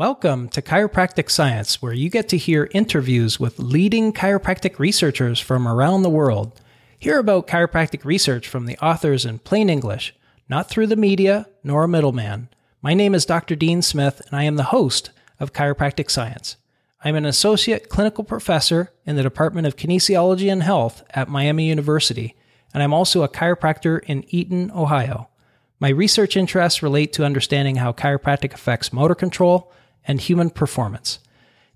Welcome 0.00 0.48
to 0.52 0.62
Chiropractic 0.62 1.30
Science, 1.30 1.82
where 1.82 1.92
you 1.92 2.08
get 2.08 2.26
to 2.30 2.38
hear 2.38 2.70
interviews 2.72 3.38
with 3.38 3.58
leading 3.58 4.14
chiropractic 4.14 4.78
researchers 4.78 5.38
from 5.38 5.68
around 5.68 6.04
the 6.04 6.08
world. 6.08 6.58
Hear 6.98 7.18
about 7.18 7.46
chiropractic 7.46 8.06
research 8.06 8.48
from 8.48 8.64
the 8.64 8.78
authors 8.78 9.26
in 9.26 9.40
plain 9.40 9.68
English, 9.68 10.14
not 10.48 10.70
through 10.70 10.86
the 10.86 10.96
media 10.96 11.48
nor 11.62 11.84
a 11.84 11.88
middleman. 11.88 12.48
My 12.80 12.94
name 12.94 13.14
is 13.14 13.26
Dr. 13.26 13.54
Dean 13.54 13.82
Smith, 13.82 14.22
and 14.26 14.34
I 14.34 14.44
am 14.44 14.56
the 14.56 14.72
host 14.72 15.10
of 15.38 15.52
Chiropractic 15.52 16.10
Science. 16.10 16.56
I'm 17.04 17.14
an 17.14 17.26
associate 17.26 17.90
clinical 17.90 18.24
professor 18.24 18.94
in 19.04 19.16
the 19.16 19.22
Department 19.22 19.66
of 19.66 19.76
Kinesiology 19.76 20.50
and 20.50 20.62
Health 20.62 21.04
at 21.10 21.28
Miami 21.28 21.68
University, 21.68 22.34
and 22.72 22.82
I'm 22.82 22.94
also 22.94 23.22
a 23.22 23.28
chiropractor 23.28 24.02
in 24.04 24.24
Eaton, 24.28 24.70
Ohio. 24.70 25.28
My 25.78 25.90
research 25.90 26.38
interests 26.38 26.82
relate 26.82 27.12
to 27.12 27.26
understanding 27.26 27.76
how 27.76 27.92
chiropractic 27.92 28.54
affects 28.54 28.94
motor 28.94 29.14
control 29.14 29.70
and 30.06 30.20
human 30.20 30.50
performance. 30.50 31.18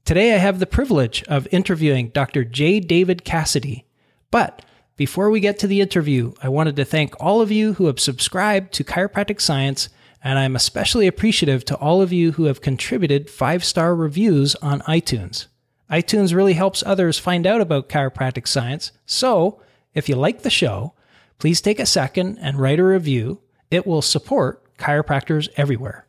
Today, 0.04 0.34
I 0.34 0.38
have 0.38 0.58
the 0.58 0.66
privilege 0.66 1.22
of 1.24 1.48
interviewing 1.50 2.08
Dr. 2.10 2.44
J. 2.44 2.78
David 2.80 3.24
Cassidy. 3.24 3.86
But 4.30 4.62
before 4.96 5.30
we 5.30 5.40
get 5.40 5.58
to 5.60 5.66
the 5.66 5.80
interview, 5.80 6.34
I 6.42 6.48
wanted 6.48 6.76
to 6.76 6.84
thank 6.84 7.14
all 7.18 7.40
of 7.40 7.50
you 7.50 7.72
who 7.74 7.86
have 7.86 7.98
subscribed 7.98 8.72
to 8.74 8.84
Chiropractic 8.84 9.40
Science, 9.40 9.88
and 10.22 10.38
I'm 10.38 10.54
especially 10.54 11.06
appreciative 11.06 11.64
to 11.64 11.76
all 11.76 12.00
of 12.00 12.12
you 12.12 12.32
who 12.32 12.44
have 12.44 12.60
contributed 12.60 13.30
five 13.30 13.64
star 13.64 13.94
reviews 13.96 14.54
on 14.56 14.80
iTunes. 14.82 15.46
iTunes 15.90 16.34
really 16.34 16.52
helps 16.52 16.82
others 16.86 17.18
find 17.18 17.46
out 17.46 17.60
about 17.60 17.88
chiropractic 17.88 18.46
science, 18.46 18.92
so 19.06 19.60
if 19.94 20.08
you 20.08 20.16
like 20.16 20.42
the 20.42 20.50
show, 20.50 20.94
please 21.38 21.60
take 21.60 21.80
a 21.80 21.86
second 21.86 22.38
and 22.38 22.60
write 22.60 22.78
a 22.78 22.84
review. 22.84 23.40
It 23.70 23.86
will 23.86 24.02
support 24.02 24.76
chiropractors 24.76 25.48
everywhere. 25.56 26.03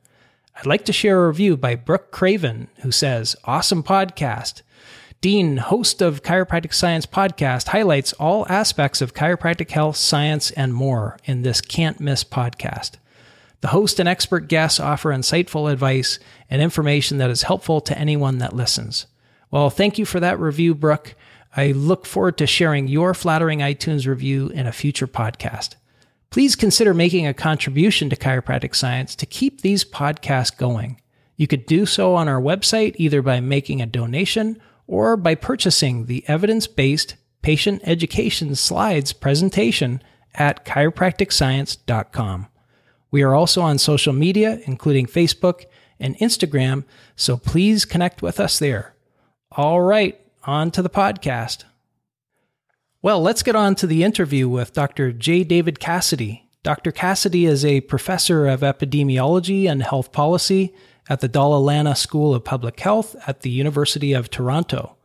I'd 0.57 0.65
like 0.65 0.85
to 0.85 0.93
share 0.93 1.21
a 1.21 1.27
review 1.27 1.57
by 1.57 1.75
Brooke 1.75 2.11
Craven, 2.11 2.69
who 2.81 2.89
says, 2.89 3.35
Awesome 3.43 3.83
podcast. 3.83 4.61
Dean, 5.19 5.57
host 5.57 6.01
of 6.01 6.23
Chiropractic 6.23 6.73
Science 6.73 7.05
podcast, 7.05 7.67
highlights 7.69 8.13
all 8.13 8.45
aspects 8.47 9.01
of 9.01 9.13
chiropractic 9.13 9.71
health, 9.71 9.97
science, 9.97 10.51
and 10.51 10.73
more 10.73 11.17
in 11.25 11.41
this 11.41 11.59
can't 11.59 11.99
miss 11.99 12.23
podcast. 12.23 12.91
The 13.59 13.69
host 13.69 13.99
and 13.99 14.07
expert 14.07 14.47
guests 14.47 14.79
offer 14.79 15.09
insightful 15.09 15.69
advice 15.69 16.19
and 16.49 16.61
information 16.61 17.17
that 17.17 17.29
is 17.29 17.43
helpful 17.43 17.81
to 17.81 17.97
anyone 17.97 18.37
that 18.37 18.55
listens. 18.55 19.07
Well, 19.51 19.69
thank 19.69 19.97
you 19.97 20.05
for 20.05 20.21
that 20.21 20.39
review, 20.39 20.73
Brooke. 20.73 21.15
I 21.57 21.73
look 21.73 22.05
forward 22.05 22.37
to 22.37 22.47
sharing 22.47 22.87
your 22.87 23.13
flattering 23.13 23.59
iTunes 23.59 24.07
review 24.07 24.47
in 24.47 24.67
a 24.67 24.71
future 24.71 25.07
podcast 25.07 25.75
please 26.29 26.55
consider 26.55 26.93
making 26.93 27.27
a 27.27 27.33
contribution 27.33 28.09
to 28.09 28.15
chiropractic 28.15 28.75
science 28.75 29.15
to 29.15 29.25
keep 29.25 29.61
these 29.61 29.85
podcasts 29.85 30.55
going. 30.55 30.99
You 31.37 31.47
could 31.47 31.65
do 31.65 31.85
so 31.85 32.15
on 32.15 32.27
our 32.27 32.41
website 32.41 32.95
either 32.97 33.21
by 33.21 33.39
making 33.39 33.81
a 33.81 33.85
donation 33.85 34.61
or 34.87 35.17
by 35.17 35.35
purchasing 35.35 36.05
the 36.05 36.23
evidence 36.27 36.67
based 36.67 37.15
patient 37.41 37.81
education 37.83 38.55
slides 38.55 39.13
presentation 39.13 40.01
at 40.33 40.65
chiropracticscience.com. 40.65 42.47
We 43.11 43.21
are 43.21 43.35
also 43.35 43.61
on 43.61 43.77
social 43.77 44.13
media, 44.13 44.59
including 44.65 45.05
Facebook 45.05 45.65
and 45.99 46.17
Instagram, 46.17 46.83
so 47.15 47.37
please 47.37 47.85
connect 47.85 48.21
with 48.21 48.39
us 48.39 48.59
there. 48.59 48.95
All 49.51 49.81
right, 49.81 50.19
on 50.43 50.71
to 50.71 50.81
the 50.81 50.89
podcast. 50.89 51.63
Well, 53.05 53.21
let's 53.21 53.43
get 53.43 53.55
on 53.55 53.75
to 53.75 53.85
the 53.85 54.03
interview 54.03 54.49
with 54.49 54.73
Dr. 54.73 55.11
J. 55.11 55.43
David 55.43 55.79
Cassidy. 55.79 56.49
Dr. 56.63 56.91
Cassidy 56.91 57.45
is 57.45 57.63
a 57.63 57.81
professor 57.81 58.47
of 58.47 58.61
epidemiology 58.61 59.69
and 59.69 59.83
health 59.83 60.11
policy 60.11 60.73
at 61.07 61.19
the 61.19 61.27
Dalla 61.27 61.59
Lana 61.59 61.95
School 61.95 62.33
of 62.33 62.43
Public 62.43 62.79
Health 62.79 63.15
at 63.27 63.41
the 63.41 63.51
University 63.51 64.13
of 64.13 64.31
Toronto. 64.31 64.95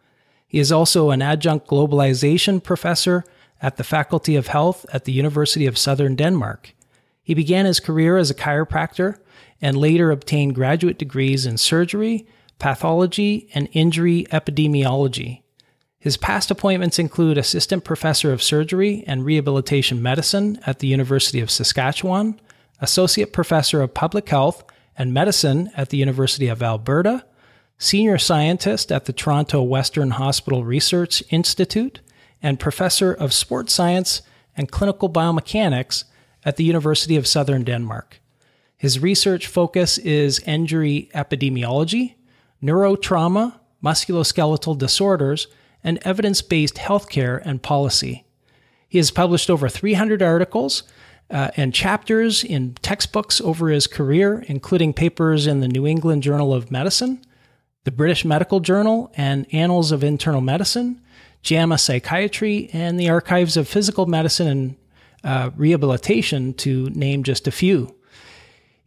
He 0.48 0.58
is 0.58 0.72
also 0.72 1.10
an 1.10 1.20
adjunct 1.20 1.66
globalization 1.66 2.62
professor 2.62 3.22
at 3.60 3.76
the 3.76 3.84
Faculty 3.84 4.34
of 4.34 4.46
Health 4.46 4.86
at 4.94 5.04
the 5.04 5.12
University 5.12 5.66
of 5.66 5.76
Southern 5.76 6.16
Denmark. 6.16 6.74
He 7.22 7.34
began 7.34 7.66
his 7.66 7.80
career 7.80 8.16
as 8.16 8.30
a 8.30 8.34
chiropractor 8.34 9.18
and 9.60 9.76
later 9.76 10.10
obtained 10.10 10.54
graduate 10.54 10.96
degrees 10.96 11.44
in 11.44 11.58
surgery, 11.58 12.26
pathology, 12.58 13.50
and 13.52 13.68
injury 13.72 14.26
epidemiology. 14.30 15.39
His 16.00 16.16
past 16.16 16.50
appointments 16.50 16.98
include 16.98 17.36
Assistant 17.36 17.84
Professor 17.84 18.32
of 18.32 18.42
Surgery 18.42 19.04
and 19.06 19.22
Rehabilitation 19.22 20.02
Medicine 20.02 20.58
at 20.66 20.78
the 20.78 20.86
University 20.86 21.40
of 21.40 21.50
Saskatchewan, 21.50 22.40
Associate 22.80 23.30
Professor 23.30 23.82
of 23.82 23.92
Public 23.92 24.26
Health 24.30 24.64
and 24.96 25.12
Medicine 25.12 25.70
at 25.76 25.90
the 25.90 25.98
University 25.98 26.48
of 26.48 26.62
Alberta, 26.62 27.26
Senior 27.76 28.16
Scientist 28.16 28.90
at 28.90 29.04
the 29.04 29.12
Toronto 29.12 29.62
Western 29.62 30.12
Hospital 30.12 30.64
Research 30.64 31.22
Institute, 31.28 32.00
and 32.42 32.58
Professor 32.58 33.12
of 33.12 33.34
Sports 33.34 33.74
Science 33.74 34.22
and 34.56 34.70
Clinical 34.70 35.10
Biomechanics 35.10 36.04
at 36.46 36.56
the 36.56 36.64
University 36.64 37.16
of 37.16 37.26
Southern 37.26 37.62
Denmark. 37.62 38.22
His 38.74 39.00
research 39.00 39.46
focus 39.46 39.98
is 39.98 40.38
injury 40.40 41.10
epidemiology, 41.14 42.14
neurotrauma, 42.62 43.60
musculoskeletal 43.84 44.78
disorders, 44.78 45.46
and 45.82 45.98
evidence 46.02 46.42
based 46.42 46.76
healthcare 46.76 47.40
and 47.44 47.62
policy. 47.62 48.24
He 48.88 48.98
has 48.98 49.10
published 49.10 49.50
over 49.50 49.68
300 49.68 50.22
articles 50.22 50.82
uh, 51.30 51.50
and 51.56 51.72
chapters 51.72 52.42
in 52.42 52.74
textbooks 52.82 53.40
over 53.40 53.68
his 53.68 53.86
career, 53.86 54.44
including 54.48 54.92
papers 54.92 55.46
in 55.46 55.60
the 55.60 55.68
New 55.68 55.86
England 55.86 56.22
Journal 56.22 56.52
of 56.52 56.70
Medicine, 56.70 57.20
the 57.84 57.92
British 57.92 58.24
Medical 58.24 58.60
Journal, 58.60 59.12
and 59.16 59.46
Annals 59.54 59.92
of 59.92 60.02
Internal 60.02 60.40
Medicine, 60.40 61.00
JAMA 61.42 61.78
Psychiatry, 61.78 62.68
and 62.72 62.98
the 62.98 63.08
Archives 63.08 63.56
of 63.56 63.68
Physical 63.68 64.06
Medicine 64.06 64.48
and 64.48 64.76
uh, 65.22 65.50
Rehabilitation, 65.56 66.52
to 66.54 66.90
name 66.90 67.22
just 67.22 67.46
a 67.46 67.52
few. 67.52 67.94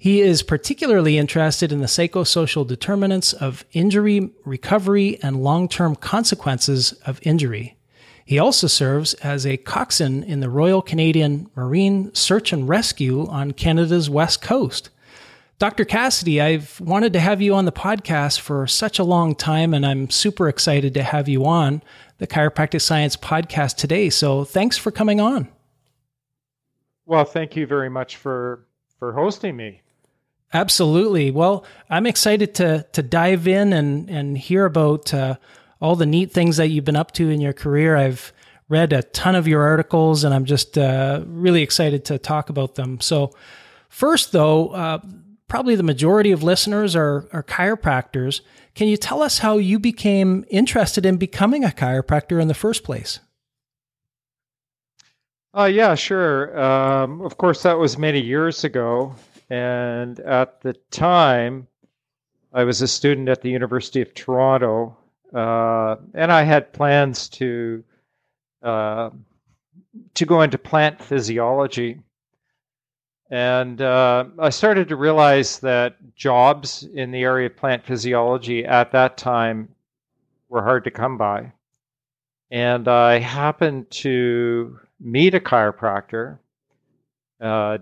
He 0.04 0.20
is 0.20 0.44
particularly 0.44 1.18
interested 1.18 1.72
in 1.72 1.80
the 1.80 1.86
psychosocial 1.86 2.68
determinants 2.68 3.32
of 3.32 3.64
injury, 3.72 4.32
recovery, 4.44 5.18
and 5.24 5.42
long 5.42 5.70
term 5.70 5.96
consequences 5.96 6.92
of 7.06 7.22
injury. 7.24 7.78
He 8.26 8.38
also 8.38 8.68
serves 8.68 9.14
as 9.14 9.46
a 9.46 9.56
coxswain 9.56 10.22
in 10.24 10.42
the 10.42 10.50
Royal 10.50 10.82
Canadian 10.82 11.50
Marine 11.56 12.14
Search 12.14 12.52
and 12.52 12.68
Rescue 12.68 13.26
on 13.30 13.54
Canada's 13.54 14.10
west 14.10 14.42
coast. 14.42 14.90
Dr. 15.58 15.86
Cassidy, 15.86 16.42
I've 16.42 16.82
wanted 16.82 17.14
to 17.14 17.22
have 17.22 17.42
you 17.42 17.56
on 17.56 17.64
the 17.64 17.72
podcast 17.72 18.42
for 18.42 18.68
such 18.68 19.00
a 19.00 19.06
long 19.06 19.36
time, 19.36 19.74
and 19.74 19.86
I'm 19.86 20.10
super 20.10 20.50
excited 20.50 20.94
to 20.96 21.04
have 21.04 21.30
you 21.30 21.46
on 21.46 21.82
the 22.18 22.28
Chiropractic 22.28 22.82
Science 22.82 23.16
podcast 23.16 23.78
today. 23.78 24.10
So 24.10 24.44
thanks 24.44 24.78
for 24.78 24.92
coming 24.92 25.22
on. 25.22 25.48
Well, 27.06 27.24
thank 27.24 27.56
you 27.56 27.66
very 27.66 27.90
much 27.90 28.18
for 28.18 28.68
for 29.00 29.14
hosting 29.14 29.56
me. 29.56 29.83
Absolutely. 30.54 31.32
Well, 31.32 31.66
I'm 31.90 32.06
excited 32.06 32.56
to 32.56 32.86
to 32.94 33.02
dive 33.02 33.48
in 33.48 33.74
and 33.74 34.10
and 34.10 34.38
hear 34.38 34.66
about 34.66 35.14
uh, 35.14 35.36
all 35.82 35.96
the 35.96 36.06
neat 36.06 36.32
things 36.32 36.58
that 36.58 36.70
you've 36.70 36.86
been 36.86 36.96
up 36.96 37.12
to 37.14 37.30
in 37.30 37.42
your 37.42 37.54
career. 37.54 37.98
I've 37.98 38.32
read 38.70 38.94
a 38.94 39.02
ton 39.04 39.36
of 39.36 39.48
your 39.48 39.64
articles, 39.64 40.24
and 40.24 40.34
I'm 40.34 40.46
just 40.46 40.78
uh, 40.78 41.24
really 41.26 41.64
excited 41.64 42.06
to 42.06 42.18
talk 42.20 42.50
about 42.50 42.76
them. 42.76 43.02
So, 43.02 43.34
first, 43.90 44.32
though, 44.32 44.70
uh, 44.70 45.00
probably 45.48 45.76
the 45.76 45.84
majority 45.84 46.32
of 46.32 46.44
listeners 46.44 46.96
are 46.96 47.28
are 47.34 47.44
chiropractors. 47.44 48.42
Can 48.76 48.88
you 48.88 48.98
tell 48.98 49.22
us 49.22 49.40
how 49.40 49.58
you 49.58 49.80
became 49.80 50.46
interested 50.50 51.06
in 51.06 51.18
becoming 51.18 51.64
a 51.64 51.70
chiropractor 51.70 52.42
in 52.42 52.48
the 52.48 52.54
first 52.54 52.84
place? 52.84 53.20
Uh, 55.56 55.66
yeah, 55.66 55.94
sure. 55.94 56.60
Um, 56.60 57.22
of 57.22 57.38
course, 57.38 57.62
that 57.64 57.78
was 57.78 57.98
many 57.98 58.20
years 58.20 58.64
ago. 58.64 59.16
And 59.50 60.20
at 60.20 60.62
the 60.62 60.74
time, 60.92 61.68
I 62.54 62.64
was 62.64 62.82
a 62.82 62.88
student 62.88 63.30
at 63.30 63.42
the 63.42 63.50
University 63.50 64.02
of 64.02 64.14
Toronto, 64.14 64.96
uh, 65.34 65.96
and 66.14 66.32
I 66.32 66.44
had 66.44 66.74
plans 66.74 67.28
to 67.30 67.84
uh, 68.62 69.10
to 70.14 70.26
go 70.26 70.42
into 70.42 70.58
plant 70.58 71.02
physiology. 71.02 72.00
And 73.30 73.82
uh, 73.82 74.26
I 74.38 74.50
started 74.50 74.90
to 74.90 74.96
realize 74.96 75.60
that 75.60 75.98
jobs 76.16 76.84
in 76.94 77.12
the 77.12 77.24
area 77.24 77.48
of 77.48 77.58
plant 77.58 77.84
physiology 77.84 78.64
at 78.64 78.92
that 78.92 79.18
time 79.18 79.70
were 80.50 80.64
hard 80.64 80.84
to 80.84 80.92
come 80.92 81.18
by. 81.18 81.52
And 82.52 82.88
I 82.88 83.18
happened 83.18 83.90
to 83.92 84.80
meet 85.00 85.34
a 85.34 85.40
chiropractor 85.40 86.38
uh, 87.44 87.78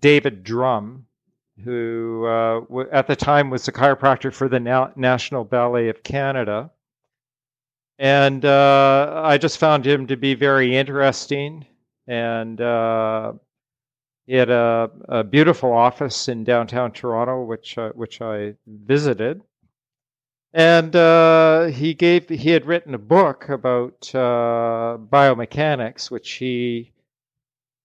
David 0.00 0.44
Drum, 0.44 1.06
who 1.64 2.26
uh, 2.26 2.60
at 2.92 3.08
the 3.08 3.16
time 3.16 3.50
was 3.50 3.66
the 3.66 3.72
chiropractor 3.72 4.32
for 4.32 4.48
the 4.48 4.60
Na- 4.60 4.92
National 4.96 5.44
Ballet 5.44 5.88
of 5.88 6.02
Canada. 6.02 6.70
And 7.98 8.44
uh, 8.44 9.22
I 9.24 9.38
just 9.38 9.58
found 9.58 9.84
him 9.84 10.06
to 10.06 10.16
be 10.16 10.34
very 10.34 10.76
interesting. 10.76 11.66
And 12.06 12.60
uh, 12.60 13.32
he 14.26 14.34
had 14.34 14.50
a, 14.50 14.90
a, 15.08 15.24
beautiful 15.24 15.72
office 15.72 16.28
in 16.28 16.44
downtown 16.44 16.92
Toronto, 16.92 17.42
which, 17.42 17.76
which 17.94 18.22
I 18.22 18.54
visited. 18.66 19.42
And 20.54 20.94
uh, 20.96 21.64
he 21.66 21.92
gave 21.92 22.28
he 22.28 22.50
had 22.50 22.64
written 22.64 22.94
a 22.94 22.98
book 22.98 23.48
about 23.50 24.10
uh, 24.14 24.96
biomechanics, 24.98 26.10
which 26.10 26.32
he 26.32 26.92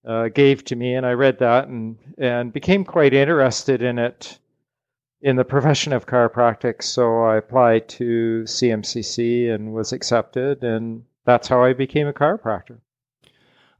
uh, 0.04 0.28
gave 0.28 0.64
to 0.66 0.76
me, 0.76 0.94
and 0.94 1.06
I 1.06 1.12
read 1.12 1.38
that 1.38 1.68
and 1.68 1.96
and 2.18 2.52
became 2.52 2.84
quite 2.84 3.14
interested 3.14 3.82
in 3.82 3.98
it 3.98 4.38
in 5.20 5.36
the 5.36 5.44
profession 5.44 5.92
of 5.92 6.06
chiropractic. 6.06 6.82
So 6.82 7.22
I 7.22 7.36
applied 7.36 7.88
to 7.90 8.42
CMCC 8.44 9.52
and 9.52 9.72
was 9.72 9.92
accepted, 9.92 10.62
and 10.62 11.04
that's 11.24 11.48
how 11.48 11.64
I 11.64 11.72
became 11.72 12.06
a 12.06 12.12
chiropractor. 12.12 12.78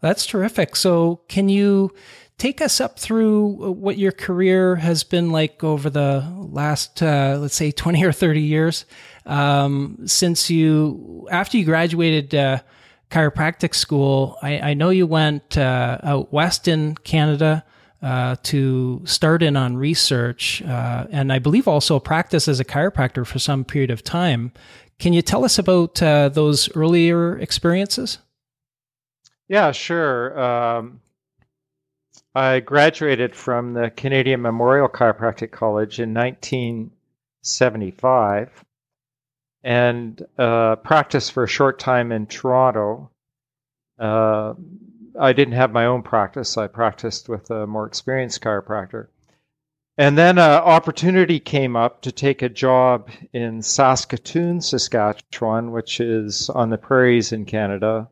That's 0.01 0.27
terrific. 0.27 0.77
So 0.77 1.21
can 1.29 1.49
you 1.49 1.95
take 2.37 2.61
us 2.61 2.81
up 2.81 2.99
through 2.99 3.73
what 3.73 3.97
your 3.97 4.13
career 4.13 4.77
has 4.77 5.05
been 5.05 5.31
like 5.31 5.63
over 5.63 5.89
the 5.89 6.27
last, 6.37 7.03
uh, 7.03 7.39
let's 7.41 7.55
say, 7.55 7.71
20 7.71 8.05
or 8.05 8.13
30 8.13 8.41
years 8.41 8.87
um, 9.25 9.99
since 10.07 10.51
you, 10.51 11.29
after 11.31 11.57
you 11.57 11.65
graduated 11.65 12.35
uh, 12.35 12.61
chiropractic 13.15 13.75
school. 13.75 14.39
I, 14.43 14.71
I, 14.71 14.75
know 14.75 14.91
you 14.91 15.07
went 15.07 15.57
uh, 15.57 15.99
out 16.03 16.33
west 16.33 16.67
in 16.67 16.97
Canada. 16.97 17.65
Uh, 18.03 18.35
to 18.43 19.01
start 19.07 19.41
in 19.43 19.57
on 19.57 19.79
research, 19.79 20.61
uh, 20.61 21.07
and 21.11 21.33
I 21.33 21.39
believe 21.39 21.67
also 21.67 21.99
practice 21.99 22.49
as 22.49 22.61
a 22.61 22.65
chiropractor 22.65 23.27
for 23.27 23.39
some 23.39 23.65
period 23.65 23.91
of 23.91 24.05
time. 24.05 24.53
Can 24.99 25.15
you 25.15 25.23
tell 25.23 25.43
us 25.43 25.59
about 25.59 26.03
uh, 26.03 26.29
those 26.29 26.69
earlier 26.77 27.39
experiences? 27.39 28.19
Yeah, 29.49 29.73
sure. 29.73 30.39
Um, 30.39 31.01
I 32.35 32.61
graduated 32.61 33.35
from 33.35 33.73
the 33.73 33.89
Canadian 33.89 34.43
Memorial 34.43 34.91
Chiropractic 34.91 35.51
College 35.51 35.99
in 35.99 36.13
1975 36.13 38.65
and 39.65 40.25
uh, 40.39 40.77
practiced 40.77 41.33
for 41.33 41.43
a 41.43 41.49
short 41.49 41.79
time 41.79 42.13
in 42.13 42.27
Toronto. 42.27 43.11
Uh, 43.99 44.53
I 45.19 45.33
didn't 45.33 45.55
have 45.55 45.73
my 45.73 45.87
own 45.87 46.03
practice. 46.03 46.59
I 46.59 46.67
practiced 46.67 47.29
with 47.29 47.51
a 47.51 47.67
more 47.67 47.87
experienced 47.87 48.43
chiropractor. 48.43 49.09
And 49.97 50.19
then 50.19 50.39
an 50.39 50.61
opportunity 50.61 51.41
came 51.41 51.77
up 51.77 52.03
to 52.03 52.13
take 52.13 52.43
a 52.43 52.49
job 52.49 53.09
in 53.33 53.63
Saskatoon, 53.63 54.61
Saskatchewan, 54.61 55.71
which 55.71 56.01
is 56.01 56.51
on 56.51 56.71
the 56.71 56.79
prairies 56.79 57.33
in 57.33 57.45
Canada. 57.45 58.09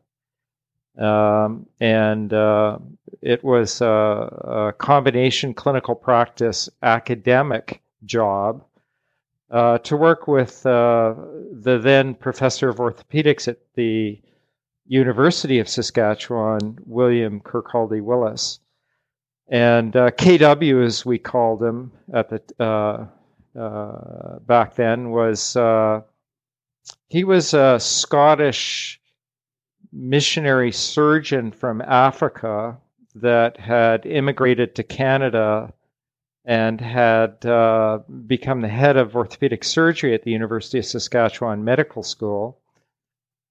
Um, 0.97 1.67
and 1.79 2.31
uh, 2.33 2.79
it 3.21 3.43
was 3.43 3.81
a, 3.81 3.87
a, 3.87 4.73
combination 4.77 5.55
clinical 5.55 5.95
practice 5.95 6.69
academic 6.83 7.81
job 8.05 8.63
uh, 9.51 9.77
to 9.79 9.97
work 9.97 10.27
with 10.27 10.65
uh, 10.65 11.13
the 11.51 11.79
then 11.79 12.15
professor 12.15 12.69
of 12.69 12.77
orthopedics 12.77 13.47
at 13.47 13.59
the 13.75 14.19
University 14.85 15.59
of 15.59 15.69
Saskatchewan, 15.69 16.77
William 16.85 17.39
Kirkaldy 17.39 18.01
Willis. 18.01 18.59
And 19.47 19.95
uh, 19.95 20.11
KW, 20.11 20.83
as 20.83 21.05
we 21.05 21.19
called 21.19 21.61
him 21.61 21.91
at 22.13 22.29
the 22.29 22.41
uh, 22.63 23.05
uh, 23.59 24.39
back 24.39 24.75
then, 24.75 25.11
was 25.11 25.55
he 27.07 27.23
was 27.23 27.53
a 27.53 27.79
Scottish 27.79 28.99
missionary 29.91 30.71
surgeon 30.71 31.51
from 31.51 31.81
Africa 31.81 32.77
that 33.15 33.57
had 33.59 34.05
immigrated 34.05 34.75
to 34.75 34.83
Canada 34.83 35.71
and 36.45 36.81
had 36.81 37.45
uh, 37.45 37.99
become 38.27 38.61
the 38.61 38.67
head 38.67 38.97
of 38.97 39.15
orthopedic 39.15 39.63
surgery 39.63 40.13
at 40.13 40.23
the 40.23 40.31
University 40.31 40.79
of 40.79 40.85
Saskatchewan 40.85 41.63
Medical 41.63 42.03
School 42.03 42.59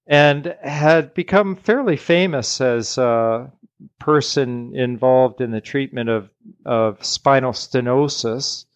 and 0.07 0.55
had 0.63 1.15
become 1.15 1.57
fairly 1.57 1.97
famous 1.97 2.61
as 2.61 2.99
a 2.99 3.51
person 3.99 4.75
involved 4.75 5.41
in 5.41 5.51
the 5.51 5.61
treatment 5.61 6.09
of, 6.09 6.29
of 6.65 7.05
spinal 7.05 7.53
stenosis 7.53 8.67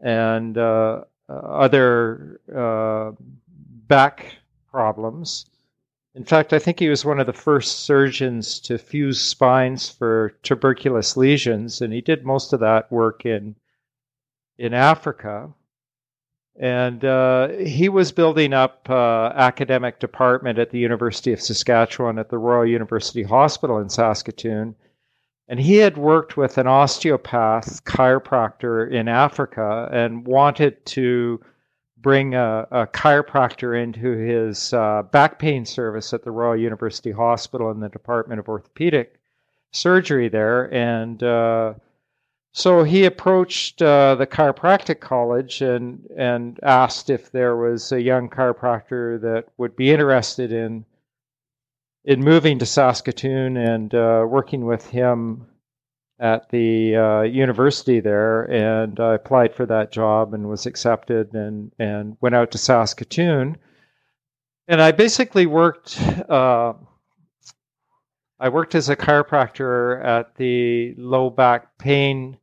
and 0.00 0.56
uh, 0.58 1.00
other 1.28 2.40
uh, 2.54 3.12
back 3.88 4.36
problems. 4.70 5.46
In 6.14 6.24
fact, 6.24 6.52
I 6.52 6.60
think 6.60 6.78
he 6.78 6.88
was 6.88 7.04
one 7.04 7.18
of 7.18 7.26
the 7.26 7.32
first 7.32 7.80
surgeons 7.80 8.60
to 8.60 8.78
fuse 8.78 9.20
spines 9.20 9.90
for 9.90 10.30
tuberculous 10.44 11.16
lesions, 11.16 11.80
and 11.80 11.92
he 11.92 12.00
did 12.00 12.24
most 12.24 12.52
of 12.52 12.60
that 12.60 12.90
work 12.90 13.26
in 13.26 13.56
in 14.56 14.72
Africa. 14.72 15.52
And 16.56 17.04
uh, 17.04 17.48
he 17.48 17.88
was 17.88 18.12
building 18.12 18.52
up 18.52 18.88
uh, 18.88 19.32
academic 19.34 19.98
department 19.98 20.60
at 20.60 20.70
the 20.70 20.78
University 20.78 21.32
of 21.32 21.40
Saskatchewan 21.40 22.20
at 22.20 22.28
the 22.28 22.38
Royal 22.38 22.64
University 22.64 23.24
Hospital 23.24 23.78
in 23.78 23.88
Saskatoon. 23.88 24.76
And 25.48 25.58
he 25.58 25.76
had 25.76 25.98
worked 25.98 26.36
with 26.36 26.56
an 26.56 26.68
osteopath 26.68 27.84
chiropractor 27.84 28.88
in 28.88 29.08
Africa 29.08 29.88
and 29.92 30.24
wanted 30.24 30.86
to 30.86 31.40
bring 32.04 32.34
a, 32.34 32.68
a 32.70 32.86
chiropractor 32.86 33.82
into 33.82 34.12
his 34.12 34.74
uh, 34.74 35.02
back 35.10 35.38
pain 35.38 35.64
service 35.64 36.12
at 36.12 36.22
the 36.22 36.30
Royal 36.30 36.54
University 36.54 37.10
Hospital 37.10 37.70
in 37.70 37.80
the 37.80 37.88
Department 37.88 38.38
of 38.38 38.48
Orthopedic 38.48 39.18
Surgery 39.72 40.28
there. 40.28 40.72
And 40.72 41.22
uh, 41.22 41.74
so 42.52 42.84
he 42.84 43.06
approached 43.06 43.80
uh, 43.80 44.16
the 44.16 44.26
chiropractic 44.26 45.00
college 45.00 45.62
and, 45.62 46.06
and 46.14 46.60
asked 46.62 47.08
if 47.08 47.32
there 47.32 47.56
was 47.56 47.90
a 47.90 48.02
young 48.02 48.28
chiropractor 48.28 49.18
that 49.22 49.46
would 49.56 49.74
be 49.74 49.90
interested 49.90 50.52
in 50.52 50.84
in 52.04 52.22
moving 52.22 52.58
to 52.58 52.66
Saskatoon 52.66 53.56
and 53.56 53.94
uh, 53.94 54.26
working 54.28 54.66
with 54.66 54.86
him 54.90 55.46
at 56.18 56.48
the 56.50 56.96
uh, 56.96 57.22
university 57.22 58.00
there, 58.00 58.44
and 58.44 58.98
I 59.00 59.14
applied 59.14 59.54
for 59.54 59.66
that 59.66 59.90
job 59.90 60.32
and 60.32 60.48
was 60.48 60.66
accepted, 60.66 61.34
and 61.34 61.72
and 61.78 62.16
went 62.20 62.34
out 62.34 62.50
to 62.52 62.58
Saskatoon, 62.58 63.56
and 64.68 64.80
I 64.80 64.92
basically 64.92 65.46
worked. 65.46 66.00
Uh, 66.00 66.74
I 68.40 68.48
worked 68.48 68.74
as 68.74 68.88
a 68.88 68.96
chiropractor 68.96 70.04
at 70.04 70.34
the 70.36 70.94
low 70.98 71.30
back 71.30 71.78
pain 71.78 72.36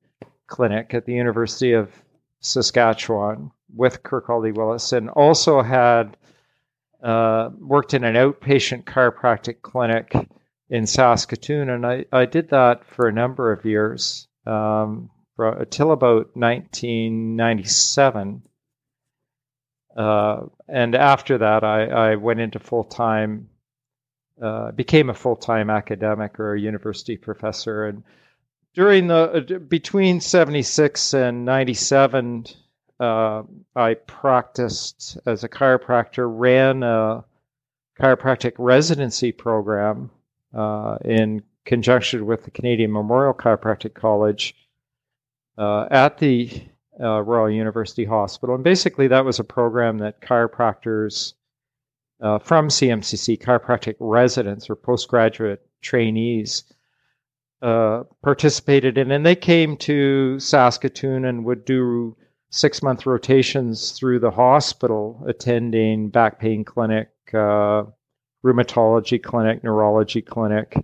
clinic 0.47 0.93
at 0.93 1.05
the 1.05 1.13
University 1.13 1.73
of 1.73 1.91
Saskatchewan 2.39 3.51
with 3.75 4.03
Kirkaldy 4.03 4.53
Willis, 4.53 4.93
and 4.93 5.09
also 5.09 5.61
had 5.61 6.17
uh, 7.03 7.49
worked 7.59 7.93
in 7.93 8.03
an 8.03 8.15
outpatient 8.15 8.83
chiropractic 8.83 9.61
clinic 9.61 10.13
in 10.71 10.87
Saskatoon, 10.87 11.69
and 11.69 11.85
I, 11.85 12.05
I 12.13 12.25
did 12.25 12.49
that 12.51 12.85
for 12.85 13.07
a 13.07 13.13
number 13.13 13.51
of 13.51 13.65
years 13.65 14.29
um, 14.47 15.09
until 15.37 15.91
about 15.91 16.37
1997. 16.37 18.41
Uh, 19.97 20.43
and 20.69 20.95
after 20.95 21.37
that, 21.39 21.65
I, 21.65 21.87
I 21.87 22.15
went 22.15 22.39
into 22.39 22.59
full 22.59 22.85
time, 22.85 23.49
uh, 24.41 24.71
became 24.71 25.09
a 25.09 25.13
full 25.13 25.35
time 25.35 25.69
academic 25.69 26.39
or 26.39 26.55
a 26.55 26.59
university 26.59 27.17
professor. 27.17 27.87
And 27.87 28.03
during 28.73 29.07
the 29.07 29.15
uh, 29.15 29.41
between 29.59 30.21
76 30.21 31.13
and 31.13 31.43
97, 31.43 32.45
uh, 32.97 33.43
I 33.75 33.95
practiced 33.95 35.17
as 35.25 35.43
a 35.43 35.49
chiropractor, 35.49 36.31
ran 36.33 36.81
a 36.81 37.25
chiropractic 37.99 38.53
residency 38.57 39.33
program 39.33 40.11
in 40.53 41.43
conjunction 41.65 42.25
with 42.25 42.43
the 42.43 42.51
Canadian 42.51 42.91
Memorial 42.91 43.33
Chiropractic 43.33 43.93
College 43.93 44.55
uh, 45.57 45.87
at 45.91 46.17
the 46.17 46.49
uh, 46.99 47.21
Royal 47.21 47.49
University 47.49 48.05
Hospital. 48.05 48.55
And 48.55 48.63
basically, 48.63 49.07
that 49.07 49.25
was 49.25 49.39
a 49.39 49.43
program 49.43 49.99
that 49.99 50.21
chiropractors 50.21 51.33
uh, 52.21 52.39
from 52.39 52.67
CMCC, 52.67 53.39
chiropractic 53.41 53.95
residents 53.99 54.69
or 54.69 54.75
postgraduate 54.75 55.65
trainees, 55.81 56.63
uh, 57.61 58.03
participated 58.23 58.97
in. 58.97 59.11
And 59.11 59.25
they 59.25 59.35
came 59.35 59.77
to 59.77 60.39
Saskatoon 60.39 61.25
and 61.25 61.45
would 61.45 61.65
do 61.65 62.15
six 62.49 62.83
month 62.83 63.05
rotations 63.05 63.91
through 63.91 64.19
the 64.19 64.31
hospital, 64.31 65.23
attending 65.27 66.09
back 66.09 66.39
pain 66.39 66.63
clinic, 66.63 67.09
uh, 67.33 67.83
rheumatology 68.43 69.21
clinic, 69.21 69.63
neurology 69.63 70.21
clinic, 70.21 70.75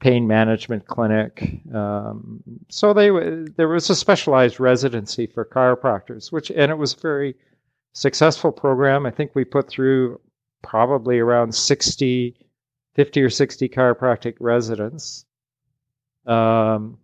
pain 0.00 0.26
management 0.26 0.86
clinic. 0.86 1.60
Um, 1.74 2.42
so 2.68 2.92
they 2.92 3.08
there 3.56 3.68
was 3.68 3.90
a 3.90 3.96
specialized 3.96 4.60
residency 4.60 5.26
for 5.26 5.44
chiropractors, 5.44 6.32
which 6.32 6.50
and 6.50 6.70
it 6.70 6.78
was 6.78 6.94
a 6.94 7.00
very 7.00 7.34
successful 7.92 8.52
program. 8.52 9.06
I 9.06 9.10
think 9.10 9.32
we 9.34 9.44
put 9.44 9.68
through 9.68 10.20
probably 10.62 11.18
around 11.18 11.54
60, 11.54 12.34
50 12.94 13.22
or 13.22 13.30
60 13.30 13.68
chiropractic 13.68 14.34
residents. 14.40 15.26
Um, 16.26 16.98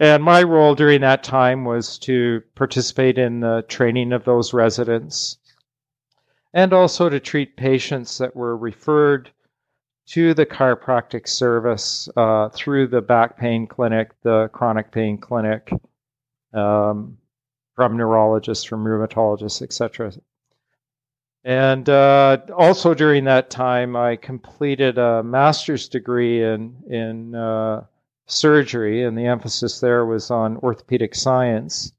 and 0.00 0.22
my 0.22 0.42
role 0.42 0.74
during 0.74 1.00
that 1.00 1.24
time 1.24 1.64
was 1.64 1.98
to 2.00 2.42
participate 2.54 3.18
in 3.18 3.40
the 3.40 3.64
training 3.68 4.12
of 4.12 4.24
those 4.24 4.52
residents 4.52 5.38
and 6.58 6.72
also 6.72 7.08
to 7.08 7.20
treat 7.20 7.56
patients 7.56 8.18
that 8.18 8.34
were 8.34 8.56
referred 8.56 9.30
to 10.08 10.34
the 10.34 10.44
chiropractic 10.44 11.28
service 11.28 12.08
uh, 12.16 12.48
through 12.48 12.88
the 12.88 13.00
back 13.00 13.38
pain 13.38 13.64
clinic, 13.64 14.10
the 14.22 14.50
chronic 14.52 14.90
pain 14.90 15.18
clinic, 15.18 15.70
um, 16.52 17.16
from 17.76 17.96
neurologists, 17.96 18.64
from 18.64 18.82
rheumatologists, 18.82 19.62
etc. 19.62 20.12
And 21.44 21.88
uh, 21.88 22.38
also 22.56 22.92
during 22.92 23.22
that 23.26 23.50
time, 23.50 23.94
I 23.94 24.16
completed 24.16 24.98
a 24.98 25.22
master's 25.22 25.88
degree 25.88 26.42
in 26.42 26.74
in 26.90 27.36
uh, 27.36 27.84
surgery, 28.26 29.04
and 29.04 29.16
the 29.16 29.26
emphasis 29.26 29.78
there 29.78 30.04
was 30.04 30.28
on 30.32 30.56
orthopedic 30.56 31.14
science. 31.14 31.92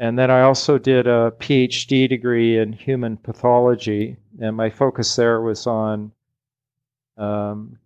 And 0.00 0.18
then 0.18 0.30
I 0.30 0.40
also 0.40 0.78
did 0.78 1.06
a 1.06 1.30
PhD 1.38 2.08
degree 2.08 2.58
in 2.58 2.72
human 2.72 3.18
pathology, 3.18 4.16
and 4.40 4.56
my 4.56 4.70
focus 4.70 5.14
there 5.14 5.42
was 5.42 5.66
on 5.66 6.10
um, 7.18 7.78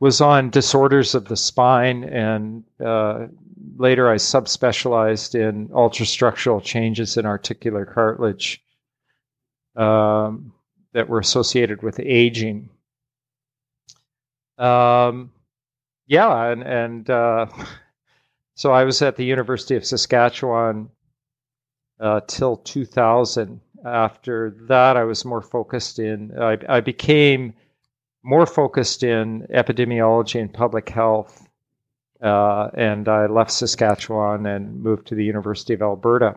was 0.00 0.20
on 0.20 0.50
disorders 0.50 1.14
of 1.14 1.24
the 1.28 1.36
spine, 1.36 2.04
and 2.04 2.64
uh, 2.78 3.28
later 3.78 4.10
I 4.10 4.16
subspecialized 4.16 5.34
in 5.34 5.68
ultrastructural 5.68 6.62
changes 6.62 7.16
in 7.16 7.24
articular 7.24 7.86
cartilage 7.86 8.62
um, 9.76 10.52
that 10.92 11.08
were 11.08 11.20
associated 11.20 11.82
with 11.82 11.98
aging. 12.00 12.68
Um, 14.58 15.32
yeah, 16.06 16.50
and 16.50 16.62
and 16.62 17.08
uh, 17.08 17.46
so 18.60 18.72
I 18.72 18.84
was 18.84 19.00
at 19.00 19.16
the 19.16 19.24
University 19.24 19.74
of 19.74 19.86
Saskatchewan 19.86 20.90
uh, 21.98 22.20
till 22.26 22.58
2000. 22.58 23.58
After 23.86 24.54
that, 24.68 24.98
I 24.98 25.04
was 25.04 25.24
more 25.24 25.40
focused 25.40 25.98
in, 25.98 26.38
I, 26.38 26.58
I 26.68 26.80
became 26.80 27.54
more 28.22 28.44
focused 28.44 29.02
in 29.02 29.46
epidemiology 29.50 30.38
and 30.38 30.52
public 30.52 30.90
health. 30.90 31.48
Uh, 32.20 32.68
and 32.74 33.08
I 33.08 33.28
left 33.28 33.50
Saskatchewan 33.50 34.44
and 34.44 34.82
moved 34.82 35.06
to 35.06 35.14
the 35.14 35.24
University 35.24 35.72
of 35.72 35.80
Alberta. 35.80 36.36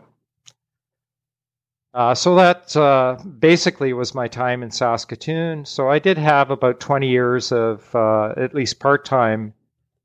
Uh, 1.93 2.15
so 2.15 2.35
that 2.35 2.73
uh, 2.77 3.17
basically 3.37 3.91
was 3.91 4.15
my 4.15 4.29
time 4.29 4.63
in 4.63 4.71
Saskatoon. 4.71 5.65
So 5.65 5.89
I 5.89 5.99
did 5.99 6.17
have 6.17 6.51
about 6.51 6.79
20 6.79 7.05
years 7.05 7.51
of 7.51 7.93
uh, 7.93 8.33
at 8.37 8.55
least 8.55 8.79
part 8.79 9.03
time 9.03 9.53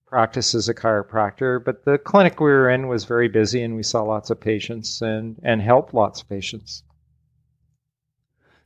practice 0.08 0.54
as 0.54 0.68
a 0.68 0.74
chiropractor, 0.74 1.62
but 1.62 1.84
the 1.84 1.98
clinic 1.98 2.40
we 2.40 2.46
were 2.46 2.70
in 2.70 2.88
was 2.88 3.04
very 3.04 3.28
busy 3.28 3.62
and 3.62 3.76
we 3.76 3.82
saw 3.82 4.02
lots 4.02 4.30
of 4.30 4.40
patients 4.40 5.02
and, 5.02 5.36
and 5.42 5.60
helped 5.60 5.94
lots 5.94 6.22
of 6.22 6.28
patients. 6.28 6.82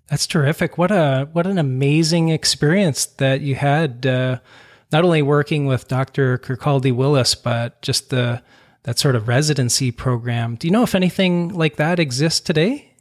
That's 0.08 0.26
terrific. 0.26 0.76
What 0.76 0.90
a 0.90 1.28
what 1.32 1.46
an 1.46 1.58
amazing 1.58 2.28
experience 2.28 3.06
that 3.06 3.40
you 3.40 3.54
had 3.54 4.04
uh, 4.04 4.40
not 4.90 5.04
only 5.04 5.22
working 5.22 5.66
with 5.66 5.88
Dr. 5.88 6.38
Kirkaldy 6.38 6.94
Willis, 6.94 7.34
but 7.34 7.80
just 7.80 8.10
the 8.10 8.42
that 8.82 8.98
sort 8.98 9.14
of 9.14 9.28
residency 9.28 9.90
program. 9.90 10.56
Do 10.56 10.66
you 10.66 10.72
know 10.72 10.82
if 10.82 10.94
anything 10.94 11.48
like 11.48 11.76
that 11.76 11.98
exists 11.98 12.40
today? 12.40 12.92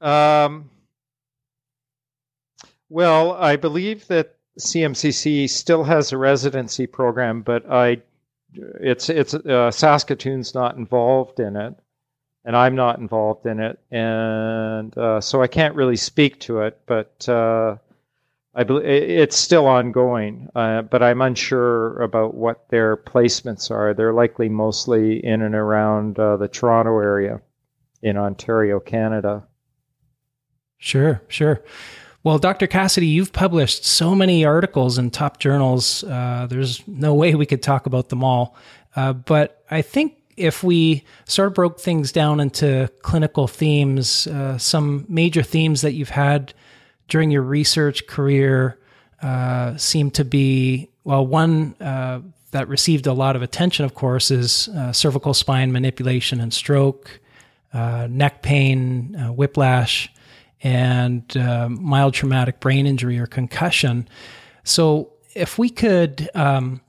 Um, 0.00 0.70
well, 2.88 3.32
I 3.32 3.56
believe 3.56 4.06
that 4.06 4.33
CMCC 4.58 5.48
still 5.48 5.84
has 5.84 6.12
a 6.12 6.18
residency 6.18 6.86
program, 6.86 7.42
but 7.42 7.70
I 7.70 8.02
it's 8.56 9.08
it's 9.08 9.34
uh, 9.34 9.70
Saskatoon's 9.70 10.54
not 10.54 10.76
involved 10.76 11.40
in 11.40 11.56
it, 11.56 11.74
and 12.44 12.56
I'm 12.56 12.74
not 12.74 12.98
involved 12.98 13.46
in 13.46 13.58
it, 13.60 13.78
and 13.90 14.96
uh, 14.96 15.20
so 15.20 15.42
I 15.42 15.48
can't 15.48 15.74
really 15.74 15.96
speak 15.96 16.38
to 16.40 16.60
it. 16.60 16.80
But 16.86 17.28
uh, 17.28 17.76
I 18.54 18.62
believe 18.62 18.84
it's 18.86 19.36
still 19.36 19.66
ongoing, 19.66 20.48
uh, 20.54 20.82
but 20.82 21.02
I'm 21.02 21.20
unsure 21.20 22.00
about 22.00 22.34
what 22.34 22.68
their 22.68 22.96
placements 22.96 23.70
are. 23.70 23.92
They're 23.92 24.12
likely 24.12 24.48
mostly 24.48 25.24
in 25.24 25.42
and 25.42 25.56
around 25.56 26.18
uh, 26.18 26.36
the 26.36 26.48
Toronto 26.48 26.98
area 27.00 27.40
in 28.02 28.16
Ontario, 28.16 28.78
Canada. 28.78 29.42
Sure, 30.78 31.22
sure. 31.26 31.62
Well, 32.24 32.38
Dr. 32.38 32.66
Cassidy, 32.66 33.06
you've 33.06 33.34
published 33.34 33.84
so 33.84 34.14
many 34.14 34.46
articles 34.46 34.96
in 34.96 35.10
top 35.10 35.38
journals. 35.38 36.02
Uh, 36.04 36.46
there's 36.48 36.82
no 36.88 37.12
way 37.12 37.34
we 37.34 37.44
could 37.44 37.62
talk 37.62 37.84
about 37.84 38.08
them 38.08 38.24
all. 38.24 38.56
Uh, 38.96 39.12
but 39.12 39.62
I 39.70 39.82
think 39.82 40.16
if 40.34 40.64
we 40.64 41.04
sort 41.26 41.48
of 41.48 41.54
broke 41.54 41.78
things 41.78 42.12
down 42.12 42.40
into 42.40 42.90
clinical 43.02 43.46
themes, 43.46 44.26
uh, 44.26 44.56
some 44.56 45.04
major 45.06 45.42
themes 45.42 45.82
that 45.82 45.92
you've 45.92 46.08
had 46.08 46.54
during 47.08 47.30
your 47.30 47.42
research 47.42 48.06
career 48.06 48.78
uh, 49.20 49.76
seem 49.76 50.10
to 50.12 50.24
be 50.24 50.88
well, 51.04 51.26
one 51.26 51.74
uh, 51.78 52.22
that 52.52 52.68
received 52.68 53.06
a 53.06 53.12
lot 53.12 53.36
of 53.36 53.42
attention, 53.42 53.84
of 53.84 53.94
course, 53.94 54.30
is 54.30 54.68
uh, 54.68 54.92
cervical 54.92 55.34
spine 55.34 55.72
manipulation 55.72 56.40
and 56.40 56.54
stroke, 56.54 57.20
neck 57.74 58.40
pain, 58.40 59.12
whiplash 59.36 60.10
and 60.64 61.36
uh, 61.36 61.68
mild 61.68 62.14
traumatic 62.14 62.58
brain 62.58 62.86
injury 62.86 63.18
or 63.18 63.26
concussion. 63.26 64.08
So, 64.64 65.12
if 65.34 65.58
we 65.58 65.68
could 65.68 66.28
um, 66.34 66.80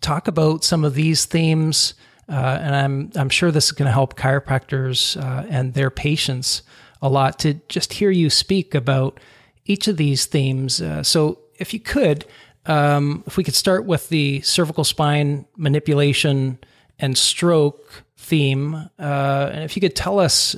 talk 0.00 0.26
about 0.26 0.64
some 0.64 0.84
of 0.84 0.94
these 0.94 1.26
themes, 1.26 1.94
uh, 2.28 2.58
and 2.60 2.74
I'm 2.74 3.10
I'm 3.14 3.28
sure 3.28 3.50
this 3.50 3.66
is 3.66 3.72
going 3.72 3.86
to 3.86 3.92
help 3.92 4.16
chiropractors 4.16 5.22
uh, 5.22 5.46
and 5.48 5.74
their 5.74 5.90
patients 5.90 6.62
a 7.02 7.08
lot 7.08 7.38
to 7.40 7.54
just 7.68 7.92
hear 7.92 8.10
you 8.10 8.30
speak 8.30 8.74
about 8.74 9.20
each 9.66 9.86
of 9.86 9.98
these 9.98 10.24
themes. 10.24 10.80
Uh, 10.80 11.02
so, 11.02 11.40
if 11.58 11.74
you 11.74 11.80
could, 11.80 12.24
um, 12.64 13.22
if 13.26 13.36
we 13.36 13.44
could 13.44 13.54
start 13.54 13.84
with 13.84 14.08
the 14.08 14.40
cervical 14.40 14.82
spine 14.84 15.44
manipulation 15.58 16.58
and 16.98 17.18
stroke 17.18 18.02
theme, 18.16 18.74
uh, 18.98 19.50
and 19.52 19.62
if 19.62 19.76
you 19.76 19.80
could 19.82 19.94
tell 19.94 20.18
us 20.18 20.56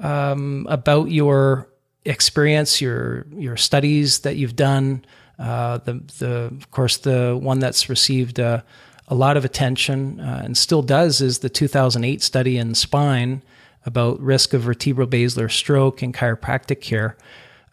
um, 0.00 0.66
about 0.68 1.12
your 1.12 1.68
experience, 2.06 2.80
your 2.80 3.26
your 3.36 3.56
studies 3.56 4.20
that 4.20 4.36
you've 4.36 4.56
done. 4.56 5.04
Uh, 5.38 5.78
the 5.78 5.94
the 6.18 6.30
of 6.44 6.70
course 6.70 6.96
the 6.98 7.38
one 7.40 7.58
that's 7.58 7.88
received 7.88 8.40
uh, 8.40 8.62
a 9.08 9.14
lot 9.14 9.36
of 9.36 9.44
attention 9.44 10.18
uh, 10.20 10.40
and 10.44 10.56
still 10.56 10.82
does 10.82 11.20
is 11.20 11.40
the 11.40 11.48
2008 11.48 12.22
study 12.22 12.56
in 12.56 12.74
spine 12.74 13.42
about 13.84 14.18
risk 14.20 14.52
of 14.52 14.62
vertebrobasilar 14.62 15.50
stroke 15.50 16.02
and 16.02 16.14
chiropractic 16.14 16.80
care. 16.80 17.16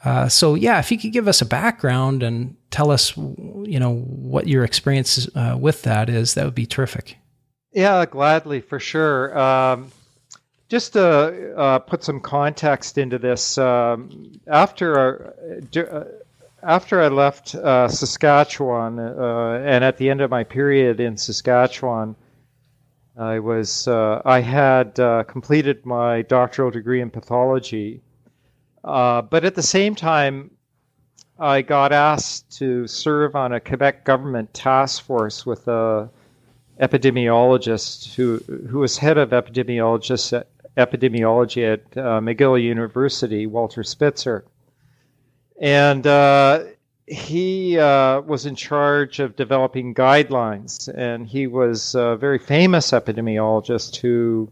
Uh, 0.04 0.28
so 0.28 0.54
yeah, 0.54 0.80
if 0.80 0.92
you 0.92 0.98
could 0.98 1.14
give 1.14 1.28
us 1.28 1.42
a 1.42 1.46
background 1.46 2.22
and 2.22 2.56
tell 2.70 2.92
us, 2.92 3.16
you 3.16 3.80
know, 3.80 3.96
what 3.96 4.48
your 4.48 4.64
experience 4.64 5.28
uh, 5.36 5.58
with 5.60 5.84
that 5.84 6.10
is, 6.10 6.34
that 6.34 6.46
would 6.46 6.56
be 6.56 6.66
terrific. 6.66 7.18
Yeah, 7.72 8.06
gladly 8.06 8.62
for 8.62 8.80
sure. 8.80 9.38
Um, 9.38 9.92
just 10.70 10.94
to 10.94 11.56
uh, 11.56 11.80
put 11.80 12.04
some 12.04 12.20
context 12.20 12.98
into 12.98 13.20
this, 13.20 13.58
um, 13.58 14.32
after 14.48 15.36
uh, 15.78 16.04
after 16.64 17.02
I 17.02 17.10
left 17.10 17.56
uh, 17.56 17.90
Saskatchewan, 17.90 18.98
uh, 18.98 19.62
and 19.66 19.84
at 19.84 19.98
the 19.98 20.10
end 20.10 20.22
of 20.22 20.32
my 20.32 20.44
period 20.44 21.00
in 21.00 21.18
Saskatchewan, 21.18 22.16
I 23.18 23.40
was 23.40 23.88
uh, 23.88 24.22
I 24.26 24.40
had 24.40 25.00
uh, 25.00 25.24
completed 25.26 25.86
my 25.86 26.22
doctoral 26.24 26.72
degree 26.72 27.02
in 27.02 27.10
pathology, 27.10 28.02
but 28.84 29.44
at 29.44 29.56
the 29.56 29.62
same 29.62 29.94
time, 29.94 30.52
I 31.38 31.62
got 31.62 31.92
asked 31.92 32.58
to 32.58 32.88
serve 32.88 33.36
on 33.36 33.54
a 33.54 33.60
Quebec 33.60 34.06
government 34.06 34.54
task 34.54 35.04
force 35.04 35.46
with 35.46 35.68
a 35.68 36.10
epidemiologist 36.80 38.16
who 38.16 38.38
who 38.70 38.80
was 38.80 38.98
head 38.98 39.18
of 39.18 39.30
epidemiologists 39.30 40.34
at, 40.34 40.48
epidemiology 40.78 41.74
at 41.74 41.82
uh, 41.98 42.20
McGill 42.20 42.62
University, 42.62 43.46
Walter 43.46 43.84
Spitzer. 43.84 44.46
And 45.62 46.06
uh, 46.08 46.64
he 47.06 47.78
uh, 47.78 48.22
was 48.22 48.46
in 48.46 48.56
charge 48.56 49.20
of 49.20 49.36
developing 49.36 49.94
guidelines, 49.94 50.88
and 50.94 51.28
he 51.28 51.48
was 51.48 51.96
a 51.96 52.16
very 52.16 52.40
famous 52.40 52.92
epidemiologist 52.92 53.98
who 53.98 54.52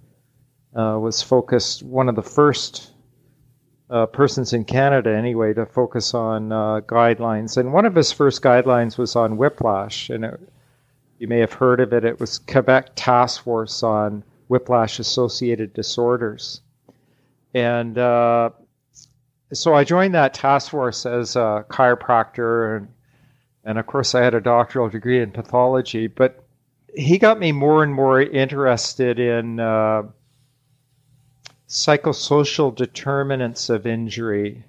uh, 0.76 0.98
was 1.00 1.22
focused, 1.22 1.84
one 1.84 2.08
of 2.08 2.16
the 2.16 2.22
first 2.22 2.92
uh, 3.90 4.06
persons 4.06 4.54
in 4.54 4.64
Canada, 4.64 5.14
anyway, 5.14 5.54
to 5.54 5.66
focus 5.66 6.14
on 6.14 6.52
uh, 6.52 6.82
guidelines. 6.82 7.58
And 7.58 7.74
one 7.74 7.86
of 7.86 7.96
his 7.96 8.12
first 8.12 8.42
guidelines 8.42 8.98
was 8.98 9.16
on 9.16 9.38
whiplash, 9.38 10.10
and 10.10 10.24
it, 10.24 10.40
you 11.20 11.28
may 11.28 11.40
have 11.40 11.54
heard 11.54 11.80
of 11.80 11.94
it. 11.94 12.06
It 12.06 12.20
was 12.20 12.40
Quebec 12.40 12.92
Task 12.96 13.44
Force 13.44 13.84
on 13.84 14.24
whiplash 14.52 15.00
associated 15.00 15.74
disorders. 15.74 16.60
And 17.54 17.98
uh, 17.98 18.50
so 19.54 19.74
I 19.74 19.86
joined 19.86 20.14
that 20.14 20.34
task 20.34 20.72
force 20.72 21.06
as 21.06 21.38
a 21.38 21.66
chiropractor, 21.70 22.76
and, 22.76 22.90
and 23.64 23.80
of 23.80 23.88
course, 23.88 24.14
I 24.14 24.22
had 24.22 24.34
a 24.34 24.42
doctoral 24.42 24.90
degree 24.90 25.22
in 25.22 25.32
pathology. 25.32 26.08
But 26.08 26.44
he 26.94 27.18
got 27.18 27.40
me 27.40 27.54
more 27.54 27.82
and 27.82 27.94
more 27.94 28.22
interested 28.22 29.20
in 29.20 29.62
uh, 29.62 30.04
psychosocial 31.70 32.76
determinants 32.76 33.70
of 33.70 33.88
injury 33.88 34.66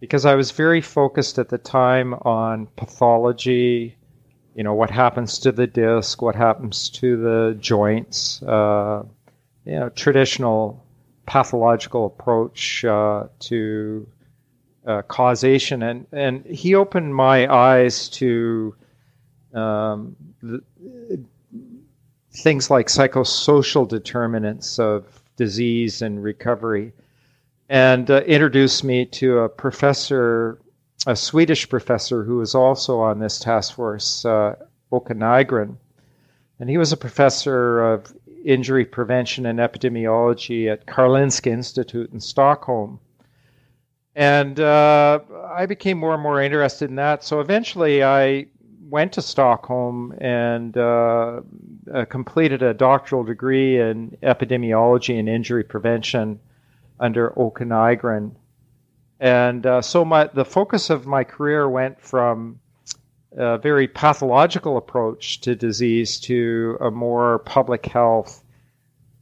because 0.00 0.24
I 0.24 0.34
was 0.34 0.50
very 0.50 0.80
focused 0.80 1.38
at 1.38 1.50
the 1.50 1.58
time 1.58 2.14
on 2.14 2.68
pathology, 2.76 3.98
you 4.60 4.64
know, 4.64 4.74
what 4.74 4.90
happens 4.90 5.38
to 5.38 5.52
the 5.52 5.66
disc, 5.66 6.20
what 6.20 6.34
happens 6.34 6.90
to 6.90 7.16
the 7.16 7.56
joints, 7.60 8.42
uh, 8.42 9.02
you 9.64 9.72
know, 9.72 9.88
traditional 9.88 10.84
pathological 11.24 12.04
approach 12.04 12.84
uh, 12.84 13.24
to 13.38 14.06
uh, 14.86 15.00
causation. 15.08 15.82
And, 15.82 16.06
and 16.12 16.44
he 16.44 16.74
opened 16.74 17.14
my 17.14 17.50
eyes 17.50 18.10
to 18.10 18.74
um, 19.54 20.14
things 22.30 22.68
like 22.68 22.88
psychosocial 22.88 23.88
determinants 23.88 24.78
of 24.78 25.22
disease 25.36 26.02
and 26.02 26.22
recovery 26.22 26.92
and 27.70 28.10
uh, 28.10 28.20
introduced 28.26 28.84
me 28.84 29.06
to 29.06 29.38
a 29.38 29.48
professor, 29.48 30.60
a 31.06 31.16
Swedish 31.16 31.68
professor 31.68 32.24
who 32.24 32.36
was 32.36 32.54
also 32.54 33.00
on 33.00 33.18
this 33.18 33.38
task 33.38 33.74
force, 33.74 34.24
uh, 34.24 34.54
Åke 34.92 35.16
Nygren. 35.16 35.76
And 36.58 36.68
he 36.68 36.76
was 36.76 36.92
a 36.92 36.96
professor 36.96 37.80
of 37.80 38.12
injury 38.44 38.84
prevention 38.84 39.46
and 39.46 39.58
epidemiology 39.58 40.70
at 40.70 40.86
Karolinska 40.86 41.46
Institute 41.46 42.10
in 42.12 42.20
Stockholm. 42.20 43.00
And 44.14 44.60
uh, 44.60 45.20
I 45.54 45.66
became 45.66 45.98
more 45.98 46.14
and 46.14 46.22
more 46.22 46.42
interested 46.42 46.90
in 46.90 46.96
that. 46.96 47.24
So 47.24 47.40
eventually 47.40 48.02
I 48.02 48.46
went 48.90 49.12
to 49.12 49.22
Stockholm 49.22 50.12
and 50.20 50.76
uh, 50.76 51.40
uh, 51.94 52.04
completed 52.06 52.62
a 52.62 52.74
doctoral 52.74 53.24
degree 53.24 53.80
in 53.80 54.16
epidemiology 54.22 55.18
and 55.18 55.28
injury 55.28 55.64
prevention 55.64 56.40
under 56.98 57.30
Åke 57.30 57.62
Nygren. 57.62 58.32
And 59.20 59.66
uh, 59.66 59.82
so 59.82 60.04
my, 60.04 60.30
the 60.32 60.46
focus 60.46 60.88
of 60.88 61.06
my 61.06 61.24
career 61.24 61.68
went 61.68 62.00
from 62.00 62.58
a 63.36 63.58
very 63.58 63.86
pathological 63.86 64.78
approach 64.78 65.42
to 65.42 65.54
disease 65.54 66.18
to 66.20 66.78
a 66.80 66.90
more 66.90 67.40
public 67.40 67.86
health, 67.86 68.42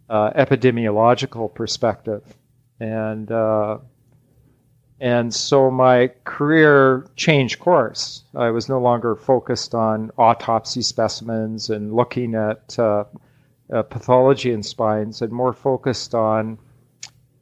uh, 0.09 0.31
epidemiological 0.31 1.53
perspective. 1.53 2.23
And, 2.79 3.31
uh, 3.31 3.79
and 5.01 5.35
so 5.35 5.71
my 5.71 6.13
career 6.25 7.07
changed 7.17 7.59
course. 7.59 8.23
I 8.37 8.51
was 8.51 8.69
no 8.69 8.81
longer 8.81 9.17
focused 9.17 9.75
on 9.75 10.13
autopsy 10.17 10.83
specimens 10.83 11.71
and 11.71 11.93
looking 11.93 12.37
at 12.37 12.79
uh, 12.79 13.05
uh, 13.73 13.83
pathology 13.83 14.53
in 14.53 14.63
spines 14.63 15.23
and 15.23 15.33
more 15.33 15.53
focused 15.53 16.15
on 16.15 16.59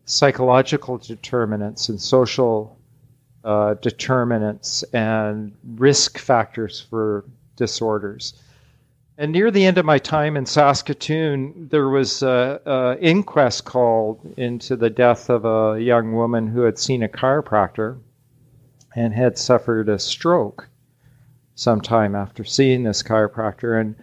psychological 0.07 0.99
determinants 0.99 1.89
and 1.89 2.01
social 2.01 2.79
uh, 3.45 3.75
determinants 3.75 4.83
and 4.93 5.53
risk 5.77 6.19
factors 6.19 6.81
for 6.81 7.25
disorders. 7.57 8.35
And 9.19 9.33
near 9.33 9.51
the 9.51 9.65
end 9.65 9.79
of 9.79 9.85
my 9.85 9.99
time 9.99 10.37
in 10.37 10.47
Saskatoon, 10.47 11.69
there 11.71 11.89
was 11.89 12.23
an 12.23 12.99
inquest 12.99 13.65
called 13.65 14.21
into 14.37 14.77
the 14.77 14.91
death 14.91 15.31
of 15.31 15.45
a 15.45 15.81
young 15.81 16.13
woman 16.13 16.47
who 16.49 16.63
had 16.63 16.79
seen 16.79 17.03
a 17.03 17.09
chiropractor 17.09 17.99
and 18.95 19.13
had 19.13 19.39
suffered 19.39 19.89
a 19.89 19.99
stroke 19.99 20.69
sometime 21.55 22.15
after 22.15 22.45
seeing 22.45 22.83
this 22.83 23.03
chiropractor. 23.03 23.81
And 23.81 23.97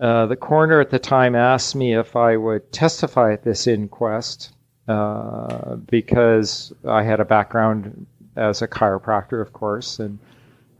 uh, 0.00 0.26
the 0.26 0.36
coroner 0.36 0.80
at 0.80 0.90
the 0.90 0.98
time 0.98 1.34
asked 1.34 1.76
me 1.76 1.94
if 1.94 2.16
I 2.16 2.36
would 2.36 2.72
testify 2.72 3.32
at 3.34 3.44
this 3.44 3.66
inquest 3.66 4.52
uh, 4.90 5.76
because 5.76 6.72
I 6.84 7.04
had 7.04 7.20
a 7.20 7.24
background 7.24 8.06
as 8.34 8.60
a 8.60 8.66
chiropractor, 8.66 9.40
of 9.40 9.52
course, 9.52 10.00
and 10.00 10.18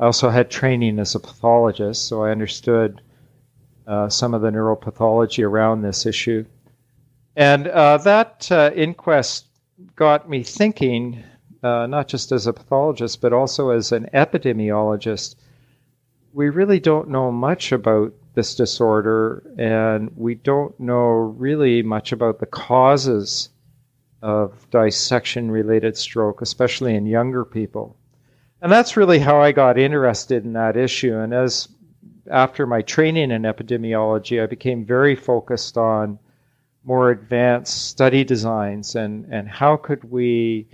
I 0.00 0.06
also 0.06 0.30
had 0.30 0.50
training 0.50 0.98
as 0.98 1.14
a 1.14 1.20
pathologist, 1.20 2.08
so 2.08 2.24
I 2.24 2.32
understood 2.32 3.02
uh, 3.86 4.08
some 4.08 4.34
of 4.34 4.42
the 4.42 4.50
neuropathology 4.50 5.44
around 5.44 5.82
this 5.82 6.06
issue. 6.06 6.44
And 7.36 7.68
uh, 7.68 7.98
that 7.98 8.50
uh, 8.50 8.72
inquest 8.74 9.46
got 9.94 10.28
me 10.28 10.42
thinking, 10.42 11.22
uh, 11.62 11.86
not 11.86 12.08
just 12.08 12.32
as 12.32 12.48
a 12.48 12.52
pathologist, 12.52 13.20
but 13.20 13.32
also 13.32 13.70
as 13.70 13.92
an 13.92 14.08
epidemiologist. 14.12 15.36
We 16.32 16.48
really 16.48 16.80
don't 16.80 17.10
know 17.10 17.30
much 17.30 17.70
about 17.70 18.12
this 18.34 18.56
disorder, 18.56 19.44
and 19.56 20.10
we 20.16 20.34
don't 20.34 20.78
know 20.80 21.10
really 21.38 21.82
much 21.82 22.10
about 22.10 22.40
the 22.40 22.46
causes 22.46 23.50
of 24.22 24.68
dissection 24.70 25.50
related 25.50 25.96
stroke, 25.96 26.42
especially 26.42 26.94
in 26.94 27.06
younger 27.06 27.44
people. 27.44 27.96
And 28.62 28.70
that's 28.70 28.96
really 28.96 29.18
how 29.18 29.40
I 29.40 29.52
got 29.52 29.78
interested 29.78 30.44
in 30.44 30.52
that 30.52 30.76
issue. 30.76 31.16
And 31.16 31.32
as 31.32 31.68
after 32.30 32.66
my 32.66 32.82
training 32.82 33.30
in 33.30 33.42
epidemiology, 33.42 34.42
I 34.42 34.46
became 34.46 34.84
very 34.84 35.16
focused 35.16 35.78
on 35.78 36.18
more 36.84 37.10
advanced 37.10 37.88
study 37.88 38.24
designs 38.24 38.94
and, 38.94 39.26
and 39.32 39.48
how 39.48 39.76
could 39.76 40.04
we 40.04 40.68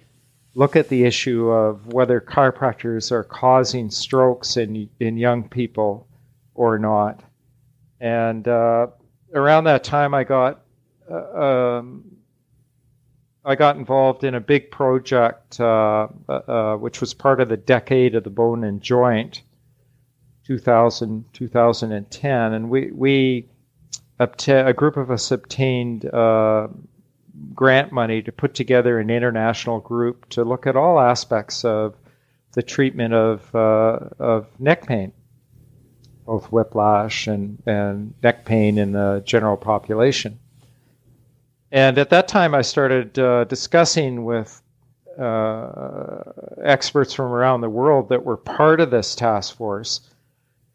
look 0.57 0.75
at 0.75 0.89
the 0.89 1.05
issue 1.05 1.49
of 1.51 1.87
whether 1.93 2.21
chiropractors 2.21 3.13
are 3.13 3.23
causing 3.23 3.91
strokes 3.91 4.57
in, 4.57 4.89
in 5.01 5.19
young 5.19 5.47
people 5.47 6.09
or 6.55 6.79
not. 6.79 7.23
And 8.01 8.49
uh, 8.49 8.87
around 9.35 9.65
that 9.65 9.85
time, 9.85 10.15
I 10.15 10.25
got 10.25 10.63
uh, 11.11 11.79
um, 11.79 12.16
I 13.47 13.55
got 13.55 13.77
involved 13.77 14.25
in 14.25 14.35
a 14.35 14.41
big 14.41 14.73
project, 14.73 15.61
uh, 15.61 16.09
uh, 16.29 16.33
uh, 16.33 16.77
which 16.79 17.01
was 17.01 17.15
part 17.15 17.41
of 17.41 17.49
the 17.49 17.57
Decade 17.57 18.17
of 18.17 18.25
the 18.25 18.31
Bone 18.31 18.65
and 18.65 18.83
Joint, 18.83 19.43
2000, 20.47 21.25
2010. 21.33 22.53
And 22.53 22.69
we, 22.69 22.91
we 22.91 23.49
obta- 24.19 24.67
a 24.67 24.73
group 24.73 24.97
of 24.97 25.13
us 25.13 25.31
obtained 25.31 26.07
uh, 26.07 26.67
grant 27.55 27.93
money 27.93 28.21
to 28.21 28.33
put 28.33 28.55
together 28.55 28.99
an 28.99 29.11
international 29.11 29.79
group 29.79 30.29
to 30.31 30.43
look 30.43 30.67
at 30.67 30.75
all 30.75 30.99
aspects 30.99 31.65
of 31.65 31.95
the 32.55 32.65
treatment 32.65 33.15
of, 33.15 33.55
uh, 33.55 34.09
of 34.19 34.49
neck 34.59 34.87
pain, 34.89 35.13
both 36.25 36.47
whiplash 36.47 37.29
and, 37.29 37.63
and 37.65 38.13
neck 38.25 38.45
pain 38.45 38.77
in 38.77 38.91
the 38.91 39.23
general 39.25 39.57
population. 39.57 40.41
And 41.77 41.99
at 41.99 42.09
that 42.09 42.27
time, 42.27 42.55
I 42.55 42.63
started 42.63 43.19
uh, 43.19 43.45
discussing 43.45 44.25
with 44.25 44.63
uh, 45.19 46.23
experts 46.65 47.13
from 47.13 47.27
around 47.27 47.61
the 47.61 47.69
world 47.69 48.09
that 48.09 48.25
were 48.25 48.39
part 48.39 48.81
of 48.81 48.91
this 48.91 49.15
task 49.15 49.55
force 49.55 50.01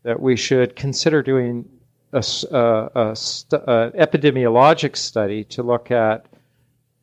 that 0.04 0.20
we 0.20 0.36
should 0.36 0.76
consider 0.76 1.24
doing 1.24 1.68
a, 2.14 2.24
a, 2.52 2.90
a 2.94 3.16
st- 3.16 3.66
epidemiologic 3.66 4.96
study 4.96 5.44
to 5.46 5.64
look 5.64 5.90
at, 5.90 6.28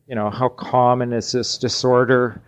you 0.07 0.15
know, 0.15 0.31
how 0.31 0.49
common 0.49 1.13
is 1.13 1.33
this 1.33 1.59
disorder? 1.59 2.41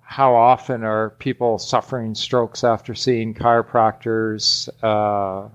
How 0.00 0.34
often 0.34 0.82
are 0.82 1.10
people 1.10 1.58
suffering 1.58 2.14
strokes 2.14 2.64
after 2.64 2.94
seeing 2.94 3.34
chiropractors? 3.34 4.70
Uh, 4.82 5.50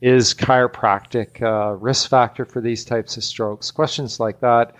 is 0.00 0.34
chiropractic 0.34 1.40
a 1.40 1.76
risk 1.76 2.08
factor 2.08 2.44
for 2.44 2.60
these 2.60 2.84
types 2.84 3.16
of 3.16 3.24
strokes? 3.24 3.70
Questions 3.70 4.18
like 4.18 4.40
that. 4.40 4.74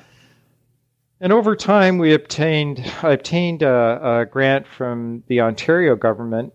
And 1.20 1.32
over 1.32 1.54
time, 1.54 1.98
we 1.98 2.14
obtained 2.14 2.82
I 3.02 3.12
obtained 3.12 3.62
a, 3.62 4.20
a 4.20 4.26
grant 4.26 4.66
from 4.66 5.22
the 5.26 5.42
Ontario 5.42 5.94
government 5.94 6.52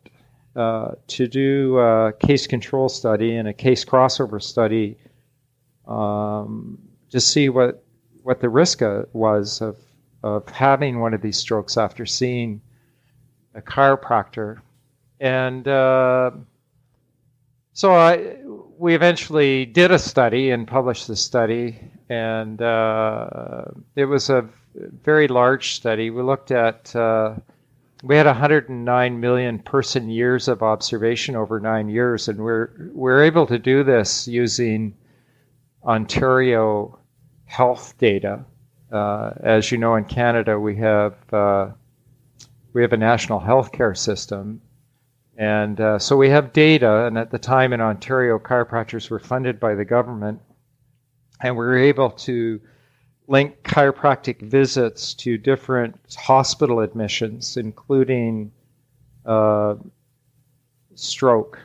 uh, 0.56 0.94
to 1.08 1.28
do 1.28 1.78
a 1.78 2.14
case 2.14 2.48
control 2.48 2.90
study 2.90 3.36
and 3.36 3.48
a 3.48 3.54
case 3.54 3.86
crossover 3.86 4.42
study 4.42 4.98
um, 5.88 6.80
to 7.12 7.20
see 7.20 7.50
what 7.50 7.84
what 8.24 8.40
the 8.40 8.50
risk 8.50 8.82
uh, 8.82 9.04
was 9.14 9.62
of 9.62 9.78
of 10.24 10.50
having 10.50 11.00
one 11.00 11.14
of 11.14 11.22
these 11.22 11.38
strokes 11.38 11.78
after 11.78 12.06
seeing 12.08 12.60
a 13.54 13.62
chiropractor. 13.62 14.60
And 15.20 15.68
uh, 15.68 16.32
so 17.74 17.94
I, 17.94 18.38
we 18.78 18.96
eventually 18.96 19.66
did 19.66 19.92
a 19.92 20.00
study 20.00 20.52
and 20.52 20.68
published 20.68 21.08
the 21.08 21.16
study, 21.16 21.80
and 22.10 22.62
uh, 22.62 23.66
it 23.96 24.06
was 24.06 24.30
a 24.30 24.48
very 25.04 25.28
large 25.28 25.76
study. 25.76 26.10
We 26.10 26.22
looked 26.22 26.52
at 26.52 26.96
uh, 26.96 27.36
we 28.04 28.16
had 28.16 28.26
109 28.26 29.20
million 29.20 29.60
person 29.60 30.10
years 30.10 30.48
of 30.48 30.62
observation 30.62 31.36
over 31.36 31.60
nine 31.60 31.90
years, 31.90 32.28
and 32.28 32.40
we're 32.40 32.92
we're 32.94 33.24
able 33.24 33.48
to 33.48 33.58
do 33.58 33.84
this 33.84 34.28
using 34.28 34.96
Ontario 35.84 37.00
health 37.46 37.96
data. 37.98 38.44
Uh, 38.92 39.32
as 39.42 39.72
you 39.72 39.78
know, 39.78 39.96
in 39.96 40.06
Canada, 40.06 40.60
we 40.60 40.76
have 40.76 41.16
uh, 41.34 41.70
we 42.74 42.82
have 42.82 42.94
a 42.94 42.98
national 42.98 43.40
healthcare 43.40 43.98
system, 43.98 44.62
and 45.38 45.80
uh, 45.82 46.00
so 46.00 46.16
we 46.16 46.30
have 46.30 46.54
data, 46.54 47.06
and 47.06 47.18
at 47.18 47.32
the 47.32 47.40
time 47.40 47.74
in 47.74 47.82
Ontario, 47.82 48.40
chiropractors 48.40 49.10
were 49.10 49.20
funded 49.20 49.60
by 49.60 49.76
the 49.76 49.86
government, 49.86 50.40
and 51.42 51.56
we 51.58 51.66
were 51.66 51.78
able 51.78 52.12
to 52.12 52.62
link 53.28 53.64
chiropractic 53.64 54.42
visits 54.42 55.14
to 55.16 55.38
different 55.38 56.00
hospital 56.16 56.80
admissions, 56.80 57.58
including 57.58 58.52
uh, 59.26 59.76
stroke. 60.94 61.60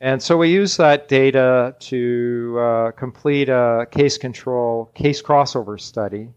And 0.00 0.22
so 0.22 0.36
we 0.36 0.50
use 0.50 0.76
that 0.76 1.08
data 1.08 1.74
to 1.80 2.56
uh, 2.60 2.90
complete 2.92 3.48
a 3.48 3.86
case 3.90 4.18
control, 4.18 4.86
case 4.94 5.22
crossover 5.22 5.80
study. 5.80 6.28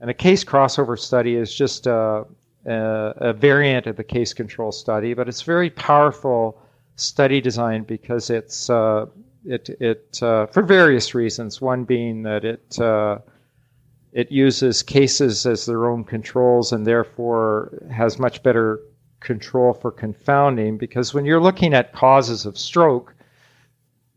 And 0.00 0.10
a 0.10 0.14
case 0.14 0.44
crossover 0.44 0.98
study 0.98 1.34
is 1.34 1.54
just 1.54 1.86
a, 1.86 2.24
a, 2.68 3.14
a 3.16 3.32
variant 3.32 3.86
of 3.86 3.96
the 3.96 4.04
case 4.04 4.32
control 4.32 4.72
study, 4.72 5.14
but 5.14 5.28
it's 5.28 5.42
very 5.42 5.70
powerful 5.70 6.60
study 6.96 7.40
design 7.40 7.84
because 7.84 8.30
it's 8.30 8.68
uh, 8.68 9.06
it 9.44 9.68
it 9.80 10.22
uh, 10.22 10.46
for 10.46 10.62
various 10.62 11.14
reasons. 11.14 11.60
One 11.60 11.84
being 11.84 12.22
that 12.24 12.44
it 12.44 12.78
uh, 12.78 13.18
it 14.12 14.30
uses 14.30 14.82
cases 14.82 15.46
as 15.46 15.66
their 15.66 15.88
own 15.88 16.04
controls 16.04 16.72
and 16.72 16.86
therefore 16.86 17.78
has 17.90 18.18
much 18.18 18.42
better 18.42 18.80
control 19.20 19.72
for 19.72 19.90
confounding. 19.90 20.78
Because 20.78 21.14
when 21.14 21.24
you're 21.24 21.40
looking 21.40 21.74
at 21.74 21.92
causes 21.92 22.46
of 22.46 22.58
stroke, 22.58 23.14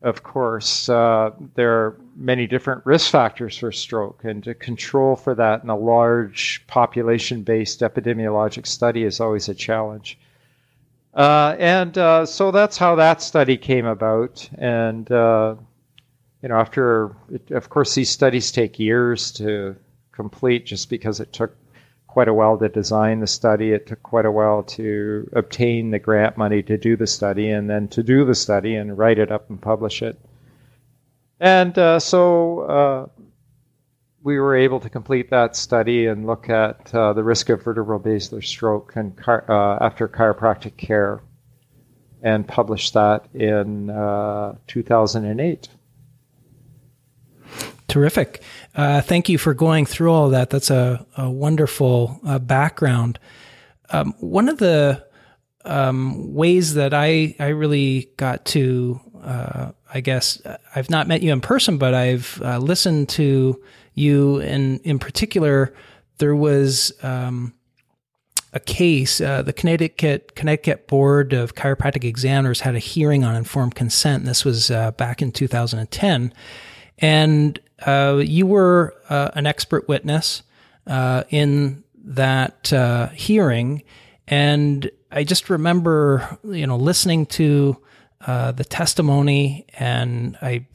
of 0.01 0.23
course, 0.23 0.89
uh, 0.89 1.31
there 1.55 1.95
many 2.15 2.47
different 2.47 2.85
risk 2.85 3.11
factors 3.11 3.57
for 3.57 3.71
stroke, 3.71 4.23
and 4.23 4.43
to 4.43 4.53
control 4.53 5.15
for 5.15 5.35
that 5.35 5.63
in 5.63 5.69
a 5.69 5.77
large 5.77 6.63
population 6.67 7.43
based 7.43 7.81
epidemiologic 7.81 8.67
study 8.67 9.03
is 9.03 9.19
always 9.19 9.49
a 9.49 9.53
challenge. 9.53 10.17
Uh, 11.13 11.55
and 11.59 11.97
uh, 11.97 12.25
so 12.25 12.51
that's 12.51 12.77
how 12.77 12.95
that 12.95 13.21
study 13.21 13.57
came 13.57 13.85
about. 13.85 14.49
And, 14.57 15.11
uh, 15.11 15.55
you 16.41 16.49
know, 16.49 16.55
after, 16.55 17.15
it, 17.29 17.51
of 17.51 17.69
course, 17.69 17.95
these 17.95 18.09
studies 18.09 18.51
take 18.51 18.79
years 18.79 19.31
to 19.33 19.75
complete 20.11 20.65
just 20.65 20.89
because 20.89 21.19
it 21.19 21.33
took 21.33 21.55
quite 22.07 22.27
a 22.27 22.33
while 22.33 22.57
to 22.57 22.69
design 22.69 23.19
the 23.19 23.27
study. 23.27 23.71
It 23.71 23.87
took 23.87 24.03
quite 24.03 24.25
a 24.25 24.31
while 24.31 24.63
to 24.63 25.29
obtain 25.33 25.91
the 25.91 25.99
grant 25.99 26.37
money 26.37 26.61
to 26.63 26.77
do 26.77 26.95
the 26.95 27.07
study 27.07 27.49
and 27.49 27.69
then 27.69 27.87
to 27.89 28.03
do 28.03 28.25
the 28.25 28.35
study 28.35 28.75
and 28.75 28.97
write 28.97 29.19
it 29.19 29.31
up 29.31 29.49
and 29.49 29.61
publish 29.61 30.01
it. 30.01 30.19
And 31.41 31.75
uh, 31.75 31.99
so 31.99 32.59
uh, 32.59 33.07
we 34.21 34.39
were 34.39 34.55
able 34.55 34.79
to 34.79 34.89
complete 34.91 35.31
that 35.31 35.55
study 35.55 36.05
and 36.05 36.27
look 36.27 36.49
at 36.49 36.93
uh, 36.93 37.13
the 37.13 37.23
risk 37.23 37.49
of 37.49 37.63
vertebral 37.63 37.97
basilar 37.97 38.43
stroke 38.43 38.93
and 38.95 39.17
car- 39.17 39.43
uh, 39.49 39.83
after 39.83 40.07
chiropractic 40.07 40.77
care 40.77 41.19
and 42.21 42.47
publish 42.47 42.91
that 42.91 43.25
in 43.33 43.89
uh, 43.89 44.55
2008. 44.67 45.67
Terrific. 47.87 48.43
Uh, 48.75 49.01
thank 49.01 49.27
you 49.27 49.39
for 49.39 49.55
going 49.55 49.87
through 49.87 50.11
all 50.11 50.29
that. 50.29 50.51
That's 50.51 50.69
a, 50.69 51.03
a 51.17 51.27
wonderful 51.27 52.19
background. 52.43 53.17
Um, 53.89 54.13
one 54.19 54.47
of 54.47 54.59
the 54.59 55.07
um, 55.65 56.35
ways 56.35 56.75
that 56.75 56.93
I, 56.93 57.35
I 57.39 57.47
really 57.47 58.11
got 58.17 58.45
to, 58.45 59.01
I 59.93 59.99
guess, 60.01 60.41
I've 60.75 60.89
not 60.89 61.07
met 61.07 61.21
you 61.21 61.33
in 61.33 61.41
person, 61.41 61.77
but 61.77 61.93
I've 61.93 62.39
listened 62.39 63.09
to 63.09 63.61
you, 63.93 64.39
and 64.39 64.79
in 64.81 64.99
particular, 64.99 65.73
there 66.17 66.35
was 66.35 66.93
um, 67.03 67.53
a 68.53 68.59
case. 68.59 69.21
Uh, 69.21 69.41
the 69.41 69.53
Connecticut 69.53 70.35
Connecticut 70.35 70.87
Board 70.87 71.33
of 71.33 71.55
Chiropractic 71.55 72.03
Examiners 72.03 72.61
had 72.61 72.75
a 72.75 72.79
hearing 72.79 73.23
on 73.23 73.35
informed 73.35 73.75
consent. 73.75 74.21
And 74.21 74.27
this 74.27 74.45
was 74.45 74.71
uh, 74.71 74.91
back 74.91 75.21
in 75.21 75.31
2010, 75.31 76.33
and 76.99 77.59
uh, 77.85 78.21
you 78.23 78.45
were 78.45 78.95
uh, 79.09 79.31
an 79.33 79.47
expert 79.47 79.87
witness 79.87 80.43
uh, 80.87 81.23
in 81.29 81.83
that 82.03 82.71
uh, 82.73 83.09
hearing, 83.09 83.83
and 84.27 84.89
I 85.11 85.23
just 85.23 85.49
remember, 85.49 86.37
you 86.43 86.65
know, 86.65 86.77
listening 86.77 87.25
to 87.27 87.77
the 88.25 88.65
testimony, 88.67 89.65
and 89.73 90.37
I 90.41 90.65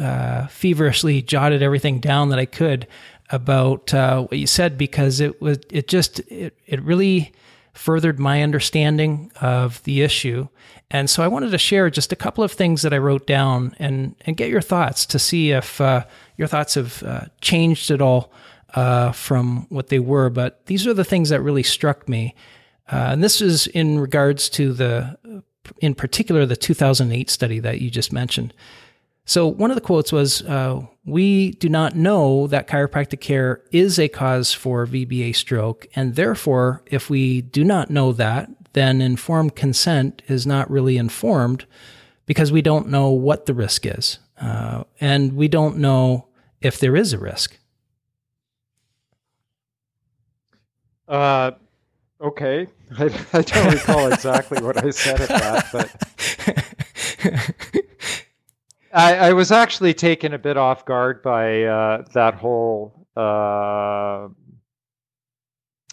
uh, 0.00 0.46
feverishly 0.48 1.22
jotted 1.22 1.62
everything 1.62 2.00
down 2.00 2.30
that 2.30 2.38
I 2.38 2.46
could 2.46 2.86
about 3.30 3.94
uh, 3.94 4.22
what 4.22 4.38
you 4.38 4.46
said 4.46 4.76
because 4.76 5.20
it 5.20 5.40
was 5.40 5.58
it 5.70 5.88
just 5.88 6.20
it, 6.30 6.56
it 6.66 6.82
really 6.82 7.32
furthered 7.72 8.18
my 8.18 8.42
understanding 8.42 9.30
of 9.40 9.82
the 9.84 10.02
issue. 10.02 10.48
And 10.90 11.08
so 11.08 11.22
I 11.22 11.28
wanted 11.28 11.52
to 11.52 11.58
share 11.58 11.88
just 11.88 12.12
a 12.12 12.16
couple 12.16 12.42
of 12.42 12.50
things 12.50 12.82
that 12.82 12.92
I 12.92 12.98
wrote 12.98 13.26
down 13.26 13.74
and 13.78 14.16
and 14.26 14.36
get 14.36 14.50
your 14.50 14.60
thoughts 14.60 15.06
to 15.06 15.18
see 15.18 15.52
if 15.52 15.80
uh, 15.80 16.04
your 16.36 16.48
thoughts 16.48 16.74
have 16.74 17.02
uh, 17.02 17.20
changed 17.40 17.90
at 17.90 18.02
all 18.02 18.32
uh, 18.74 19.12
from 19.12 19.66
what 19.68 19.88
they 19.88 20.00
were. 20.00 20.30
But 20.30 20.66
these 20.66 20.86
are 20.86 20.94
the 20.94 21.04
things 21.04 21.28
that 21.28 21.40
really 21.40 21.62
struck 21.62 22.08
me. 22.08 22.34
Uh, 22.90 23.10
and 23.12 23.22
this 23.22 23.40
is 23.40 23.68
in 23.68 24.00
regards 24.00 24.48
to 24.50 24.72
the, 24.72 25.44
in 25.78 25.94
particular, 25.94 26.46
the 26.46 26.56
2008 26.56 27.30
study 27.30 27.58
that 27.60 27.80
you 27.80 27.90
just 27.90 28.12
mentioned. 28.12 28.52
So 29.24 29.46
one 29.46 29.70
of 29.70 29.76
the 29.76 29.80
quotes 29.80 30.12
was, 30.12 30.42
uh, 30.42 30.80
"We 31.04 31.52
do 31.52 31.68
not 31.68 31.94
know 31.94 32.46
that 32.48 32.66
chiropractic 32.66 33.20
care 33.20 33.62
is 33.70 33.98
a 33.98 34.08
cause 34.08 34.52
for 34.52 34.86
VBA 34.86 35.32
stroke, 35.32 35.86
and 35.94 36.16
therefore, 36.16 36.82
if 36.86 37.08
we 37.08 37.42
do 37.42 37.62
not 37.62 37.90
know 37.90 38.12
that, 38.12 38.50
then 38.72 39.00
informed 39.00 39.54
consent 39.54 40.22
is 40.26 40.46
not 40.46 40.70
really 40.70 40.96
informed 40.96 41.64
because 42.26 42.50
we 42.50 42.62
don't 42.62 42.88
know 42.88 43.10
what 43.10 43.46
the 43.46 43.54
risk 43.54 43.86
is, 43.86 44.18
uh, 44.40 44.84
and 45.00 45.34
we 45.34 45.48
don't 45.48 45.78
know 45.78 46.26
if 46.60 46.78
there 46.78 46.96
is 46.96 47.12
a 47.12 47.18
risk." 47.18 47.56
Uh, 51.06 51.52
okay, 52.20 52.66
I, 52.98 53.04
I 53.32 53.42
don't 53.42 53.72
recall 53.72 54.12
exactly 54.12 54.62
what 54.62 54.82
I 54.84 54.90
said 54.90 55.20
at 55.20 55.28
that, 55.28 55.66
but. 55.72 55.94
I, 58.92 59.28
I, 59.28 59.32
was 59.34 59.52
actually 59.52 59.94
taken 59.94 60.34
a 60.34 60.38
bit 60.38 60.56
off 60.56 60.84
guard 60.84 61.22
by 61.22 61.62
uh, 61.62 62.04
that 62.12 62.34
whole 62.34 63.06
uh, 63.16 64.28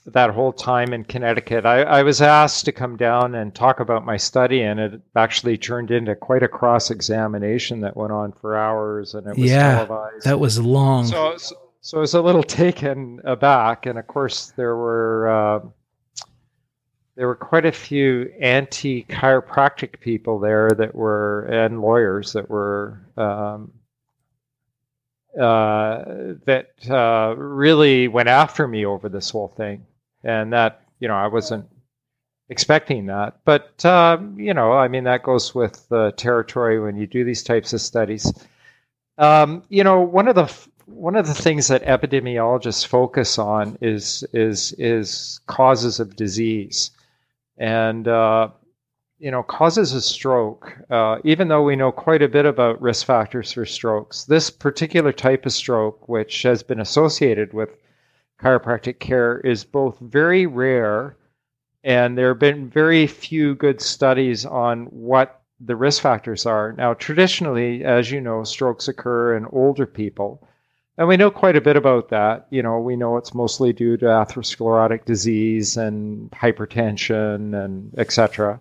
that 0.07 0.29
whole 0.31 0.53
time 0.53 0.93
in 0.93 1.03
Connecticut. 1.03 1.65
I, 1.65 1.81
I, 1.83 2.03
was 2.03 2.21
asked 2.21 2.65
to 2.65 2.71
come 2.71 2.95
down 2.95 3.35
and 3.35 3.53
talk 3.53 3.79
about 3.79 4.05
my 4.05 4.17
study, 4.17 4.61
and 4.61 4.79
it 4.79 5.01
actually 5.15 5.57
turned 5.57 5.91
into 5.91 6.15
quite 6.15 6.43
a 6.43 6.47
cross 6.47 6.89
examination 6.89 7.81
that 7.81 7.97
went 7.97 8.13
on 8.13 8.31
for 8.31 8.57
hours, 8.57 9.13
and 9.13 9.27
it 9.27 9.37
was 9.37 9.51
yeah, 9.51 9.75
televised. 9.75 10.25
That 10.25 10.39
was 10.39 10.59
long. 10.59 11.05
So, 11.05 11.37
so, 11.37 11.55
so 11.81 11.97
I 11.97 12.01
was 12.01 12.13
a 12.13 12.21
little 12.21 12.43
taken 12.63 13.19
aback, 13.25 13.85
and 13.85 13.99
of 13.99 14.07
course 14.07 14.53
there 14.55 14.75
were. 14.75 15.29
Uh, 15.29 15.59
there 17.17 17.25
were 17.25 17.35
quite 17.35 17.65
a 17.65 17.71
few 17.71 18.31
anti 18.39 19.03
chiropractic 19.05 19.99
people 19.99 20.39
there 20.39 20.69
that 20.69 20.93
were, 20.93 21.45
and 21.45 21.81
lawyers 21.81 22.33
that 22.33 22.47
were, 22.47 23.01
um, 23.17 23.71
uh, 25.35 26.35
that 26.45 26.69
uh, 26.87 27.33
really 27.35 28.07
went 28.07 28.29
after 28.29 28.67
me 28.67 28.85
over 28.85 29.09
this 29.09 29.31
whole 29.31 29.47
thing. 29.47 29.83
And 30.23 30.53
that, 30.53 30.83
you 30.99 31.07
know, 31.07 31.15
I 31.15 31.25
wasn't 31.25 31.67
expecting 32.49 33.07
that. 33.07 33.39
But, 33.45 33.83
uh, 33.83 34.19
you 34.35 34.53
know, 34.53 34.73
I 34.73 34.87
mean, 34.87 35.05
that 35.05 35.23
goes 35.23 35.55
with 35.55 35.89
the 35.89 36.11
territory 36.17 36.79
when 36.79 36.97
you 36.97 37.07
do 37.07 37.23
these 37.23 37.41
types 37.41 37.73
of 37.73 37.81
studies. 37.81 38.31
Um, 39.17 39.63
you 39.69 39.83
know, 39.83 40.01
one 40.01 40.27
of 40.27 40.35
the 40.35 40.53
one 40.85 41.15
of 41.15 41.25
the 41.25 41.33
things 41.33 41.67
that 41.67 41.83
epidemiologists 41.83 42.85
focus 42.85 43.39
on 43.39 43.75
is 43.81 44.23
is 44.33 44.73
is 44.73 45.39
causes 45.47 45.99
of 45.99 46.15
disease 46.15 46.91
and 47.57 48.07
uh, 48.07 48.49
you 49.19 49.31
know 49.31 49.43
causes 49.43 49.93
a 49.93 50.01
stroke. 50.01 50.77
Uh, 50.89 51.17
even 51.23 51.47
though 51.47 51.63
we 51.63 51.75
know 51.75 51.91
quite 51.91 52.21
a 52.21 52.27
bit 52.27 52.45
about 52.45 52.81
risk 52.81 53.05
factors 53.05 53.51
for 53.51 53.65
strokes, 53.65 54.25
this 54.25 54.49
particular 54.49 55.11
type 55.11 55.45
of 55.45 55.51
stroke, 55.51 56.07
which 56.07 56.43
has 56.43 56.63
been 56.63 56.79
associated 56.79 57.53
with 57.53 57.69
chiropractic 58.39 58.99
care, 58.99 59.39
is 59.39 59.63
both 59.63 59.99
very 59.99 60.45
rare, 60.45 61.17
and 61.83 62.17
there 62.17 62.29
have 62.29 62.39
been 62.39 62.69
very 62.69 63.07
few 63.07 63.55
good 63.55 63.81
studies 63.81 64.45
on 64.45 64.85
what 64.85 65.41
the 65.59 65.75
risk 65.75 66.01
factors 66.03 66.45
are. 66.45 66.73
Now, 66.73 66.93
traditionally, 66.93 67.83
as 67.83 68.11
you 68.11 68.21
know, 68.21 68.43
strokes 68.43 68.87
occur 68.87 69.35
in 69.35 69.47
older 69.47 69.87
people. 69.87 70.46
And 70.97 71.07
we 71.07 71.17
know 71.17 71.29
quite 71.29 71.55
a 71.55 71.61
bit 71.61 71.75
about 71.75 72.09
that. 72.09 72.47
You 72.49 72.63
know, 72.63 72.79
we 72.79 72.95
know 72.95 73.17
it's 73.17 73.33
mostly 73.33 73.71
due 73.71 73.97
to 73.97 74.05
atherosclerotic 74.05 75.05
disease 75.05 75.77
and 75.77 76.31
hypertension 76.31 77.53
and 77.63 77.93
etc. 77.99 78.59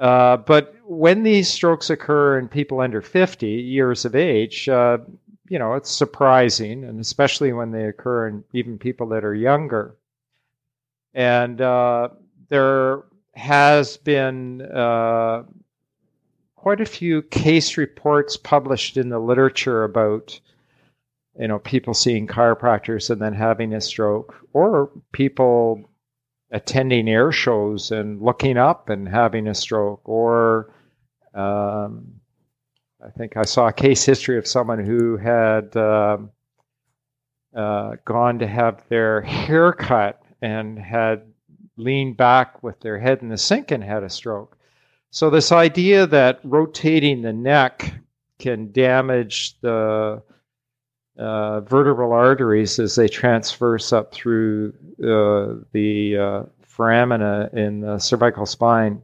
Uh, 0.00 0.36
but 0.38 0.74
when 0.84 1.22
these 1.22 1.48
strokes 1.48 1.90
occur 1.90 2.38
in 2.38 2.48
people 2.48 2.80
under 2.80 3.00
50 3.00 3.46
years 3.46 4.04
of 4.04 4.16
age, 4.16 4.68
uh, 4.68 4.98
you 5.48 5.58
know, 5.58 5.74
it's 5.74 5.90
surprising, 5.90 6.84
and 6.84 6.98
especially 6.98 7.52
when 7.52 7.70
they 7.70 7.84
occur 7.84 8.26
in 8.26 8.42
even 8.52 8.78
people 8.78 9.08
that 9.08 9.24
are 9.24 9.34
younger. 9.34 9.94
And 11.12 11.60
uh, 11.60 12.08
there 12.48 13.04
has 13.34 13.96
been 13.98 14.62
uh, 14.62 15.44
quite 16.56 16.80
a 16.80 16.86
few 16.86 17.22
case 17.22 17.76
reports 17.76 18.36
published 18.36 18.96
in 18.96 19.10
the 19.10 19.18
literature 19.20 19.84
about 19.84 20.40
you 21.38 21.48
know, 21.48 21.58
people 21.58 21.94
seeing 21.94 22.26
chiropractors 22.26 23.10
and 23.10 23.20
then 23.20 23.34
having 23.34 23.74
a 23.74 23.80
stroke, 23.80 24.34
or 24.52 24.90
people 25.12 25.88
attending 26.50 27.08
air 27.08 27.32
shows 27.32 27.90
and 27.90 28.22
looking 28.22 28.56
up 28.56 28.88
and 28.88 29.08
having 29.08 29.48
a 29.48 29.54
stroke, 29.54 30.00
or 30.04 30.72
um, 31.34 32.20
I 33.04 33.10
think 33.10 33.36
I 33.36 33.42
saw 33.42 33.68
a 33.68 33.72
case 33.72 34.04
history 34.04 34.38
of 34.38 34.46
someone 34.46 34.84
who 34.84 35.16
had 35.16 35.76
uh, 35.76 36.18
uh, 37.54 37.96
gone 38.04 38.38
to 38.38 38.46
have 38.46 38.82
their 38.88 39.20
hair 39.22 39.72
cut 39.72 40.22
and 40.40 40.78
had 40.78 41.22
leaned 41.76 42.16
back 42.16 42.62
with 42.62 42.78
their 42.80 42.98
head 42.98 43.22
in 43.22 43.28
the 43.28 43.36
sink 43.36 43.72
and 43.72 43.82
had 43.82 44.04
a 44.04 44.10
stroke. 44.10 44.56
So, 45.10 45.30
this 45.30 45.52
idea 45.52 46.06
that 46.06 46.40
rotating 46.44 47.22
the 47.22 47.32
neck 47.32 47.94
can 48.38 48.72
damage 48.72 49.60
the 49.60 50.22
uh, 51.18 51.60
vertebral 51.60 52.12
arteries 52.12 52.78
as 52.78 52.96
they 52.96 53.08
transverse 53.08 53.92
up 53.92 54.12
through 54.12 54.72
uh, 55.00 55.62
the 55.72 56.16
uh, 56.16 56.42
foramina 56.66 57.52
in 57.54 57.80
the 57.80 57.98
cervical 57.98 58.46
spine 58.46 59.00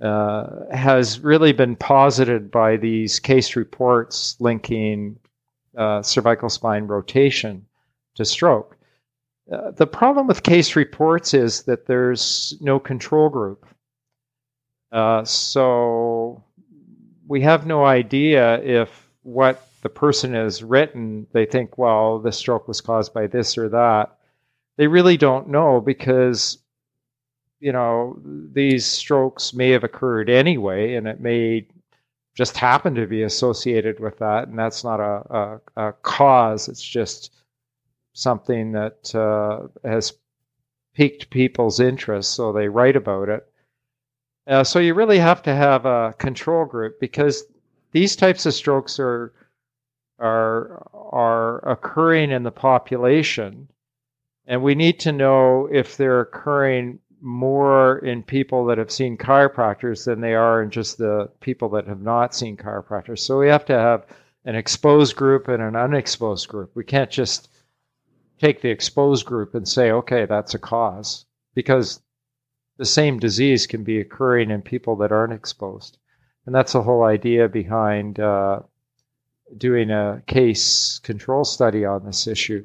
uh, 0.00 0.64
has 0.72 1.20
really 1.20 1.52
been 1.52 1.76
posited 1.76 2.50
by 2.50 2.76
these 2.76 3.18
case 3.18 3.56
reports 3.56 4.36
linking 4.38 5.18
uh, 5.76 6.02
cervical 6.02 6.48
spine 6.48 6.84
rotation 6.86 7.64
to 8.14 8.24
stroke. 8.24 8.76
Uh, 9.50 9.70
the 9.72 9.86
problem 9.86 10.26
with 10.26 10.42
case 10.42 10.76
reports 10.76 11.34
is 11.34 11.62
that 11.62 11.86
there's 11.86 12.56
no 12.60 12.78
control 12.78 13.28
group. 13.28 13.66
Uh, 14.92 15.24
so 15.24 16.42
we 17.26 17.40
have 17.40 17.66
no 17.66 17.84
idea 17.84 18.62
if 18.62 19.08
what 19.22 19.67
the 19.88 19.94
person 19.94 20.34
has 20.34 20.62
written, 20.62 21.26
they 21.32 21.46
think, 21.46 21.78
well, 21.78 22.18
the 22.18 22.30
stroke 22.30 22.68
was 22.68 22.82
caused 22.82 23.14
by 23.14 23.26
this 23.26 23.56
or 23.56 23.70
that. 23.70 24.18
They 24.76 24.86
really 24.86 25.16
don't 25.16 25.48
know 25.48 25.80
because, 25.80 26.58
you 27.58 27.72
know, 27.72 28.20
these 28.52 28.84
strokes 28.84 29.54
may 29.54 29.70
have 29.70 29.84
occurred 29.84 30.28
anyway, 30.28 30.94
and 30.96 31.08
it 31.08 31.20
may 31.20 31.68
just 32.36 32.58
happen 32.58 32.94
to 32.96 33.06
be 33.06 33.22
associated 33.22 33.98
with 33.98 34.18
that, 34.18 34.48
and 34.48 34.58
that's 34.58 34.84
not 34.84 35.00
a, 35.00 35.60
a, 35.76 35.88
a 35.88 35.92
cause. 36.02 36.68
It's 36.68 36.82
just 36.82 37.34
something 38.12 38.72
that 38.72 39.14
uh, 39.14 39.68
has 39.88 40.12
piqued 40.92 41.30
people's 41.30 41.80
interest, 41.80 42.34
so 42.34 42.52
they 42.52 42.68
write 42.68 42.96
about 42.96 43.30
it. 43.30 43.46
Uh, 44.46 44.64
so 44.64 44.80
you 44.80 44.92
really 44.92 45.18
have 45.18 45.42
to 45.44 45.54
have 45.54 45.86
a 45.86 46.14
control 46.18 46.66
group 46.66 47.00
because 47.00 47.44
these 47.92 48.16
types 48.16 48.44
of 48.44 48.52
strokes 48.52 49.00
are 49.00 49.32
are 50.18 50.86
are 50.92 51.58
occurring 51.68 52.30
in 52.30 52.42
the 52.42 52.50
population, 52.50 53.68
and 54.46 54.62
we 54.62 54.74
need 54.74 55.00
to 55.00 55.12
know 55.12 55.68
if 55.70 55.96
they're 55.96 56.20
occurring 56.20 56.98
more 57.20 57.98
in 57.98 58.22
people 58.22 58.64
that 58.66 58.78
have 58.78 58.90
seen 58.90 59.16
chiropractors 59.16 60.04
than 60.04 60.20
they 60.20 60.34
are 60.34 60.62
in 60.62 60.70
just 60.70 60.98
the 60.98 61.28
people 61.40 61.68
that 61.68 61.86
have 61.86 62.00
not 62.00 62.34
seen 62.34 62.56
chiropractors. 62.56 63.18
So 63.18 63.38
we 63.38 63.48
have 63.48 63.64
to 63.66 63.78
have 63.78 64.06
an 64.44 64.54
exposed 64.54 65.16
group 65.16 65.48
and 65.48 65.62
an 65.62 65.74
unexposed 65.74 66.48
group. 66.48 66.70
We 66.74 66.84
can't 66.84 67.10
just 67.10 67.50
take 68.40 68.60
the 68.60 68.70
exposed 68.70 69.26
group 69.26 69.54
and 69.54 69.66
say, 69.68 69.90
okay, 69.90 70.26
that's 70.26 70.54
a 70.54 70.58
cause, 70.58 71.26
because 71.54 72.00
the 72.76 72.84
same 72.84 73.18
disease 73.18 73.66
can 73.66 73.82
be 73.82 73.98
occurring 73.98 74.50
in 74.50 74.62
people 74.62 74.94
that 74.96 75.10
aren't 75.10 75.32
exposed. 75.32 75.98
And 76.46 76.54
that's 76.54 76.72
the 76.72 76.82
whole 76.82 77.02
idea 77.02 77.48
behind 77.48 78.20
uh, 78.20 78.60
doing 79.56 79.90
a 79.90 80.22
case 80.26 80.98
control 81.02 81.44
study 81.44 81.84
on 81.84 82.04
this 82.04 82.26
issue. 82.26 82.64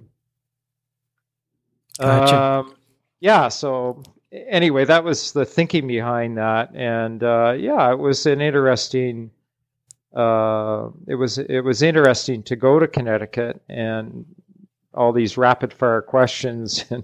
Gotcha. 2.00 2.42
Um, 2.42 2.76
yeah, 3.20 3.48
so 3.48 4.04
anyway, 4.32 4.86
that 4.86 5.04
was 5.04 5.32
the 5.32 5.46
thinking 5.46 5.88
behind 5.88 6.38
that. 6.38 6.76
And 6.76 7.24
uh, 7.24 7.56
yeah, 7.58 7.92
it 7.92 8.00
was 8.00 8.26
an 8.26 8.42
interesting. 8.42 9.32
Uh, 10.14 10.90
it 11.08 11.16
was 11.16 11.38
it 11.40 11.62
was 11.62 11.82
interesting 11.82 12.44
to 12.44 12.56
go 12.56 12.80
to 12.80 12.88
Connecticut 12.88 13.62
and 13.68 14.26
all 14.94 15.12
these 15.12 15.38
rapid 15.38 15.74
fire 15.74 16.02
questions 16.02 16.86
and, 16.92 17.04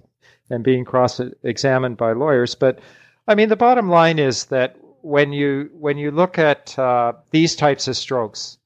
and 0.49 0.63
being 0.63 0.85
cross 0.85 1.19
examined 1.43 1.97
by 1.97 2.11
lawyers. 2.11 2.55
But 2.55 2.79
I 3.27 3.35
mean, 3.35 3.49
the 3.49 3.55
bottom 3.55 3.89
line 3.89 4.19
is 4.19 4.45
that 4.45 4.75
when 5.01 5.33
you 5.33 5.69
when 5.73 5.97
you 5.97 6.11
look 6.11 6.37
at 6.37 6.77
uh, 6.77 7.13
these 7.31 7.55
types 7.55 7.87
of 7.87 7.97
strokes, 7.97 8.58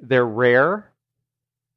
they're 0.00 0.26
rare. 0.26 0.90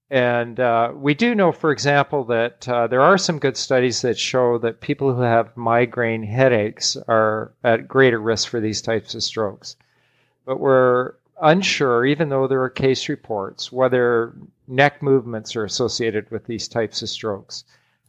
And 0.10 0.60
uh, 0.60 0.94
we 0.96 1.14
do 1.14 1.36
know, 1.36 1.52
for 1.52 1.72
example, 1.72 2.24
that 2.26 2.68
uh, 2.68 2.88
there 2.88 3.02
are 3.02 3.18
some 3.18 3.40
good 3.40 3.58
studies 3.58 4.02
that 4.02 4.18
show 4.18 4.58
that 4.60 4.80
people 4.80 5.14
who 5.14 5.22
have 5.22 5.58
migraine 5.58 6.24
headaches 6.24 6.96
are 7.08 7.52
at 7.64 7.90
greater 7.90 8.20
risk 8.20 8.48
for 8.48 8.62
these 8.62 8.82
types 8.82 9.16
of 9.16 9.24
strokes. 9.24 9.76
But 10.46 10.62
we're 10.62 11.14
unsure, 11.42 12.06
even 12.06 12.30
though 12.30 12.48
there 12.48 12.62
are 12.64 12.70
case 12.70 13.10
reports, 13.10 13.70
whether 13.72 14.34
neck 14.68 15.02
movements 15.04 15.56
are 15.56 15.66
associated 15.66 16.32
with 16.32 16.46
these 16.46 16.70
types 16.70 17.02
of 17.02 17.10
strokes, 17.10 17.66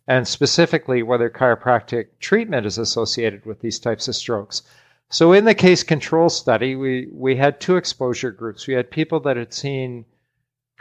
and 0.07 0.27
specifically 0.27 1.03
whether 1.03 1.29
chiropractic 1.29 2.07
treatment 2.21 2.65
is 2.65 2.79
associated 2.79 3.45
with 3.45 3.61
these 3.61 3.79
types 3.81 4.07
of 4.07 4.15
strokes. 4.15 4.63
So, 5.11 5.33
in 5.33 5.45
the 5.45 5.55
case 5.55 5.83
control 5.83 6.29
study, 6.29 6.77
we, 6.77 7.09
we 7.11 7.37
had 7.37 7.61
two 7.61 7.77
exposure 7.77 8.31
groups. 8.31 8.67
We 8.67 8.75
had 8.75 8.91
people 8.91 9.21
that 9.21 9.39
had 9.39 9.55
seen 9.55 10.05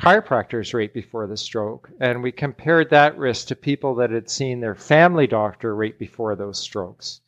chiropractors 0.02 0.74
right 0.74 0.94
before 0.94 1.28
the 1.28 1.38
stroke, 1.38 1.90
and 2.00 2.22
we 2.22 2.32
compared 2.32 2.90
that 2.90 3.18
risk 3.18 3.48
to 3.48 3.56
people 3.56 3.96
that 3.96 4.12
had 4.12 4.30
seen 4.30 4.60
their 4.60 4.76
family 4.76 5.28
doctor 5.28 5.76
right 5.76 5.98
before 5.98 6.36
those 6.36 6.60
strokes. 6.60 7.22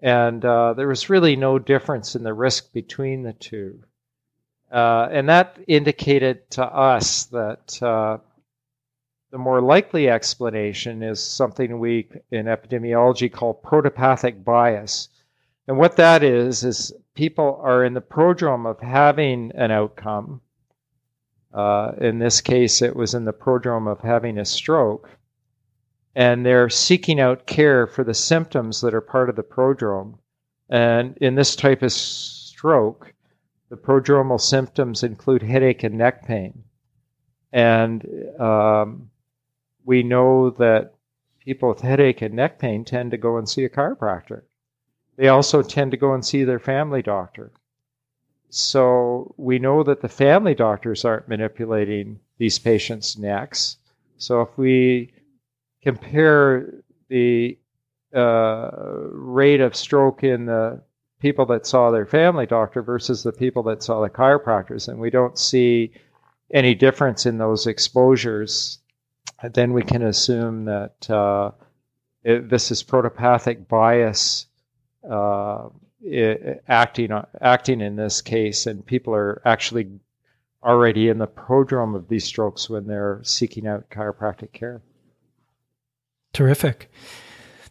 And 0.00 0.44
uh, 0.44 0.74
there 0.74 0.88
was 0.88 1.10
really 1.10 1.36
no 1.36 1.58
difference 1.58 2.14
in 2.14 2.22
the 2.22 2.34
risk 2.34 2.72
between 2.72 3.22
the 3.22 3.32
two. 3.32 3.82
Uh, 4.70 5.08
and 5.10 5.28
that 5.28 5.58
indicated 5.66 6.50
to 6.52 6.64
us 6.64 7.24
that 7.26 7.82
uh, 7.82 8.18
the 9.30 9.38
more 9.38 9.60
likely 9.60 10.08
explanation 10.08 11.02
is 11.02 11.22
something 11.22 11.78
we 11.78 12.08
in 12.30 12.46
epidemiology 12.46 13.32
call 13.32 13.54
protopathic 13.54 14.44
bias. 14.44 15.08
And 15.68 15.76
what 15.76 15.96
that 15.96 16.22
is, 16.22 16.64
is 16.64 16.94
people 17.14 17.60
are 17.62 17.84
in 17.84 17.92
the 17.92 18.00
prodrome 18.00 18.64
of 18.64 18.80
having 18.80 19.52
an 19.54 19.70
outcome. 19.70 20.40
Uh, 21.52 21.92
in 22.00 22.18
this 22.18 22.40
case, 22.40 22.80
it 22.80 22.96
was 22.96 23.12
in 23.12 23.26
the 23.26 23.34
prodrome 23.34 23.86
of 23.86 24.00
having 24.00 24.38
a 24.38 24.46
stroke. 24.46 25.10
And 26.14 26.44
they're 26.44 26.70
seeking 26.70 27.20
out 27.20 27.46
care 27.46 27.86
for 27.86 28.02
the 28.02 28.14
symptoms 28.14 28.80
that 28.80 28.94
are 28.94 29.02
part 29.02 29.28
of 29.28 29.36
the 29.36 29.42
prodrome. 29.42 30.18
And 30.70 31.18
in 31.18 31.34
this 31.34 31.54
type 31.54 31.82
of 31.82 31.92
stroke, 31.92 33.12
the 33.68 33.76
prodromal 33.76 34.40
symptoms 34.40 35.02
include 35.02 35.42
headache 35.42 35.82
and 35.82 35.98
neck 35.98 36.26
pain. 36.26 36.64
And 37.52 38.06
um, 38.40 39.10
we 39.84 40.02
know 40.02 40.48
that 40.48 40.94
people 41.40 41.68
with 41.68 41.80
headache 41.80 42.22
and 42.22 42.34
neck 42.34 42.58
pain 42.58 42.86
tend 42.86 43.10
to 43.10 43.18
go 43.18 43.36
and 43.36 43.46
see 43.46 43.64
a 43.64 43.68
chiropractor. 43.68 44.42
They 45.18 45.26
also 45.26 45.62
tend 45.62 45.90
to 45.90 45.96
go 45.96 46.14
and 46.14 46.24
see 46.24 46.44
their 46.44 46.60
family 46.60 47.02
doctor. 47.02 47.50
So 48.50 49.34
we 49.36 49.58
know 49.58 49.82
that 49.82 50.00
the 50.00 50.08
family 50.08 50.54
doctors 50.54 51.04
aren't 51.04 51.28
manipulating 51.28 52.20
these 52.38 52.60
patients' 52.60 53.18
necks. 53.18 53.78
So 54.16 54.42
if 54.42 54.56
we 54.56 55.12
compare 55.82 56.72
the 57.08 57.58
uh, 58.14 58.70
rate 59.10 59.60
of 59.60 59.74
stroke 59.74 60.22
in 60.22 60.46
the 60.46 60.80
people 61.20 61.46
that 61.46 61.66
saw 61.66 61.90
their 61.90 62.06
family 62.06 62.46
doctor 62.46 62.80
versus 62.80 63.24
the 63.24 63.32
people 63.32 63.64
that 63.64 63.82
saw 63.82 64.00
the 64.00 64.08
chiropractors, 64.08 64.86
and 64.86 65.00
we 65.00 65.10
don't 65.10 65.36
see 65.36 65.90
any 66.54 66.76
difference 66.76 67.26
in 67.26 67.38
those 67.38 67.66
exposures, 67.66 68.78
then 69.52 69.72
we 69.72 69.82
can 69.82 70.02
assume 70.02 70.64
that 70.66 71.10
uh, 71.10 71.50
it, 72.22 72.48
this 72.48 72.70
is 72.70 72.84
protopathic 72.84 73.66
bias 73.66 74.46
uh, 75.10 75.68
acting 76.68 77.10
acting 77.40 77.80
in 77.80 77.96
this 77.96 78.20
case, 78.20 78.66
and 78.66 78.84
people 78.84 79.14
are 79.14 79.42
actually 79.44 79.88
already 80.62 81.08
in 81.08 81.18
the 81.18 81.26
prodrome 81.26 81.94
of 81.94 82.08
these 82.08 82.24
strokes 82.24 82.68
when 82.68 82.86
they're 82.86 83.20
seeking 83.22 83.66
out 83.66 83.88
chiropractic 83.90 84.52
care. 84.52 84.82
Terrific. 86.32 86.90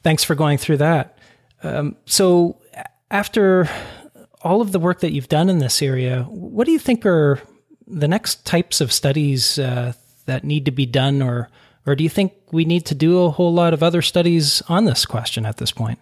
Thanks 0.03 0.23
for 0.23 0.35
going 0.35 0.57
through 0.57 0.77
that. 0.77 1.17
Um, 1.63 1.97
so, 2.05 2.61
after 3.11 3.69
all 4.41 4.61
of 4.61 4.71
the 4.71 4.79
work 4.79 5.01
that 5.01 5.11
you've 5.11 5.29
done 5.29 5.49
in 5.49 5.59
this 5.59 5.81
area, 5.81 6.23
what 6.23 6.65
do 6.65 6.71
you 6.71 6.79
think 6.79 7.05
are 7.05 7.41
the 7.87 8.07
next 8.07 8.45
types 8.45 8.81
of 8.81 8.91
studies 8.91 9.57
uh, 9.57 9.93
that 10.25 10.43
need 10.43 10.65
to 10.65 10.71
be 10.71 10.85
done, 10.85 11.21
or 11.21 11.49
or 11.85 11.95
do 11.95 12.03
you 12.03 12.09
think 12.09 12.33
we 12.51 12.65
need 12.65 12.85
to 12.87 12.95
do 12.95 13.23
a 13.23 13.29
whole 13.31 13.53
lot 13.53 13.73
of 13.73 13.81
other 13.81 14.01
studies 14.01 14.61
on 14.67 14.85
this 14.85 15.05
question 15.05 15.45
at 15.45 15.57
this 15.57 15.71
point? 15.71 15.99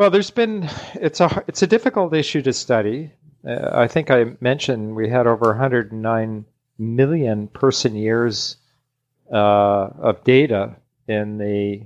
Well, 0.00 0.08
there's 0.08 0.30
been 0.30 0.66
it's 0.94 1.20
a 1.20 1.44
it's 1.46 1.60
a 1.60 1.66
difficult 1.66 2.14
issue 2.14 2.40
to 2.40 2.54
study. 2.54 3.12
Uh, 3.46 3.68
I 3.70 3.86
think 3.86 4.10
I 4.10 4.34
mentioned 4.40 4.96
we 4.96 5.10
had 5.10 5.26
over 5.26 5.48
109 5.48 6.46
million 6.78 7.48
person 7.48 7.94
years 7.94 8.56
uh, 9.30 9.90
of 9.98 10.24
data 10.24 10.76
in 11.06 11.36
the 11.36 11.82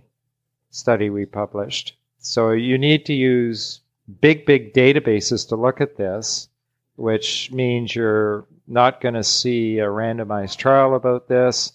study 0.71 1.11
we 1.11 1.27
published. 1.27 1.97
So 2.19 2.53
you 2.53 2.79
need 2.79 3.05
to 3.07 3.13
use 3.13 3.81
big, 4.21 4.47
big 4.47 4.73
databases 4.73 5.49
to 5.49 5.57
look 5.57 5.81
at 5.81 5.97
this, 5.97 6.49
which 6.95 7.51
means 7.51 7.97
you're 7.97 8.47
not 8.69 9.01
going 9.01 9.15
to 9.15 9.25
see 9.25 9.81
a 9.81 9.87
randomized 9.87 10.59
trial 10.59 10.95
about 10.95 11.27
this. 11.27 11.73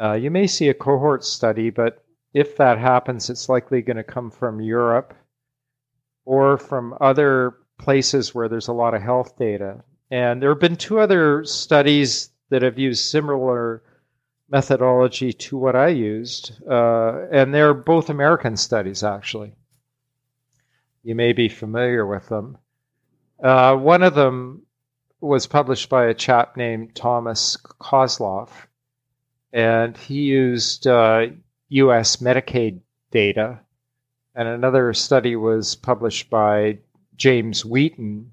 Uh, 0.00 0.14
you 0.14 0.32
may 0.32 0.48
see 0.48 0.68
a 0.68 0.74
cohort 0.74 1.24
study, 1.24 1.70
but 1.70 2.04
if 2.34 2.56
that 2.56 2.78
happens, 2.78 3.30
it's 3.30 3.48
likely 3.48 3.82
going 3.82 3.98
to 3.98 4.02
come 4.02 4.32
from 4.32 4.60
Europe 4.60 5.14
or 6.28 6.58
from 6.58 6.94
other 7.00 7.56
places 7.78 8.34
where 8.34 8.50
there's 8.50 8.68
a 8.68 8.72
lot 8.72 8.92
of 8.92 9.00
health 9.00 9.38
data. 9.38 9.82
And 10.10 10.42
there 10.42 10.50
have 10.50 10.60
been 10.60 10.76
two 10.76 11.00
other 11.00 11.42
studies 11.44 12.28
that 12.50 12.60
have 12.60 12.78
used 12.78 13.02
similar 13.02 13.82
methodology 14.50 15.32
to 15.32 15.56
what 15.56 15.74
I 15.74 15.88
used, 15.88 16.52
uh, 16.70 17.28
and 17.32 17.54
they're 17.54 17.72
both 17.72 18.10
American 18.10 18.58
studies, 18.58 19.02
actually. 19.02 19.54
You 21.02 21.14
may 21.14 21.32
be 21.32 21.48
familiar 21.48 22.06
with 22.06 22.28
them. 22.28 22.58
Uh, 23.42 23.76
one 23.76 24.02
of 24.02 24.14
them 24.14 24.66
was 25.22 25.46
published 25.46 25.88
by 25.88 26.08
a 26.08 26.14
chap 26.14 26.58
named 26.58 26.94
Thomas 26.94 27.56
Kosloff, 27.80 28.50
and 29.50 29.96
he 29.96 30.24
used 30.24 30.86
uh, 30.86 31.28
US 31.68 32.16
Medicaid 32.16 32.80
data. 33.10 33.60
And 34.38 34.46
another 34.46 34.94
study 34.94 35.34
was 35.34 35.74
published 35.74 36.30
by 36.30 36.78
James 37.16 37.64
Whedon, 37.64 38.30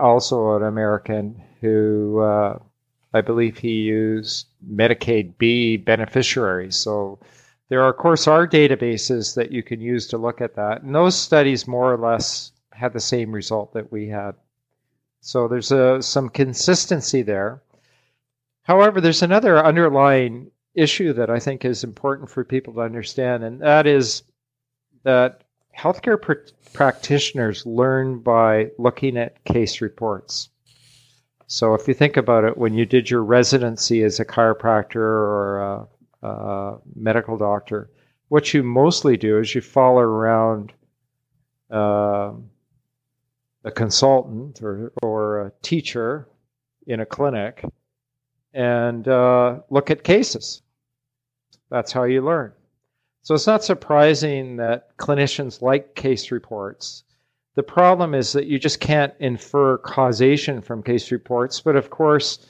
also 0.00 0.56
an 0.56 0.62
American, 0.62 1.42
who 1.60 2.20
uh, 2.20 2.58
I 3.12 3.20
believe 3.20 3.58
he 3.58 3.72
used 3.72 4.46
Medicaid 4.66 5.36
B 5.36 5.76
beneficiaries. 5.76 6.76
So 6.76 7.18
there 7.68 7.82
are, 7.82 7.90
of 7.90 7.98
course, 7.98 8.26
are 8.26 8.48
databases 8.48 9.34
that 9.34 9.52
you 9.52 9.62
can 9.62 9.82
use 9.82 10.06
to 10.06 10.16
look 10.16 10.40
at 10.40 10.56
that. 10.56 10.80
And 10.80 10.94
those 10.94 11.14
studies 11.14 11.68
more 11.68 11.92
or 11.92 11.98
less 11.98 12.52
had 12.72 12.94
the 12.94 13.00
same 13.00 13.32
result 13.32 13.74
that 13.74 13.92
we 13.92 14.08
had. 14.08 14.32
So 15.20 15.46
there's 15.46 15.72
a, 15.72 16.00
some 16.00 16.30
consistency 16.30 17.20
there. 17.20 17.60
However, 18.62 19.02
there's 19.02 19.22
another 19.22 19.62
underlying 19.62 20.50
issue 20.74 21.12
that 21.12 21.28
I 21.28 21.38
think 21.38 21.66
is 21.66 21.84
important 21.84 22.30
for 22.30 22.44
people 22.44 22.72
to 22.72 22.80
understand, 22.80 23.44
and 23.44 23.60
that 23.60 23.86
is 23.86 24.22
that 25.02 25.44
healthcare 25.76 26.20
pr- 26.20 26.52
practitioners 26.72 27.64
learn 27.66 28.18
by 28.20 28.70
looking 28.78 29.16
at 29.16 29.44
case 29.44 29.80
reports. 29.80 30.50
So 31.46 31.74
if 31.74 31.88
you 31.88 31.94
think 31.94 32.16
about 32.16 32.44
it, 32.44 32.56
when 32.56 32.74
you 32.74 32.86
did 32.86 33.10
your 33.10 33.24
residency 33.24 34.02
as 34.04 34.20
a 34.20 34.24
chiropractor 34.24 34.96
or 34.96 35.60
a, 36.22 36.28
a 36.28 36.78
medical 36.94 37.36
doctor, 37.36 37.90
what 38.28 38.54
you 38.54 38.62
mostly 38.62 39.16
do 39.16 39.38
is 39.38 39.54
you 39.54 39.60
follow 39.60 40.02
around 40.02 40.72
uh, 41.72 42.32
a 43.64 43.70
consultant 43.70 44.62
or, 44.62 44.92
or 45.02 45.46
a 45.46 45.52
teacher 45.62 46.28
in 46.86 47.00
a 47.00 47.06
clinic 47.06 47.64
and 48.54 49.08
uh, 49.08 49.60
look 49.70 49.90
at 49.90 50.04
cases. 50.04 50.62
That's 51.70 51.92
how 51.92 52.04
you 52.04 52.22
learn. 52.22 52.52
So 53.22 53.34
it's 53.34 53.46
not 53.46 53.64
surprising 53.64 54.56
that 54.56 54.96
clinicians 54.96 55.60
like 55.60 55.94
case 55.94 56.30
reports. 56.30 57.04
The 57.54 57.62
problem 57.62 58.14
is 58.14 58.32
that 58.32 58.46
you 58.46 58.58
just 58.58 58.80
can't 58.80 59.12
infer 59.18 59.76
causation 59.78 60.62
from 60.62 60.82
case 60.82 61.10
reports. 61.12 61.60
But 61.60 61.76
of 61.76 61.90
course, 61.90 62.46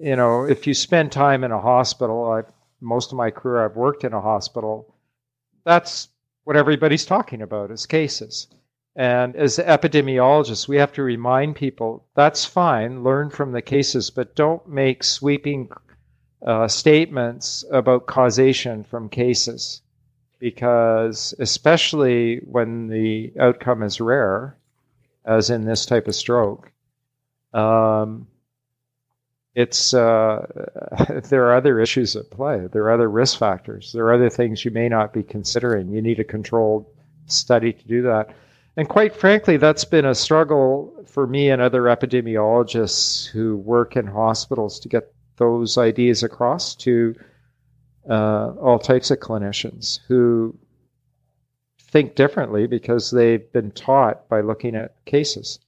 you 0.00 0.16
know, 0.16 0.44
if 0.44 0.66
you 0.66 0.74
spend 0.74 1.12
time 1.12 1.44
in 1.44 1.52
a 1.52 1.60
hospital, 1.60 2.24
I, 2.24 2.42
most 2.80 3.12
of 3.12 3.18
my 3.18 3.30
career 3.30 3.64
I've 3.64 3.76
worked 3.76 4.02
in 4.04 4.12
a 4.12 4.20
hospital, 4.20 4.94
that's 5.64 6.08
what 6.44 6.56
everybody's 6.56 7.06
talking 7.06 7.42
about 7.42 7.70
is 7.70 7.86
cases. 7.86 8.48
And 8.96 9.36
as 9.36 9.58
epidemiologists, 9.58 10.68
we 10.68 10.76
have 10.76 10.92
to 10.94 11.02
remind 11.02 11.56
people 11.56 12.06
that's 12.14 12.44
fine, 12.44 13.04
learn 13.04 13.30
from 13.30 13.52
the 13.52 13.62
cases, 13.62 14.10
but 14.10 14.34
don't 14.34 14.66
make 14.68 15.04
sweeping 15.04 15.70
uh, 16.46 16.68
statements 16.68 17.64
about 17.70 18.06
causation 18.06 18.84
from 18.84 19.08
cases. 19.08 19.80
Because, 20.38 21.34
especially 21.38 22.38
when 22.38 22.88
the 22.88 23.32
outcome 23.38 23.82
is 23.84 24.00
rare, 24.00 24.56
as 25.24 25.50
in 25.50 25.64
this 25.64 25.86
type 25.86 26.08
of 26.08 26.16
stroke, 26.16 26.72
um, 27.54 28.26
it's 29.54 29.94
uh, 29.94 30.46
there 31.28 31.46
are 31.46 31.54
other 31.54 31.78
issues 31.78 32.16
at 32.16 32.30
play. 32.30 32.66
There 32.72 32.84
are 32.84 32.92
other 32.92 33.10
risk 33.10 33.38
factors. 33.38 33.92
There 33.92 34.06
are 34.06 34.14
other 34.14 34.30
things 34.30 34.64
you 34.64 34.70
may 34.70 34.88
not 34.88 35.12
be 35.12 35.22
considering. 35.22 35.92
You 35.92 36.02
need 36.02 36.20
a 36.20 36.24
controlled 36.24 36.86
study 37.26 37.72
to 37.72 37.86
do 37.86 38.02
that. 38.02 38.34
And 38.76 38.88
quite 38.88 39.14
frankly, 39.14 39.58
that's 39.58 39.84
been 39.84 40.06
a 40.06 40.14
struggle 40.14 40.92
for 41.06 41.26
me 41.26 41.50
and 41.50 41.60
other 41.60 41.82
epidemiologists 41.82 43.26
who 43.26 43.58
work 43.58 43.96
in 43.96 44.06
hospitals 44.06 44.80
to 44.80 44.88
get 44.88 45.11
those 45.36 45.78
ideas 45.78 46.22
across 46.22 46.74
to 46.76 47.14
uh, 48.08 48.52
all 48.60 48.78
types 48.78 49.10
of 49.10 49.18
clinicians 49.20 50.00
who 50.08 50.56
think 51.78 52.14
differently 52.14 52.66
because 52.66 53.10
they've 53.10 53.52
been 53.52 53.70
taught 53.70 54.28
by 54.28 54.40
looking 54.40 54.74
at 54.74 55.04
cases. 55.04 55.58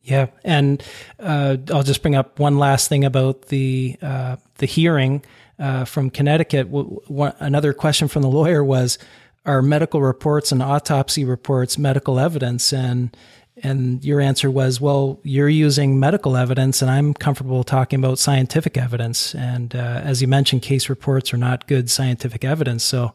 Yeah, 0.00 0.26
and 0.44 0.82
uh, 1.20 1.58
I'll 1.70 1.84
just 1.84 2.02
bring 2.02 2.16
up 2.16 2.40
one 2.40 2.58
last 2.58 2.88
thing 2.88 3.04
about 3.04 3.46
the 3.46 3.96
uh, 4.02 4.36
the 4.56 4.66
hearing 4.66 5.22
uh, 5.60 5.84
from 5.84 6.10
Connecticut. 6.10 6.72
W- 6.72 7.00
another 7.38 7.72
question 7.72 8.08
from 8.08 8.22
the 8.22 8.28
lawyer 8.28 8.64
was, 8.64 8.98
are 9.46 9.62
medical 9.62 10.02
reports 10.02 10.50
and 10.50 10.60
autopsy 10.60 11.24
reports 11.24 11.78
medical 11.78 12.18
evidence? 12.18 12.72
And 12.72 13.16
and 13.62 14.04
your 14.04 14.20
answer 14.20 14.50
was, 14.50 14.80
well, 14.80 15.20
you're 15.22 15.48
using 15.48 16.00
medical 16.00 16.36
evidence, 16.36 16.82
and 16.82 16.90
I'm 16.90 17.14
comfortable 17.14 17.62
talking 17.62 18.00
about 18.00 18.18
scientific 18.18 18.76
evidence. 18.76 19.34
And 19.34 19.74
uh, 19.74 20.00
as 20.04 20.20
you 20.20 20.28
mentioned, 20.28 20.62
case 20.62 20.88
reports 20.88 21.32
are 21.32 21.36
not 21.38 21.68
good 21.68 21.88
scientific 21.90 22.44
evidence. 22.44 22.82
So 22.82 23.12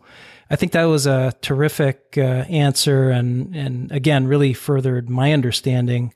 I 0.49 0.55
think 0.55 0.71
that 0.71 0.85
was 0.85 1.05
a 1.05 1.33
terrific 1.41 2.15
uh, 2.17 2.21
answer, 2.21 3.09
and 3.09 3.55
and 3.55 3.91
again, 3.91 4.27
really 4.27 4.53
furthered 4.53 5.09
my 5.09 5.33
understanding 5.33 6.13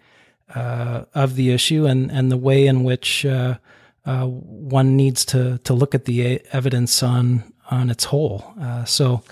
uh, 0.56 1.06
of 1.13 1.36
the 1.36 1.52
issue 1.52 1.86
and 1.86 2.10
and 2.12 2.32
the 2.32 2.38
way 2.38 2.67
in 2.67 2.84
which 2.84 3.26
uh, 3.26 3.58
uh, 4.06 4.26
one 4.26 4.96
needs 4.96 5.26
to 5.26 5.58
to 5.60 5.74
look 5.74 5.94
at 5.94 6.06
the 6.06 6.41
evidence 6.54 7.04
on 7.04 7.44
on 7.70 7.89
its 7.89 8.06
whole. 8.06 8.54
Uh, 8.60 8.86
so 8.86 9.24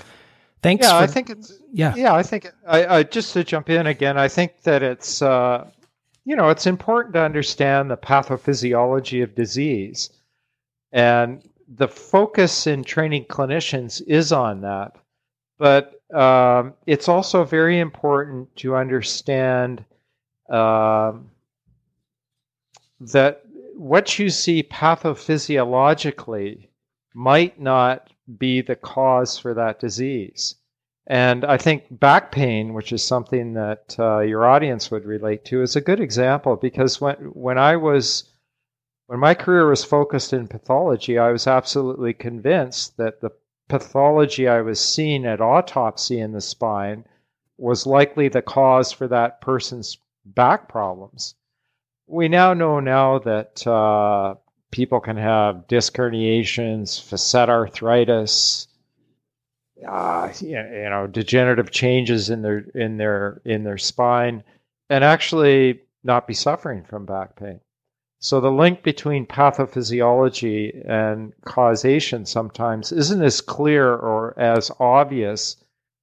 Thanks. 0.61 0.85
Yeah, 0.85 0.97
for, 0.97 1.03
I 1.03 1.07
think 1.07 1.29
it's 1.29 1.53
yeah. 1.71 1.95
Yeah, 1.95 2.13
I 2.13 2.23
think 2.23 2.51
I, 2.67 2.97
I, 2.97 3.03
just 3.03 3.31
to 3.33 3.43
jump 3.43 3.69
in 3.69 3.85
again. 3.87 4.17
I 4.17 4.27
think 4.27 4.63
that 4.63 4.83
it's 4.83 5.21
uh, 5.21 5.69
you 6.25 6.35
know 6.35 6.49
it's 6.49 6.67
important 6.67 7.13
to 7.13 7.21
understand 7.21 7.89
the 7.89 7.97
pathophysiology 7.97 9.23
of 9.23 9.35
disease, 9.35 10.09
and 10.91 11.41
the 11.67 11.87
focus 11.87 12.67
in 12.67 12.83
training 12.83 13.23
clinicians 13.25 14.01
is 14.05 14.33
on 14.33 14.61
that. 14.61 14.97
But 15.57 16.01
um, 16.13 16.73
it's 16.85 17.07
also 17.07 17.45
very 17.45 17.79
important 17.79 18.53
to 18.57 18.75
understand 18.75 19.85
um, 20.49 21.31
that 22.99 23.43
what 23.75 24.19
you 24.19 24.29
see 24.29 24.63
pathophysiologically 24.63 26.67
might 27.13 27.61
not 27.61 28.09
be 28.37 28.61
the 28.61 28.75
cause 28.75 29.37
for 29.37 29.53
that 29.53 29.79
disease. 29.79 30.55
And 31.07 31.43
I 31.43 31.57
think 31.57 31.85
back 31.89 32.31
pain, 32.31 32.73
which 32.73 32.93
is 32.93 33.03
something 33.03 33.53
that 33.53 33.95
uh, 33.97 34.19
your 34.19 34.45
audience 34.45 34.91
would 34.91 35.05
relate 35.05 35.43
to, 35.45 35.63
is 35.63 35.75
a 35.75 35.81
good 35.81 35.99
example 35.99 36.55
because 36.55 37.01
when 37.01 37.15
when 37.33 37.57
I 37.57 37.77
was 37.77 38.25
when 39.07 39.19
my 39.19 39.33
career 39.33 39.67
was 39.67 39.83
focused 39.83 40.33
in 40.33 40.47
pathology, 40.47 41.17
I 41.17 41.31
was 41.31 41.47
absolutely 41.47 42.13
convinced 42.13 42.97
that 42.97 43.21
the 43.21 43.31
pathology 43.67 44.47
I 44.47 44.61
was 44.61 44.79
seeing 44.79 45.25
at 45.25 45.41
autopsy 45.41 46.19
in 46.19 46.31
the 46.31 46.41
spine 46.41 47.05
was 47.57 47.87
likely 47.87 48.27
the 48.27 48.43
cause 48.43 48.91
for 48.91 49.07
that 49.07 49.41
person's 49.41 49.97
back 50.25 50.69
problems. 50.69 51.33
We 52.05 52.27
now 52.27 52.53
know 52.53 52.79
now 52.79 53.17
that 53.19 53.65
uh, 53.65 54.35
people 54.71 54.99
can 54.99 55.17
have 55.17 55.67
disc 55.67 55.95
herniations, 55.95 57.01
facet 57.01 57.49
arthritis, 57.49 58.67
uh, 59.87 60.31
you 60.41 60.55
know, 60.55 61.07
degenerative 61.07 61.71
changes 61.71 62.29
in 62.29 62.41
their 62.41 62.59
in 62.75 62.97
their 62.97 63.41
in 63.45 63.63
their 63.63 63.77
spine, 63.77 64.43
and 64.89 65.03
actually 65.03 65.81
not 66.03 66.27
be 66.27 66.33
suffering 66.33 66.83
from 66.83 67.05
back 67.05 67.35
pain. 67.35 67.59
So 68.19 68.41
the 68.41 68.51
link 68.51 68.83
between 68.83 69.25
pathophysiology 69.25 70.85
and 70.85 71.31
causation 71.45 72.25
sometimes 72.25 72.91
isn't 72.91 73.23
as 73.23 73.39
clear 73.39 73.93
or 73.93 74.37
as 74.37 74.69
obvious 74.79 75.55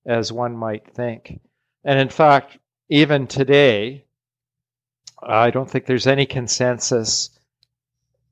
as 0.06 0.32
one 0.32 0.56
might 0.56 0.88
think. 0.88 1.40
And 1.84 1.98
in 1.98 2.08
fact, 2.08 2.58
even 2.88 3.26
today, 3.26 4.06
I 5.22 5.50
don't 5.50 5.70
think 5.70 5.84
there's 5.84 6.06
any 6.06 6.24
consensus 6.24 7.36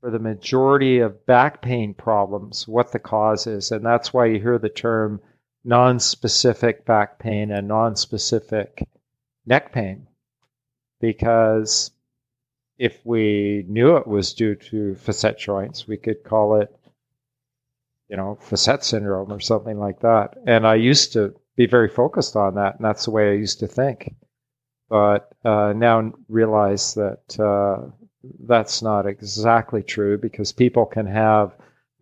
for 0.04 0.10
the 0.10 0.18
majority 0.18 0.98
of 0.98 1.24
back 1.24 1.62
pain 1.62 1.94
problems 1.94 2.68
what 2.68 2.92
the 2.92 2.98
cause 2.98 3.46
is. 3.46 3.72
And 3.72 3.82
that's 3.86 4.12
why 4.12 4.26
you 4.26 4.38
hear 4.38 4.58
the 4.58 4.68
term 4.68 5.18
non-specific 5.64 6.84
back 6.84 7.18
pain 7.18 7.50
and 7.50 7.66
non-specific 7.66 8.86
neck 9.46 9.72
pain. 9.72 10.06
Because 11.00 11.90
if 12.76 13.00
we 13.06 13.64
knew 13.66 13.96
it 13.96 14.06
was 14.06 14.34
due 14.34 14.56
to 14.56 14.94
facet 14.96 15.38
joints, 15.38 15.88
we 15.88 15.96
could 15.96 16.22
call 16.22 16.60
it, 16.60 16.76
you 18.10 18.18
know, 18.18 18.36
facet 18.42 18.84
syndrome 18.84 19.32
or 19.32 19.40
something 19.40 19.78
like 19.78 20.00
that. 20.00 20.36
And 20.46 20.66
I 20.66 20.74
used 20.74 21.14
to 21.14 21.34
be 21.56 21.64
very 21.64 21.88
focused 21.88 22.36
on 22.36 22.56
that, 22.56 22.76
and 22.76 22.84
that's 22.84 23.06
the 23.06 23.10
way 23.10 23.30
I 23.30 23.36
used 23.36 23.60
to 23.60 23.66
think. 23.66 24.14
But 24.90 25.32
uh, 25.46 25.72
now 25.74 26.12
realize 26.28 26.92
that 26.92 27.40
uh, 27.40 27.90
that's 28.40 28.82
not 28.82 29.06
exactly 29.06 29.82
true 29.82 30.18
because 30.18 30.52
people 30.52 30.86
can 30.86 31.06
have 31.06 31.52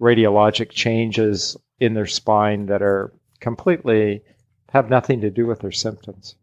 radiologic 0.01 0.71
changes 0.71 1.57
in 1.81 1.95
their 1.95 2.07
spine 2.07 2.67
that 2.67 2.83
are 2.83 3.13
completely 3.41 4.23
have 4.71 4.91
nothing 4.91 5.21
to 5.21 5.31
do 5.31 5.47
with 5.47 5.61
their 5.61 5.73
symptoms. 5.73 6.35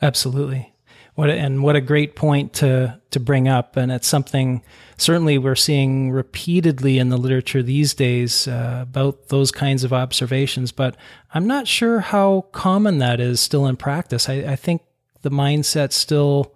Absolutely. 0.00 0.74
What 1.14 1.28
a, 1.28 1.34
and 1.34 1.62
what 1.62 1.76
a 1.76 1.80
great 1.82 2.16
point 2.16 2.54
to 2.54 2.98
to 3.10 3.20
bring 3.20 3.46
up, 3.46 3.76
and 3.76 3.92
it's 3.92 4.08
something 4.08 4.62
certainly 4.96 5.36
we're 5.36 5.54
seeing 5.54 6.10
repeatedly 6.10 6.98
in 6.98 7.10
the 7.10 7.18
literature 7.18 7.62
these 7.62 7.92
days 7.92 8.48
uh, 8.48 8.78
about 8.80 9.28
those 9.28 9.52
kinds 9.52 9.84
of 9.84 9.92
observations. 9.92 10.72
But 10.72 10.96
I'm 11.34 11.46
not 11.46 11.68
sure 11.68 12.00
how 12.00 12.46
common 12.52 12.98
that 12.98 13.20
is 13.20 13.40
still 13.40 13.66
in 13.66 13.76
practice. 13.76 14.30
I, 14.30 14.36
I 14.36 14.56
think 14.56 14.80
the 15.20 15.30
mindset 15.30 15.92
still 15.92 16.54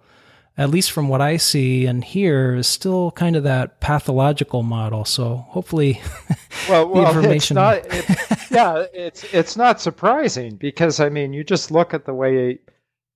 at 0.57 0.69
least 0.69 0.91
from 0.91 1.07
what 1.07 1.21
I 1.21 1.37
see 1.37 1.85
and 1.85 2.03
hear, 2.03 2.55
is 2.55 2.67
still 2.67 3.11
kind 3.11 3.35
of 3.35 3.43
that 3.43 3.79
pathological 3.79 4.63
model. 4.63 5.05
So 5.05 5.45
hopefully, 5.49 6.01
well, 6.69 6.87
well 6.87 7.07
information. 7.07 7.57
It's 7.57 8.49
not, 8.49 8.51
yeah, 8.51 8.85
it's 8.93 9.23
it's 9.33 9.55
not 9.55 9.79
surprising 9.79 10.55
because 10.55 10.99
I 10.99 11.09
mean, 11.09 11.33
you 11.33 11.43
just 11.43 11.69
look 11.69 11.93
at 11.93 12.05
the 12.05 12.13
way 12.13 12.59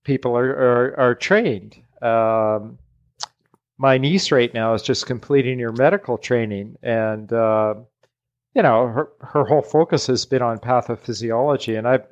people 0.04 0.36
are 0.36 0.50
are, 0.50 1.00
are 1.00 1.14
trained. 1.14 1.76
Um, 2.00 2.78
my 3.78 3.98
niece 3.98 4.30
right 4.30 4.52
now 4.54 4.74
is 4.74 4.82
just 4.82 5.06
completing 5.06 5.58
her 5.58 5.72
medical 5.72 6.18
training, 6.18 6.76
and 6.82 7.32
uh, 7.32 7.74
you 8.54 8.62
know, 8.62 8.86
her 8.86 9.08
her 9.20 9.44
whole 9.44 9.62
focus 9.62 10.06
has 10.06 10.26
been 10.26 10.42
on 10.42 10.58
pathophysiology, 10.58 11.76
and 11.76 11.88
I've 11.88 12.06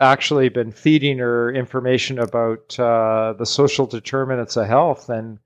actually 0.00 0.48
been 0.48 0.72
feeding 0.72 1.18
her 1.18 1.52
information 1.52 2.18
about 2.18 2.78
uh, 2.78 3.34
the 3.38 3.46
social 3.46 3.86
determinants 3.86 4.56
of 4.56 4.66
health, 4.66 5.08
and 5.08 5.38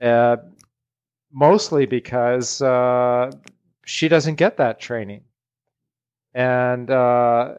uh, 0.00 0.36
mostly 1.32 1.86
because 1.86 2.62
uh, 2.62 3.30
she 3.84 4.08
doesn't 4.08 4.36
get 4.36 4.56
that 4.56 4.80
training. 4.80 5.22
And 6.34 6.90
uh, 6.90 7.56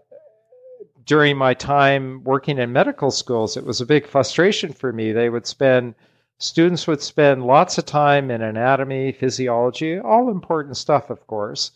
during 1.06 1.38
my 1.38 1.54
time 1.54 2.24
working 2.24 2.58
in 2.58 2.72
medical 2.72 3.12
schools, 3.12 3.58
it 3.58 3.66
was 3.66 3.82
a 3.82 3.86
big 3.86 4.08
frustration 4.08 4.72
for 4.72 4.94
me. 4.94 5.12
They 5.12 5.30
would 5.30 5.46
spend 5.46 5.96
students 6.40 6.88
would 6.88 7.02
spend 7.02 7.46
lots 7.46 7.78
of 7.78 7.86
time 7.86 8.32
in 8.32 8.42
anatomy, 8.42 9.12
physiology, 9.12 10.00
all 10.00 10.30
important 10.30 10.78
stuff, 10.78 11.10
of 11.10 11.26
course, 11.28 11.72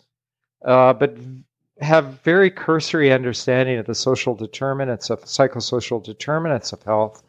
uh, 0.65 0.93
but 0.93 1.17
have 1.79 2.21
very 2.23 2.49
cursory 2.49 3.11
understanding 3.11 3.77
of 3.77 3.85
the 3.85 3.95
social 3.95 4.35
determinants 4.35 5.09
of 5.09 5.23
psychosocial 5.23 6.03
determinants 6.03 6.73
of 6.73 6.81
health, 6.83 7.23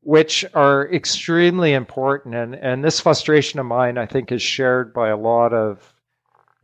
which 0.00 0.44
are 0.54 0.90
extremely 0.92 1.72
important. 1.72 2.34
And, 2.34 2.54
and 2.54 2.84
this 2.84 3.00
frustration 3.00 3.60
of 3.60 3.66
mine, 3.66 3.98
I 3.98 4.06
think, 4.06 4.32
is 4.32 4.42
shared 4.42 4.92
by 4.94 5.08
a 5.10 5.16
lot 5.16 5.52
of 5.52 5.94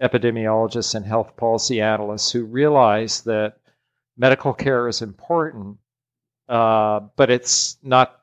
epidemiologists 0.01 0.95
and 0.95 1.05
health 1.05 1.37
policy 1.37 1.81
analysts 1.81 2.31
who 2.31 2.45
realize 2.45 3.23
that 3.23 3.59
medical 4.17 4.53
care 4.53 4.89
is 4.89 5.03
important, 5.03 5.79
uh, 6.49 7.01
but 7.17 7.31
it's 7.31 7.77
not 7.83 8.21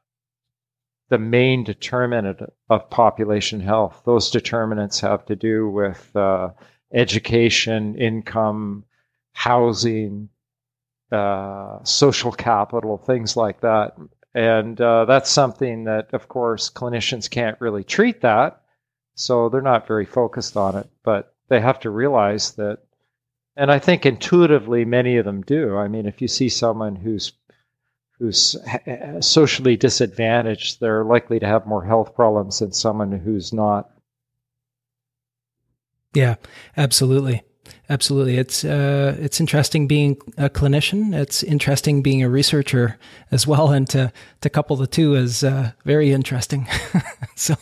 the 1.10 1.18
main 1.20 1.64
determinant 1.64 2.39
of 2.70 2.89
population 2.89 3.60
health. 3.60 4.01
Those 4.06 4.32
determinants 4.32 4.99
have 5.01 5.26
to 5.28 5.36
do 5.36 5.70
with 5.70 6.16
uh, 6.16 6.49
education, 6.93 7.95
income, 7.95 8.84
housing, 9.36 10.30
uh, 11.12 11.84
social 11.84 12.32
capital, 12.32 12.98
things 12.98 13.38
like 13.38 13.62
that. 13.62 13.96
And 14.34 14.80
uh, 14.82 15.06
that's 15.06 15.30
something 15.30 15.84
that, 15.84 16.14
of 16.14 16.28
course, 16.28 16.70
clinicians 16.70 17.30
can't 17.30 17.60
really 17.62 17.84
treat 17.84 18.22
that. 18.22 18.62
So 19.14 19.50
they're 19.50 19.62
not 19.62 19.88
very 19.88 20.06
focused 20.06 20.58
on 20.58 20.76
it. 20.76 20.90
But 21.04 21.36
they 21.50 21.60
have 21.60 21.80
to 21.82 21.90
realize 21.90 22.54
that, 22.54 22.80
and 23.56 23.72
I 23.72 23.80
think 23.80 24.06
intuitively 24.06 24.84
many 24.86 25.18
of 25.18 25.26
them 25.26 25.42
do. 25.42 25.78
I 25.78 25.88
mean, 25.88 26.06
if 26.06 26.22
you 26.22 26.28
see 26.28 26.50
someone 26.50 26.96
who's 26.96 27.34
who's 28.18 28.56
socially 29.20 29.76
disadvantaged, 29.76 30.80
they're 30.80 31.04
likely 31.04 31.38
to 31.40 31.46
have 31.46 31.68
more 31.68 31.84
health 31.84 32.16
problems 32.16 32.60
than 32.60 32.72
someone 32.72 33.12
who's 33.12 33.52
not. 33.52 33.92
Yeah, 36.14 36.36
absolutely. 36.78 37.44
Absolutely, 37.89 38.38
it's 38.38 38.66
uh, 38.66 39.16
it's 39.20 39.39
interesting 39.39 39.88
being 39.88 40.18
a 40.38 40.49
clinician. 40.49 41.13
It's 41.13 41.43
interesting 41.43 42.01
being 42.01 42.24
a 42.24 42.30
researcher 42.30 42.97
as 43.32 43.45
well, 43.45 43.70
and 43.72 43.88
to 43.89 44.11
to 44.41 44.49
couple 44.49 44.76
the 44.76 44.88
two 44.88 45.16
is 45.16 45.43
uh, 45.43 45.72
very 45.84 46.11
interesting. 46.11 46.68
so, 47.36 47.55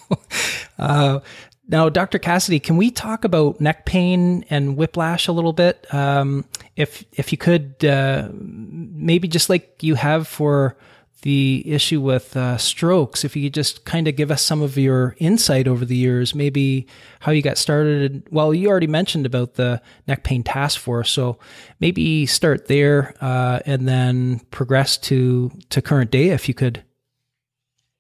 uh, 0.80 1.20
now, 1.68 1.90
Dr. 1.90 2.20
Cassidy, 2.20 2.60
can 2.60 2.78
we 2.78 2.92
talk 2.92 3.24
about 3.24 3.60
neck 3.62 3.86
pain 3.86 4.46
and 4.50 4.78
whiplash 4.78 5.28
a 5.28 5.32
little 5.32 5.54
bit? 5.54 5.86
Um, 5.94 6.46
if 6.76 7.04
if 7.14 7.32
you 7.32 7.38
could, 7.38 7.84
uh, 7.84 8.30
maybe 8.34 9.28
just 9.28 9.50
like 9.50 9.82
you 9.82 9.96
have 9.96 10.28
for 10.28 10.78
the 11.24 11.64
issue 11.66 12.02
with 12.02 12.38
uh, 12.38 12.58
strokes. 12.58 13.24
If 13.24 13.36
you 13.36 13.46
could 13.46 13.54
just 13.54 13.86
kind 13.86 14.08
of 14.08 14.16
give 14.16 14.30
us 14.30 14.42
some 14.42 14.62
of 14.62 14.78
your 14.78 15.16
insight 15.20 15.68
over 15.68 15.86
the 15.86 15.96
years, 15.96 16.36
maybe 16.36 16.86
how 17.22 17.32
you 17.32 17.42
got 17.42 17.58
started. 17.58 18.28
Well, 18.30 18.54
you 18.54 18.70
already 18.70 18.88
mentioned 18.88 19.26
about 19.26 19.56
the 19.56 19.82
neck 20.06 20.24
pain 20.24 20.44
task 20.44 20.80
force, 20.80 21.10
so 21.10 21.40
maybe 21.80 22.26
start 22.26 22.68
there 22.68 23.16
uh, 23.22 23.60
and 23.66 23.88
then 23.88 24.42
progress 24.52 24.98
to 24.98 25.52
to 25.70 25.82
current 25.82 26.12
day, 26.12 26.30
if 26.30 26.48
you 26.48 26.54
could. 26.54 26.84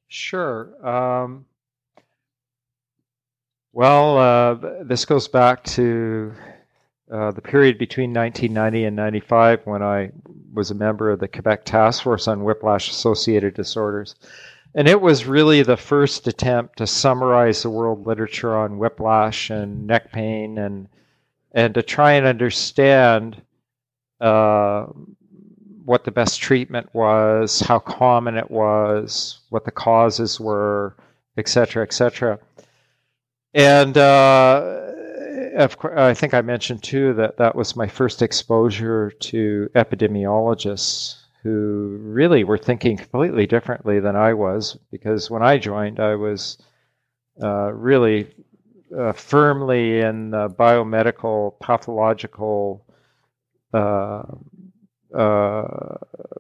Sure. 0.10 0.70
Um, 0.88 1.46
well, 3.72 4.18
uh, 4.18 4.84
this 4.84 5.06
goes 5.06 5.28
back 5.30 5.64
to 5.64 6.34
uh, 7.12 7.32
the 7.32 7.42
period 7.42 7.78
between 7.78 8.14
1990 8.14 8.86
and 8.86 8.96
95 8.96 9.62
when 9.66 9.84
I 9.84 10.12
was 10.54 10.72
a 10.72 10.76
member 10.76 11.12
of 11.12 11.20
the 11.20 11.28
Quebec 11.28 11.66
Task 11.66 12.04
Force 12.04 12.28
on 12.28 12.44
Whiplash 12.44 12.90
Associated 12.90 13.54
Disorders. 13.54 14.16
And 14.76 14.88
it 14.88 15.02
was 15.02 15.26
really 15.26 15.62
the 15.62 15.78
first 15.78 16.28
attempt 16.28 16.78
to 16.78 16.88
summarize 16.88 17.62
the 17.62 17.70
world 17.70 18.08
literature 18.08 18.56
on 18.56 18.80
whiplash 18.80 19.50
and 19.50 19.86
neck 19.86 20.12
pain 20.12 20.58
and 20.58 20.88
and 21.52 21.76
to 21.76 21.84
try 21.84 22.14
and 22.14 22.26
understand 22.26 23.40
uh, 24.20 24.88
what 25.86 26.04
the 26.04 26.12
best 26.12 26.42
treatment 26.42 26.90
was, 26.94 27.60
how 27.60 27.78
common 27.78 28.38
it 28.38 28.50
was, 28.50 29.42
what 29.50 29.66
the 29.66 29.72
causes 29.72 30.40
were, 30.40 30.96
et 31.38 31.48
cetera, 31.48 31.84
et 31.84 31.94
cetera. 31.94 32.40
And 33.54 33.96
uh, 33.96 34.83
of 35.56 35.78
course, 35.78 35.98
I 35.98 36.14
think 36.14 36.34
I 36.34 36.42
mentioned 36.42 36.84
too 36.84 37.14
that 37.14 37.38
that 37.38 37.56
was 37.56 37.76
my 37.76 37.88
first 37.88 38.22
exposure 38.22 39.12
to 39.12 39.70
epidemiologists 39.76 41.16
who 41.44 41.98
really 42.02 42.44
were 42.44 42.58
thinking 42.58 42.98
completely 42.98 43.46
differently 43.46 44.00
than 44.00 44.16
I 44.16 44.34
was. 44.34 44.78
Because 44.92 45.30
when 45.30 45.44
I 45.44 45.58
joined, 45.58 46.00
I 46.00 46.16
was 46.16 46.58
uh, 47.42 47.72
really 47.74 48.34
uh, 48.98 49.12
firmly 49.12 50.00
in 50.00 50.32
the 50.32 50.50
biomedical, 50.50 51.60
pathological, 51.60 52.86
uh, 53.74 54.24
uh 55.14 55.98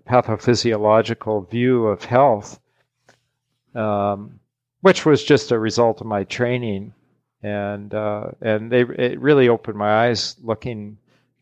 pathophysiological 0.09 1.49
view 1.49 1.85
of 1.85 2.03
health, 2.03 2.59
um, 3.75 4.39
which 4.81 5.05
was 5.05 5.23
just 5.23 5.51
a 5.51 5.59
result 5.59 6.01
of 6.01 6.07
my 6.07 6.23
training 6.23 6.93
and 7.43 7.93
uh, 7.93 8.31
and 8.41 8.71
they 8.71 8.81
it 8.81 9.19
really 9.19 9.49
opened 9.49 9.77
my 9.77 10.07
eyes 10.07 10.35
looking 10.41 10.97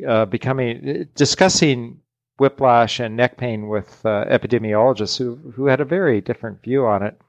uh, 0.07 0.25
becoming 0.25 1.07
discussing 1.15 1.99
whiplash 2.39 2.99
and 2.99 3.15
neck 3.15 3.37
pain 3.37 3.67
with 3.67 4.03
uh, 4.05 4.25
epidemiologists 4.25 5.17
who 5.17 5.35
who 5.55 5.67
had 5.67 5.79
a 5.79 5.85
very 5.85 6.19
different 6.19 6.61
view 6.63 6.85
on 6.85 7.03
it. 7.03 7.21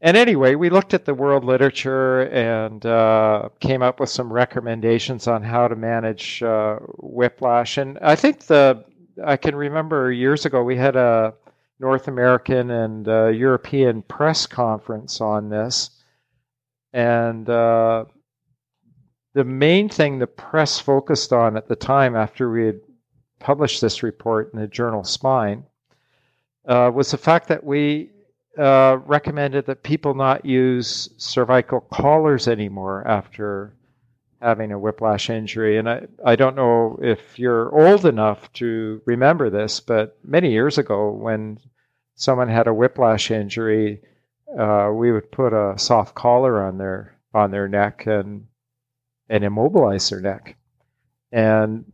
And 0.00 0.16
anyway, 0.16 0.56
we 0.56 0.68
looked 0.68 0.94
at 0.94 1.04
the 1.04 1.14
world 1.14 1.44
literature 1.44 2.22
and 2.22 2.84
uh, 2.84 3.50
came 3.60 3.82
up 3.82 4.00
with 4.00 4.10
some 4.10 4.32
recommendations 4.32 5.28
on 5.28 5.44
how 5.44 5.68
to 5.68 5.76
manage 5.76 6.42
uh, 6.42 6.80
whiplash. 6.98 7.78
And 7.78 7.98
I 8.00 8.16
think 8.16 8.46
the 8.46 8.84
I 9.24 9.36
can 9.36 9.54
remember 9.54 10.10
years 10.10 10.44
ago 10.44 10.64
we 10.64 10.76
had 10.76 10.96
a 10.96 11.34
North 11.78 12.08
American 12.08 12.72
and 12.72 13.06
uh, 13.06 13.28
European 13.28 14.02
press 14.02 14.46
conference 14.46 15.20
on 15.20 15.48
this 15.48 16.01
And 16.92 17.48
uh, 17.48 18.04
the 19.34 19.44
main 19.44 19.88
thing 19.88 20.18
the 20.18 20.26
press 20.26 20.78
focused 20.78 21.32
on 21.32 21.56
at 21.56 21.68
the 21.68 21.76
time 21.76 22.14
after 22.14 22.50
we 22.50 22.66
had 22.66 22.80
published 23.38 23.80
this 23.80 24.02
report 24.02 24.52
in 24.52 24.60
the 24.60 24.66
journal 24.66 25.04
Spine 25.04 25.64
uh, 26.66 26.90
was 26.94 27.10
the 27.10 27.16
fact 27.16 27.48
that 27.48 27.64
we 27.64 28.10
uh, 28.58 28.98
recommended 29.06 29.66
that 29.66 29.82
people 29.82 30.14
not 30.14 30.44
use 30.44 31.08
cervical 31.16 31.80
collars 31.80 32.46
anymore 32.46 33.06
after 33.06 33.74
having 34.40 34.72
a 34.72 34.78
whiplash 34.78 35.30
injury. 35.30 35.78
And 35.78 35.88
I, 35.88 36.06
I 36.24 36.36
don't 36.36 36.56
know 36.56 36.98
if 37.00 37.38
you're 37.38 37.74
old 37.74 38.04
enough 38.04 38.52
to 38.54 39.00
remember 39.06 39.48
this, 39.48 39.80
but 39.80 40.18
many 40.24 40.50
years 40.50 40.78
ago, 40.78 41.10
when 41.10 41.58
someone 42.16 42.48
had 42.48 42.66
a 42.66 42.74
whiplash 42.74 43.30
injury, 43.30 44.02
uh, 44.58 44.90
we 44.92 45.12
would 45.12 45.30
put 45.32 45.52
a 45.52 45.78
soft 45.78 46.14
collar 46.14 46.62
on 46.62 46.78
their 46.78 47.16
on 47.34 47.50
their 47.50 47.68
neck 47.68 48.06
and 48.06 48.46
and 49.28 49.44
immobilize 49.44 50.10
their 50.10 50.20
neck. 50.20 50.56
And 51.30 51.84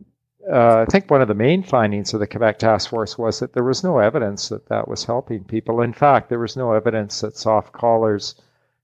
uh, 0.51 0.81
I 0.81 0.85
think 0.87 1.11
one 1.11 1.23
of 1.23 1.29
the 1.29 1.35
main 1.35 1.63
findings 1.63 2.15
of 2.15 2.21
the 2.21 2.27
Quebec 2.27 2.59
Task 2.59 2.91
Force 2.91 3.19
was 3.19 3.39
that 3.41 3.53
there 3.53 3.65
was 3.65 3.85
no 3.85 3.99
evidence 3.99 4.49
that 4.49 4.69
that 4.69 4.89
was 4.89 5.05
helping 5.05 5.45
people. 5.45 5.83
In 5.83 5.93
fact, 5.93 6.29
there 6.29 6.39
was 6.39 6.57
no 6.57 6.73
evidence 6.73 7.21
that 7.21 7.37
soft 7.37 7.73
collars 7.73 8.35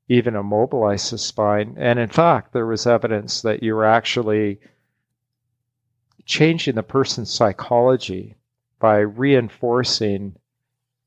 even 0.08 0.36
immobilize 0.36 1.10
the 1.10 1.18
spine. 1.18 1.74
And 1.78 1.98
in 1.98 2.08
fact, 2.08 2.52
there 2.52 2.66
was 2.66 2.86
evidence 2.86 3.42
that 3.42 3.62
you 3.62 3.74
were 3.74 3.86
actually 3.86 4.60
changing 6.26 6.74
the 6.74 6.82
person's 6.82 7.32
psychology 7.32 8.36
by 8.78 8.98
reinforcing 8.98 10.36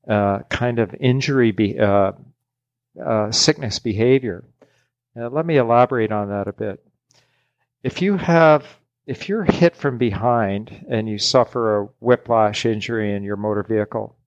uh, 0.08 0.40
kind 0.50 0.80
of 0.80 0.96
injury, 1.00 1.52
be, 1.52 1.80
uh, 1.80 2.14
uh, 3.04 3.32
sickness 3.32 3.80
behavior. 3.80 4.44
let 5.16 5.46
me 5.46 5.58
elaborate 5.58 6.12
on 6.12 6.30
that 6.30 6.48
a 6.48 6.54
bit. 6.54 6.84
If 7.84 8.02
you 8.02 8.18
have 8.18 8.66
if 9.06 9.30
you're 9.30 9.46
hit 9.46 9.76
from 9.76 9.98
behind 9.98 10.86
and 10.90 11.08
you 11.08 11.18
suffer 11.18 11.78
a 11.78 11.86
whiplash 12.02 12.66
injury 12.66 13.14
in 13.16 13.24
your 13.24 13.38
motor 13.38 13.64
vehicle, 13.64 14.18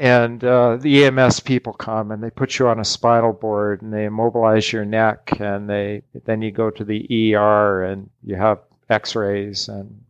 and 0.00 0.42
uh, 0.42 0.78
the 0.80 1.04
EMS 1.04 1.40
people 1.40 1.74
come 1.74 2.10
and 2.10 2.22
they 2.22 2.30
put 2.30 2.58
you 2.58 2.68
on 2.68 2.80
a 2.80 2.84
spinal 2.84 3.34
board 3.34 3.82
and 3.82 3.92
they 3.92 4.06
immobilize 4.06 4.72
your 4.72 4.86
neck 4.86 5.30
and 5.40 5.68
they 5.68 6.02
then 6.24 6.40
you 6.40 6.50
go 6.50 6.70
to 6.70 6.84
the 6.84 7.34
ER 7.34 7.82
and 7.82 8.08
you 8.22 8.34
have 8.34 8.60
X-rays 8.88 9.68
and 9.68 10.02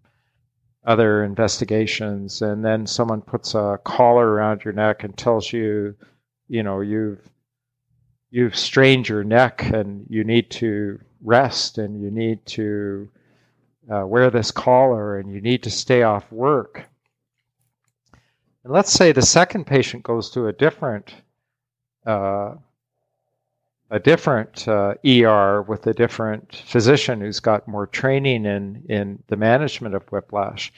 other 0.85 1.25
investigations 1.25 2.41
and 2.41 2.65
then 2.65 2.87
someone 2.87 3.21
puts 3.21 3.55
a 3.57 3.81
collar 3.83 4.29
around 4.31 4.63
your 4.65 4.73
neck 4.73 5.03
and 5.03 5.17
tells 5.17 5.53
you, 5.53 5.97
you 6.51 6.65
know, 6.65 6.81
you've 6.81 7.21
you've 8.33 8.57
strained 8.57 9.09
your 9.09 9.23
neck 9.23 9.63
and 9.73 10.05
you 10.11 10.25
need 10.25 10.51
to 10.51 10.99
rest 11.23 11.79
and 11.79 12.03
you 12.03 12.11
need 12.11 12.45
to 12.45 13.09
uh, 13.91 14.05
wear 14.05 14.31
this 14.31 14.51
collar 14.51 15.19
and 15.19 15.33
you 15.33 15.41
need 15.41 15.63
to 15.63 15.71
stay 15.71 16.03
off 16.03 16.31
work. 16.33 16.85
And 18.65 18.73
let's 18.73 18.93
say 18.93 19.13
the 19.13 19.23
second 19.23 19.67
patient 19.67 20.03
goes 20.03 20.29
to 20.31 20.49
a 20.49 20.53
different 20.53 21.15
uh, 22.05 22.55
a 23.93 24.01
different 24.01 24.67
uh, 24.67 24.95
ER 25.07 25.63
with 25.63 25.87
a 25.87 25.95
different 25.95 26.57
physician 26.67 27.21
who's 27.21 27.41
got 27.41 27.69
more 27.69 27.87
training 27.87 28.45
in 28.45 28.83
in 28.89 29.23
the 29.29 29.37
management 29.37 29.95
of 29.95 30.03
whiplash. 30.11 30.73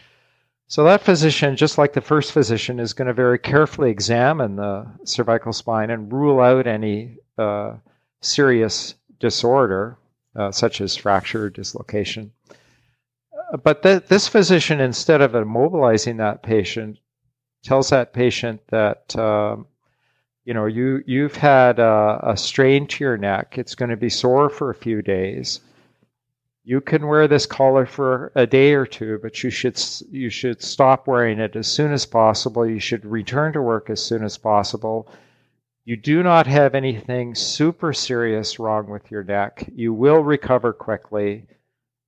So 0.72 0.84
that 0.84 1.02
physician, 1.02 1.54
just 1.54 1.76
like 1.76 1.92
the 1.92 2.00
first 2.00 2.32
physician, 2.32 2.80
is 2.80 2.94
going 2.94 3.08
to 3.08 3.12
very 3.12 3.38
carefully 3.38 3.90
examine 3.90 4.56
the 4.56 4.86
cervical 5.04 5.52
spine 5.52 5.90
and 5.90 6.10
rule 6.10 6.40
out 6.40 6.66
any 6.66 7.18
uh, 7.36 7.74
serious 8.22 8.94
disorder 9.20 9.98
uh, 10.34 10.50
such 10.50 10.80
as 10.80 10.96
fracture, 10.96 11.44
or 11.44 11.50
dislocation. 11.50 12.32
Uh, 12.50 13.58
but 13.58 13.82
th- 13.82 14.06
this 14.06 14.28
physician, 14.28 14.80
instead 14.80 15.20
of 15.20 15.32
immobilizing 15.32 16.16
that 16.16 16.42
patient, 16.42 16.98
tells 17.62 17.90
that 17.90 18.14
patient 18.14 18.62
that 18.68 19.14
um, 19.14 19.66
you 20.46 20.54
know 20.54 20.64
you 20.64 21.02
you've 21.06 21.36
had 21.36 21.80
a, 21.80 22.18
a 22.22 22.34
strain 22.34 22.86
to 22.86 23.04
your 23.04 23.18
neck. 23.18 23.58
It's 23.58 23.74
going 23.74 23.90
to 23.90 23.96
be 23.98 24.08
sore 24.08 24.48
for 24.48 24.70
a 24.70 24.74
few 24.74 25.02
days. 25.02 25.60
You 26.64 26.80
can 26.80 27.06
wear 27.08 27.26
this 27.26 27.46
collar 27.46 27.86
for 27.86 28.32
a 28.34 28.46
day 28.46 28.74
or 28.74 28.86
two, 28.86 29.18
but 29.22 29.42
you 29.42 29.50
should 29.50 29.80
you 30.10 30.30
should 30.30 30.62
stop 30.62 31.06
wearing 31.06 31.40
it 31.40 31.56
as 31.56 31.66
soon 31.66 31.92
as 31.92 32.06
possible. 32.06 32.66
You 32.66 32.80
should 32.80 33.04
return 33.04 33.52
to 33.54 33.62
work 33.62 33.90
as 33.90 34.02
soon 34.02 34.22
as 34.22 34.38
possible 34.38 35.08
you 35.84 35.96
do 35.96 36.22
not 36.22 36.46
have 36.46 36.74
anything 36.74 37.34
super 37.34 37.92
serious 37.92 38.58
wrong 38.58 38.88
with 38.88 39.10
your 39.10 39.24
neck. 39.24 39.68
You 39.74 39.92
will 39.92 40.22
recover 40.22 40.72
quickly, 40.72 41.46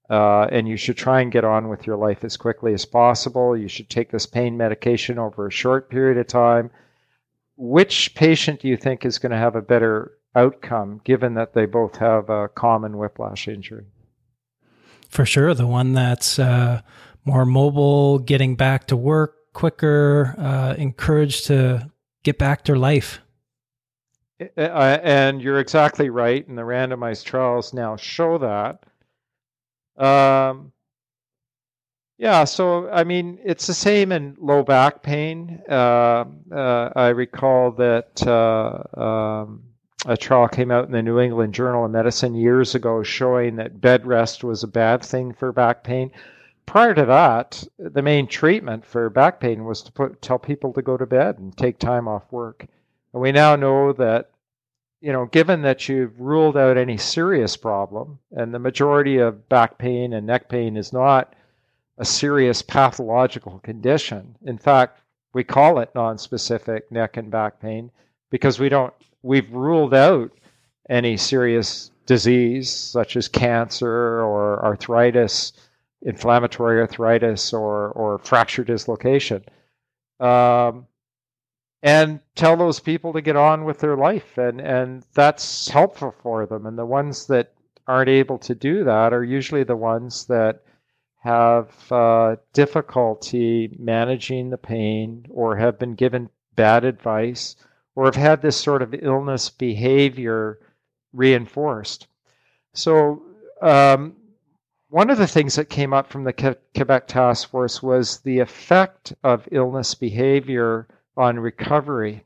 uh, 0.09 0.47
and 0.53 0.69
you 0.69 0.77
should 0.77 0.97
try 0.97 1.21
and 1.21 1.33
get 1.33 1.45
on 1.45 1.69
with 1.69 1.87
your 1.87 1.97
life 1.97 2.23
as 2.23 2.37
quickly 2.37 2.73
as 2.73 2.85
possible. 2.85 3.57
You 3.57 3.67
should 3.67 3.91
take 3.91 4.13
this 4.13 4.27
pain 4.27 4.57
medication 4.57 5.19
over 5.19 5.49
a 5.49 5.53
short 5.53 5.91
period 5.91 6.19
of 6.19 6.29
time. 6.29 6.71
Which 7.57 8.15
patient 8.15 8.61
do 8.61 8.69
you 8.69 8.77
think 8.77 9.05
is 9.05 9.19
going 9.19 9.33
to 9.33 9.39
have 9.39 9.57
a 9.57 9.63
better 9.63 10.13
outcome 10.37 11.01
given 11.05 11.35
that 11.35 11.55
they 11.55 11.67
both 11.67 11.97
have 11.97 12.31
a 12.31 12.49
common 12.49 12.97
whiplash 12.97 13.49
injury? 13.49 13.87
For 15.15 15.25
sure. 15.25 15.55
The 15.55 15.69
one 15.69 15.93
that's 15.93 16.41
uh, 16.41 16.81
more 17.25 17.47
mobile, 17.47 18.19
getting 18.19 18.57
back 18.57 18.89
to 18.89 18.97
work 18.97 19.37
quicker, 19.53 20.35
uh, 20.37 20.75
encouraged 20.77 21.47
to 21.47 21.89
get 22.25 22.37
back 22.37 22.65
to 22.65 22.75
life. 22.75 23.21
And 24.57 25.41
you're 25.41 25.61
exactly 25.61 26.11
right, 26.11 26.45
and 26.49 26.59
the 26.59 26.63
randomized 26.63 27.27
trials 27.27 27.73
now 27.73 27.95
show 27.95 28.39
that. 28.39 28.83
Um, 30.05 30.73
yeah, 32.19 32.43
so 32.43 32.91
I 32.91 33.05
mean, 33.05 33.39
it's 33.45 33.69
the 33.69 33.75
same 33.75 34.11
in 34.11 34.37
low 34.41 34.65
back 34.65 35.05
pain. 35.05 35.63
Uh, 35.71 36.25
uh, 36.53 36.91
I 36.97 37.11
recall 37.11 37.71
that 37.71 38.27
uh, 38.27 39.01
um, 39.01 39.63
a 40.07 40.17
trial 40.17 40.49
came 40.49 40.71
out 40.71 40.87
in 40.87 40.93
the 40.93 41.03
New 41.03 41.19
England 41.19 41.55
Journal 41.55 41.85
of 41.85 41.91
Medicine 41.91 42.35
years 42.35 42.75
ago 42.75 43.03
showing 43.03 43.57
that 43.57 43.81
bed 43.81 44.07
rest 44.07 44.45
was 44.45 44.63
a 44.63 44.69
bad 44.69 45.03
thing 45.03 45.33
for 45.33 45.53
back 45.53 45.83
pain. 45.83 46.11
Prior 46.67 46.95
to 46.95 47.05
that, 47.07 47.65
the 47.79 48.03
main 48.03 48.27
treatment 48.27 48.85
for 48.85 49.09
back 49.11 49.41
pain 49.41 49.65
was 49.65 49.83
to 49.83 49.93
put, 49.93 50.21
tell 50.21 50.39
people 50.39 50.73
to 50.73 50.83
go 50.83 50.97
to 50.97 51.07
bed 51.07 51.39
and 51.39 51.57
take 51.57 51.79
time 51.79 52.09
off 52.09 52.31
work. 52.31 52.67
And 53.13 53.23
we 53.23 53.33
now 53.33 53.57
know 53.57 53.93
that, 53.93 54.31
you 55.01 55.13
know, 55.13 55.27
given 55.27 55.63
that 55.63 55.89
you've 55.89 56.19
ruled 56.21 56.57
out 56.57 56.77
any 56.77 56.97
serious 56.97 57.57
problem, 57.57 58.19
and 58.33 58.53
the 58.53 58.59
majority 58.59 59.19
of 59.19 59.49
back 59.49 59.79
pain 59.79 60.13
and 60.13 60.27
neck 60.27 60.49
pain 60.49 60.77
is 60.77 60.93
not 60.93 61.35
a 61.99 62.05
serious 62.05 62.61
pathological 62.63 63.59
condition. 63.61 64.37
In 64.43 64.59
fact, 64.59 65.01
we 65.33 65.45
call 65.45 65.79
it 65.79 65.95
non-specific 65.95 66.91
neck 66.91 67.17
and 67.17 67.31
back 67.31 67.61
pain 67.61 67.91
because 68.31 68.59
we 68.59 68.69
don't 68.69 68.95
we've 69.25 69.51
ruled 69.51 69.95
out 69.95 70.31
any 70.91 71.17
serious 71.17 71.91
disease 72.07 72.71
such 72.71 73.17
as 73.17 73.27
cancer 73.27 74.23
or 74.23 74.63
arthritis, 74.65 75.53
inflammatory 76.03 76.81
arthritis, 76.81 77.53
or 77.53 77.89
or 77.91 78.19
fracture 78.19 78.65
dislocation. 78.65 79.43
Um, 80.21 80.87
and 81.83 82.21
tell 82.35 82.57
those 82.57 82.81
people 82.81 83.13
to 83.15 83.21
get 83.21 83.37
on 83.37 83.65
with 83.65 83.79
their 83.79 83.97
life 83.97 84.39
and 84.39 84.61
and 84.61 85.05
that's 85.15 85.69
helpful 85.69 86.15
for 86.23 86.47
them 86.47 86.65
and 86.67 86.79
the 86.79 86.87
ones 86.87 87.27
that 87.27 87.53
aren't 87.87 88.09
able 88.09 88.39
to 88.39 88.55
do 88.55 88.85
that 88.85 89.13
are 89.13 89.23
usually 89.25 89.65
the 89.65 89.77
ones 89.77 90.25
that 90.27 90.63
have 91.23 91.71
uh, 91.93 92.37
difficulty 92.55 93.77
managing 93.79 94.49
the 94.51 94.59
pain 94.59 95.27
or 95.31 95.57
have 95.57 95.79
been 95.79 95.95
given 95.95 96.31
bad 96.57 96.85
advice 96.85 97.57
or 97.97 98.05
have 98.07 98.17
had 98.17 98.43
this 98.43 98.57
sort 98.57 98.83
of 98.83 98.95
illness 98.95 99.51
behavior 99.51 100.59
reinforced 101.13 102.07
so 102.73 103.23
um, 103.63 104.17
one 104.95 105.11
of 105.11 105.19
the 105.19 105.27
things 105.27 105.57
that 105.57 105.69
came 105.69 105.93
up 105.93 106.09
from 106.09 106.23
the 106.23 106.57
Quebec 106.77 107.09
Task 107.09 107.51
Force 107.51 107.83
was 107.83 108.21
the 108.21 108.39
effect 108.39 109.13
of 109.25 109.49
illness 109.51 109.95
behavior 109.95 110.87
on 111.17 111.41
recovery. 111.41 112.25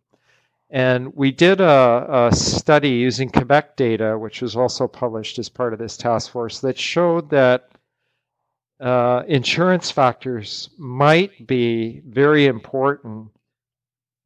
And 0.68 1.16
we 1.16 1.30
did 1.30 1.62
a, 1.62 2.28
a, 2.30 2.34
study 2.34 2.90
using 2.90 3.30
Quebec 3.30 3.76
data, 3.76 4.18
which 4.18 4.42
was 4.42 4.54
also 4.54 4.86
published 4.86 5.38
as 5.38 5.48
part 5.48 5.72
of 5.72 5.78
this 5.78 5.96
task 5.96 6.30
force, 6.30 6.60
that 6.60 6.76
showed 6.76 7.30
that 7.30 7.70
uh, 8.80 9.22
insurance 9.26 9.90
factors 9.90 10.68
might 10.76 11.46
be 11.46 12.02
very 12.06 12.46
important 12.46 13.30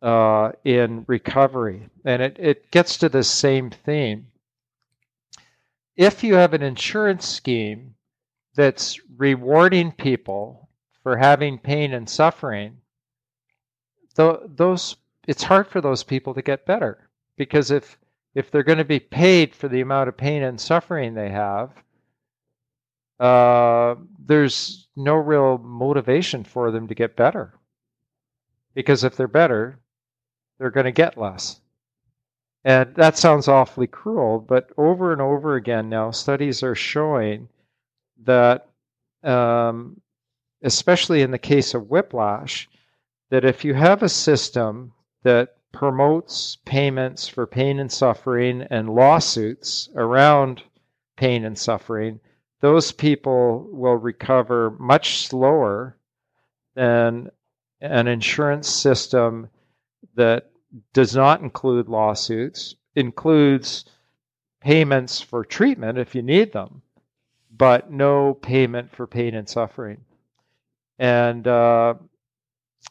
uh, 0.03 0.53
in 0.65 1.05
recovery. 1.07 1.89
And 2.05 2.21
it, 2.21 2.37
it 2.39 2.71
gets 2.71 2.99
to 2.99 3.09
the 3.09 3.23
same 3.23 3.71
theme. 3.71 4.27
If 5.97 6.25
you 6.25 6.35
have 6.35 6.55
an 6.55 6.63
insurance 6.63 7.27
scheme 7.27 7.95
that's 8.55 9.01
rewarding 9.17 9.93
people 9.93 10.69
for 11.03 11.17
having 11.17 11.59
pain 11.59 11.95
and 11.95 12.09
suffering, 12.09 12.79
those 14.15 14.97
it's 15.27 15.43
hard 15.43 15.69
for 15.69 15.81
those 15.81 16.03
people 16.03 16.35
to 16.35 16.43
get 16.43 16.67
better 16.67 17.09
because 17.37 17.71
if 17.71 17.99
if 18.35 18.51
they're 18.51 18.63
going 18.63 18.79
to 18.79 18.85
be 18.85 19.01
paid 19.01 19.55
for 19.55 19.69
the 19.69 19.81
amount 19.81 20.09
of 20.09 20.17
pain 20.17 20.43
and 20.43 20.61
suffering 20.61 21.15
they 21.15 21.31
have, 21.31 21.71
uh, 23.21 23.95
there's 24.19 24.89
no 24.97 25.15
real 25.15 25.59
motivation 25.59 26.43
for 26.43 26.71
them 26.71 26.89
to 26.89 26.95
get 26.95 27.15
better. 27.15 27.53
Because 28.75 29.05
if 29.05 29.17
they're 29.17 29.29
better, 29.29 29.79
they're 30.63 30.71
going 30.71 30.85
to 30.85 30.93
get 30.93 31.19
less. 31.19 31.61
And 32.65 32.95
that 32.95 33.19
sounds 33.19 33.49
awfully 33.49 33.89
cruel, 33.89 34.39
but 34.39 34.71
over 34.79 35.13
and 35.13 35.21
over 35.21 35.57
again 35.57 35.89
now, 35.89 36.13
studies 36.13 36.63
are 36.63 36.77
showing 36.77 37.49
that, 38.23 38.69
um, 39.25 40.01
especially 40.63 41.23
in 41.23 41.33
the 41.33 41.39
case 41.39 41.75
of 41.75 41.91
whiplash, 41.91 42.69
that 43.31 43.45
if 43.45 43.65
you 43.65 43.75
have 43.75 44.05
a 44.05 44.09
system 44.09 44.93
that 45.25 45.57
promotes 45.73 46.59
payments 46.65 47.27
for 47.27 47.45
pain 47.45 47.81
and 47.81 47.91
suffering 47.91 48.63
and 48.71 48.95
lawsuits 48.95 49.89
around 49.97 50.63
pain 51.17 51.45
and 51.45 51.59
suffering, 51.59 52.21
those 52.61 52.93
people 52.93 53.67
will 53.73 53.97
recover 53.97 54.77
much 54.79 55.27
slower 55.27 55.97
than 56.77 57.33
an 57.81 58.07
insurance 58.07 58.69
system 58.69 59.49
that 60.15 60.52
does 60.93 61.15
not 61.15 61.41
include 61.41 61.89
lawsuits, 61.89 62.77
includes 62.97 63.85
payments 64.61 65.21
for 65.21 65.45
treatment 65.45 65.99
if 65.99 66.15
you 66.15 66.23
need 66.23 66.53
them, 66.53 66.83
but 67.57 67.91
no 67.91 68.35
payment 68.35 68.95
for 68.95 69.07
pain 69.07 69.35
and 69.35 69.49
suffering. 69.49 70.05
And 70.99 71.47
uh, 71.49 71.95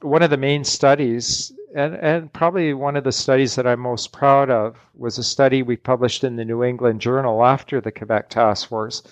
one 0.01 0.21
of 0.21 0.29
the 0.29 0.37
main 0.37 0.63
studies, 0.63 1.51
and, 1.75 1.95
and 1.95 2.33
probably 2.33 2.73
one 2.73 2.95
of 2.95 3.03
the 3.03 3.11
studies 3.11 3.55
that 3.55 3.67
I'm 3.67 3.79
most 3.79 4.11
proud 4.11 4.49
of, 4.49 4.77
was 4.93 5.17
a 5.17 5.23
study 5.23 5.63
we 5.63 5.77
published 5.77 6.23
in 6.23 6.35
the 6.35 6.45
New 6.45 6.63
England 6.63 7.01
Journal 7.01 7.43
after 7.43 7.79
the 7.79 7.91
Quebec 7.91 8.29
Task 8.29 8.67
Force. 8.67 9.03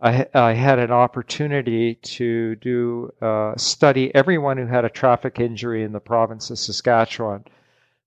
I, 0.00 0.26
I 0.34 0.52
had 0.52 0.78
an 0.78 0.90
opportunity 0.90 1.94
to 1.94 2.56
do 2.56 3.12
uh, 3.20 3.56
study 3.56 4.12
everyone 4.14 4.56
who 4.56 4.66
had 4.66 4.84
a 4.84 4.90
traffic 4.90 5.38
injury 5.38 5.84
in 5.84 5.92
the 5.92 6.00
province 6.00 6.50
of 6.50 6.58
Saskatchewan. 6.58 7.44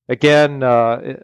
Again, 0.08 0.62
uh, 0.62 1.16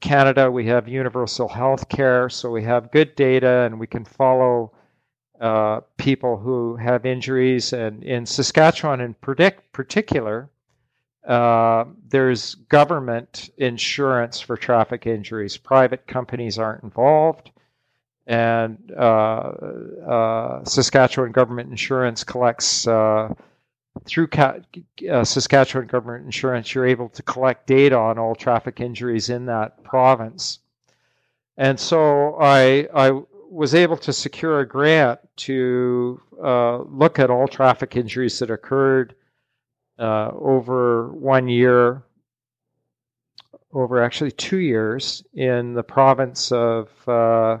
Canada, 0.00 0.50
we 0.50 0.66
have 0.66 0.86
universal 0.86 1.48
health 1.48 1.88
care, 1.88 2.28
so 2.28 2.50
we 2.50 2.62
have 2.62 2.92
good 2.92 3.16
data 3.16 3.66
and 3.66 3.80
we 3.80 3.88
can 3.88 4.04
follow 4.04 4.72
uh, 5.40 5.80
people 5.96 6.36
who 6.36 6.76
have 6.76 7.04
injuries. 7.04 7.72
And 7.72 8.04
in 8.04 8.26
Saskatchewan, 8.26 9.00
in 9.00 9.14
predict, 9.14 9.72
particular, 9.72 10.48
uh, 11.26 11.86
there's 12.08 12.54
government 12.54 13.50
insurance 13.58 14.40
for 14.40 14.56
traffic 14.56 15.06
injuries. 15.06 15.56
Private 15.56 16.06
companies 16.06 16.58
aren't 16.58 16.84
involved. 16.84 17.50
And 18.26 18.92
uh, 18.96 19.52
uh, 20.08 20.64
Saskatchewan 20.64 21.32
government 21.32 21.70
insurance 21.70 22.22
collects 22.22 22.86
uh, 23.96 24.00
through 24.04 24.28
Saskatchewan 25.24 25.86
government 25.86 26.24
insurance, 26.24 26.74
you're 26.74 26.86
able 26.86 27.08
to 27.10 27.22
collect 27.22 27.66
data 27.66 27.96
on 27.96 28.18
all 28.18 28.34
traffic 28.34 28.80
injuries 28.80 29.30
in 29.30 29.46
that 29.46 29.82
province. 29.82 30.60
And 31.56 31.78
so 31.78 32.36
I, 32.40 32.88
I 32.94 33.20
was 33.50 33.74
able 33.74 33.96
to 33.98 34.12
secure 34.12 34.60
a 34.60 34.66
grant 34.66 35.20
to 35.36 36.20
uh, 36.42 36.78
look 36.82 37.18
at 37.18 37.30
all 37.30 37.48
traffic 37.48 37.96
injuries 37.96 38.38
that 38.38 38.50
occurred 38.50 39.14
uh, 39.98 40.30
over 40.32 41.08
one 41.08 41.48
year, 41.48 42.02
over 43.72 44.02
actually 44.02 44.32
two 44.32 44.58
years 44.58 45.22
in 45.34 45.74
the 45.74 45.82
province 45.82 46.52
of 46.52 46.88
uh, 47.08 47.58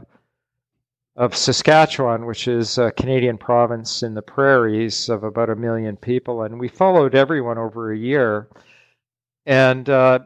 of 1.16 1.36
Saskatchewan, 1.36 2.24
which 2.24 2.48
is 2.48 2.78
a 2.78 2.92
Canadian 2.92 3.36
province 3.36 4.02
in 4.02 4.14
the 4.14 4.22
prairies 4.22 5.08
of 5.08 5.24
about 5.24 5.50
a 5.50 5.56
million 5.56 5.96
people, 5.96 6.42
and 6.42 6.58
we 6.58 6.68
followed 6.68 7.14
everyone 7.14 7.58
over 7.58 7.92
a 7.92 7.98
year. 7.98 8.48
And 9.44 9.88
uh, 9.88 10.20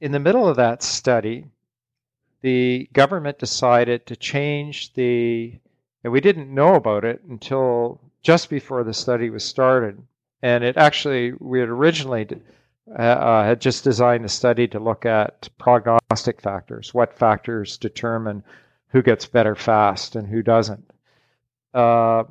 in 0.00 0.12
the 0.12 0.20
middle 0.20 0.48
of 0.48 0.56
that 0.56 0.82
study, 0.82 1.46
the 2.42 2.88
government 2.92 3.38
decided 3.38 4.06
to 4.06 4.16
change 4.16 4.92
the, 4.94 5.58
and 6.04 6.12
we 6.12 6.20
didn't 6.20 6.54
know 6.54 6.74
about 6.74 7.04
it 7.04 7.22
until 7.28 8.00
just 8.22 8.50
before 8.50 8.84
the 8.84 8.94
study 8.94 9.30
was 9.30 9.44
started. 9.44 10.00
And 10.42 10.62
it 10.62 10.76
actually, 10.76 11.32
we 11.40 11.58
had 11.58 11.68
originally 11.68 12.28
uh, 12.96 13.02
uh, 13.02 13.44
had 13.44 13.60
just 13.60 13.84
designed 13.84 14.24
the 14.24 14.28
study 14.28 14.68
to 14.68 14.78
look 14.78 15.04
at 15.04 15.48
prognostic 15.58 16.40
factors, 16.40 16.94
what 16.94 17.18
factors 17.18 17.76
determine 17.76 18.44
who 18.90 19.02
gets 19.02 19.26
better 19.26 19.54
fast 19.54 20.16
and 20.16 20.26
who 20.28 20.42
doesn't. 20.42 20.90
Uh, 21.74 22.24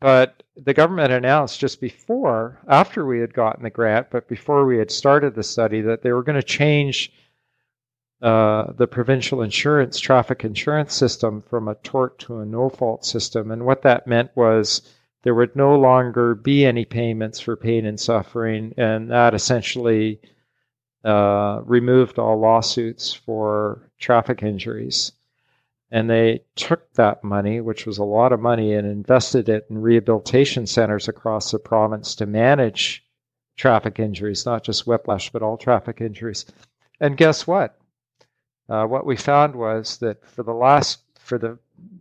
but 0.00 0.42
the 0.56 0.74
government 0.74 1.12
announced 1.12 1.60
just 1.60 1.80
before, 1.80 2.60
after 2.68 3.04
we 3.04 3.20
had 3.20 3.34
gotten 3.34 3.64
the 3.64 3.70
grant, 3.70 4.08
but 4.10 4.28
before 4.28 4.64
we 4.64 4.78
had 4.78 4.90
started 4.90 5.34
the 5.34 5.42
study, 5.42 5.80
that 5.82 6.02
they 6.02 6.12
were 6.12 6.22
going 6.22 6.40
to 6.40 6.42
change 6.42 7.12
uh, 8.22 8.72
the 8.72 8.86
provincial 8.86 9.42
insurance, 9.42 9.98
traffic 9.98 10.44
insurance 10.44 10.94
system 10.94 11.42
from 11.42 11.68
a 11.68 11.74
tort 11.76 12.18
to 12.18 12.38
a 12.38 12.46
no 12.46 12.68
fault 12.68 13.04
system. 13.04 13.50
And 13.50 13.64
what 13.64 13.82
that 13.82 14.06
meant 14.06 14.30
was 14.34 14.82
there 15.22 15.34
would 15.34 15.54
no 15.54 15.78
longer 15.78 16.34
be 16.34 16.64
any 16.64 16.84
payments 16.84 17.40
for 17.40 17.56
pain 17.56 17.84
and 17.86 17.98
suffering, 17.98 18.74
and 18.76 19.10
that 19.10 19.34
essentially 19.34 20.20
uh, 21.04 21.60
removed 21.64 22.18
all 22.18 22.38
lawsuits 22.38 23.12
for 23.12 23.90
traffic 23.98 24.42
injuries. 24.42 25.12
And 25.90 26.10
they 26.10 26.42
took 26.54 26.92
that 26.94 27.24
money, 27.24 27.60
which 27.60 27.86
was 27.86 27.98
a 27.98 28.04
lot 28.04 28.32
of 28.32 28.40
money, 28.40 28.74
and 28.74 28.86
invested 28.86 29.48
it 29.48 29.66
in 29.70 29.78
rehabilitation 29.78 30.66
centers 30.66 31.08
across 31.08 31.50
the 31.50 31.58
province 31.58 32.14
to 32.16 32.26
manage 32.26 33.04
traffic 33.56 33.98
injuries, 33.98 34.44
not 34.44 34.64
just 34.64 34.86
whiplash, 34.86 35.30
but 35.30 35.42
all 35.42 35.56
traffic 35.56 36.00
injuries. 36.00 36.44
And 37.00 37.16
guess 37.16 37.46
what? 37.46 37.78
uh, 38.68 38.84
what 38.86 39.06
we 39.06 39.16
found 39.16 39.54
was 39.54 39.98
that 39.98 40.24
for 40.26 40.42
the 40.42 40.52
last, 40.52 41.00
for 41.18 41.38
the 41.38 41.58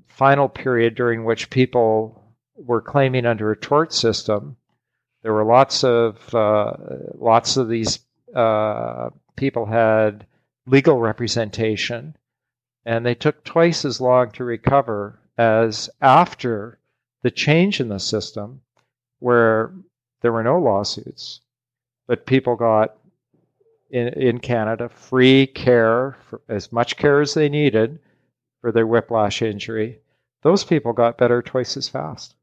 final 0.07 0.49
period 0.49 0.95
during 0.95 1.23
which 1.23 1.49
people 1.49 2.23
were 2.55 2.81
claiming 2.81 3.25
under 3.25 3.51
a 3.51 3.57
tort 3.57 3.93
system, 3.93 4.57
there 5.23 5.33
were 5.33 5.45
lots 5.45 5.83
of 5.83 6.33
uh, 6.33 6.73
lots 7.15 7.57
of 7.57 7.69
these 7.69 7.99
uh, 8.35 9.09
people 9.35 9.65
had 9.65 10.25
legal 10.65 10.99
representation, 10.99 12.15
and 12.87 13.05
they 13.05 13.13
took 13.13 13.43
twice 13.43 13.83
as 13.83 13.99
long 13.99 14.31
to 14.31 14.45
recover 14.45 15.19
as 15.37 15.89
after 16.01 16.79
the 17.21 17.29
change 17.29 17.81
in 17.81 17.89
the 17.89 17.99
system, 17.99 18.61
where 19.19 19.73
there 20.21 20.31
were 20.31 20.41
no 20.41 20.57
lawsuits, 20.57 21.41
but 22.07 22.25
people 22.25 22.55
got 22.55 22.95
in, 23.89 24.07
in 24.13 24.39
Canada 24.39 24.87
free 24.87 25.47
care, 25.47 26.17
as 26.47 26.71
much 26.71 26.95
care 26.95 27.19
as 27.19 27.33
they 27.33 27.49
needed 27.49 27.99
for 28.61 28.71
their 28.71 28.87
whiplash 28.87 29.41
injury, 29.41 29.99
those 30.41 30.63
people 30.63 30.93
got 30.93 31.17
better 31.17 31.41
twice 31.41 31.75
as 31.75 31.89
fast. 31.89 32.35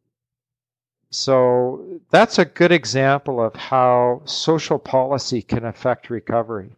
So 1.10 2.00
that's 2.10 2.38
a 2.38 2.44
good 2.44 2.70
example 2.70 3.42
of 3.42 3.54
how 3.56 4.20
social 4.26 4.78
policy 4.78 5.40
can 5.40 5.64
affect 5.64 6.10
recovery. 6.10 6.76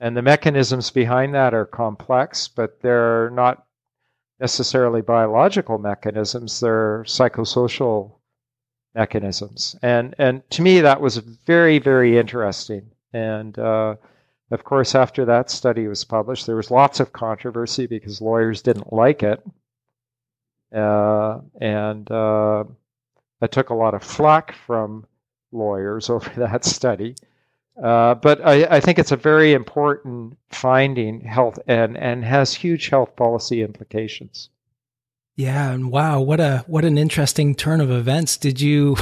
And 0.00 0.16
the 0.16 0.22
mechanisms 0.22 0.90
behind 0.90 1.34
that 1.34 1.52
are 1.52 1.66
complex, 1.66 2.48
but 2.48 2.80
they're 2.80 3.30
not 3.30 3.66
necessarily 4.40 5.02
biological 5.02 5.76
mechanisms, 5.76 6.58
they're 6.60 7.04
psychosocial 7.04 8.12
mechanisms. 8.94 9.76
And, 9.82 10.14
and 10.18 10.48
to 10.50 10.62
me, 10.62 10.80
that 10.80 11.02
was 11.02 11.18
very, 11.18 11.78
very 11.78 12.18
interesting. 12.18 12.90
And 13.12 13.58
uh, 13.58 13.96
of 14.50 14.64
course, 14.64 14.94
after 14.94 15.26
that 15.26 15.50
study 15.50 15.86
was 15.86 16.04
published, 16.04 16.46
there 16.46 16.56
was 16.56 16.70
lots 16.70 16.98
of 16.98 17.12
controversy 17.12 17.86
because 17.86 18.20
lawyers 18.20 18.62
didn't 18.62 18.92
like 18.92 19.22
it. 19.22 19.42
Uh, 20.74 21.40
and 21.60 22.10
uh, 22.10 22.64
I 23.42 23.46
took 23.48 23.70
a 23.70 23.74
lot 23.74 23.94
of 23.94 24.02
flack 24.02 24.52
from 24.66 25.06
lawyers 25.52 26.08
over 26.14 26.30
that 26.36 26.64
study. 26.64 27.14
Uh, 27.82 28.14
but 28.14 28.44
I, 28.44 28.76
I, 28.76 28.80
think 28.80 28.98
it's 28.98 29.12
a 29.12 29.16
very 29.16 29.52
important 29.52 30.36
finding, 30.50 31.20
health 31.22 31.58
and 31.66 31.96
and 31.96 32.24
has 32.24 32.52
huge 32.52 32.88
health 32.88 33.16
policy 33.16 33.62
implications. 33.62 34.50
Yeah, 35.36 35.70
and 35.70 35.90
wow, 35.90 36.20
what 36.20 36.40
a 36.40 36.64
what 36.66 36.84
an 36.84 36.98
interesting 36.98 37.54
turn 37.54 37.80
of 37.80 37.90
events. 37.90 38.36
Did 38.36 38.60
you 38.60 38.96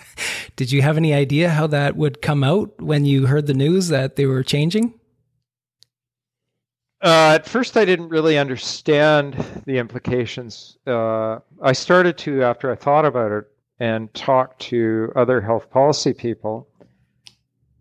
did 0.56 0.70
you 0.70 0.82
have 0.82 0.96
any 0.96 1.12
idea 1.12 1.48
how 1.48 1.66
that 1.68 1.96
would 1.96 2.22
come 2.22 2.44
out 2.44 2.80
when 2.80 3.04
you 3.04 3.26
heard 3.26 3.48
the 3.48 3.54
news 3.54 3.88
that 3.88 4.14
they 4.14 4.26
were 4.26 4.44
changing? 4.44 4.94
Uh, 7.02 7.32
at 7.34 7.46
first, 7.46 7.76
I 7.76 7.84
didn't 7.84 8.10
really 8.10 8.38
understand 8.38 9.34
the 9.64 9.78
implications. 9.78 10.76
Uh, 10.86 11.38
I 11.62 11.72
started 11.72 12.18
to 12.18 12.42
after 12.42 12.70
I 12.70 12.76
thought 12.76 13.06
about 13.06 13.32
it 13.32 13.46
and 13.78 14.12
talked 14.12 14.60
to 14.60 15.10
other 15.16 15.40
health 15.40 15.70
policy 15.70 16.12
people. 16.12 16.68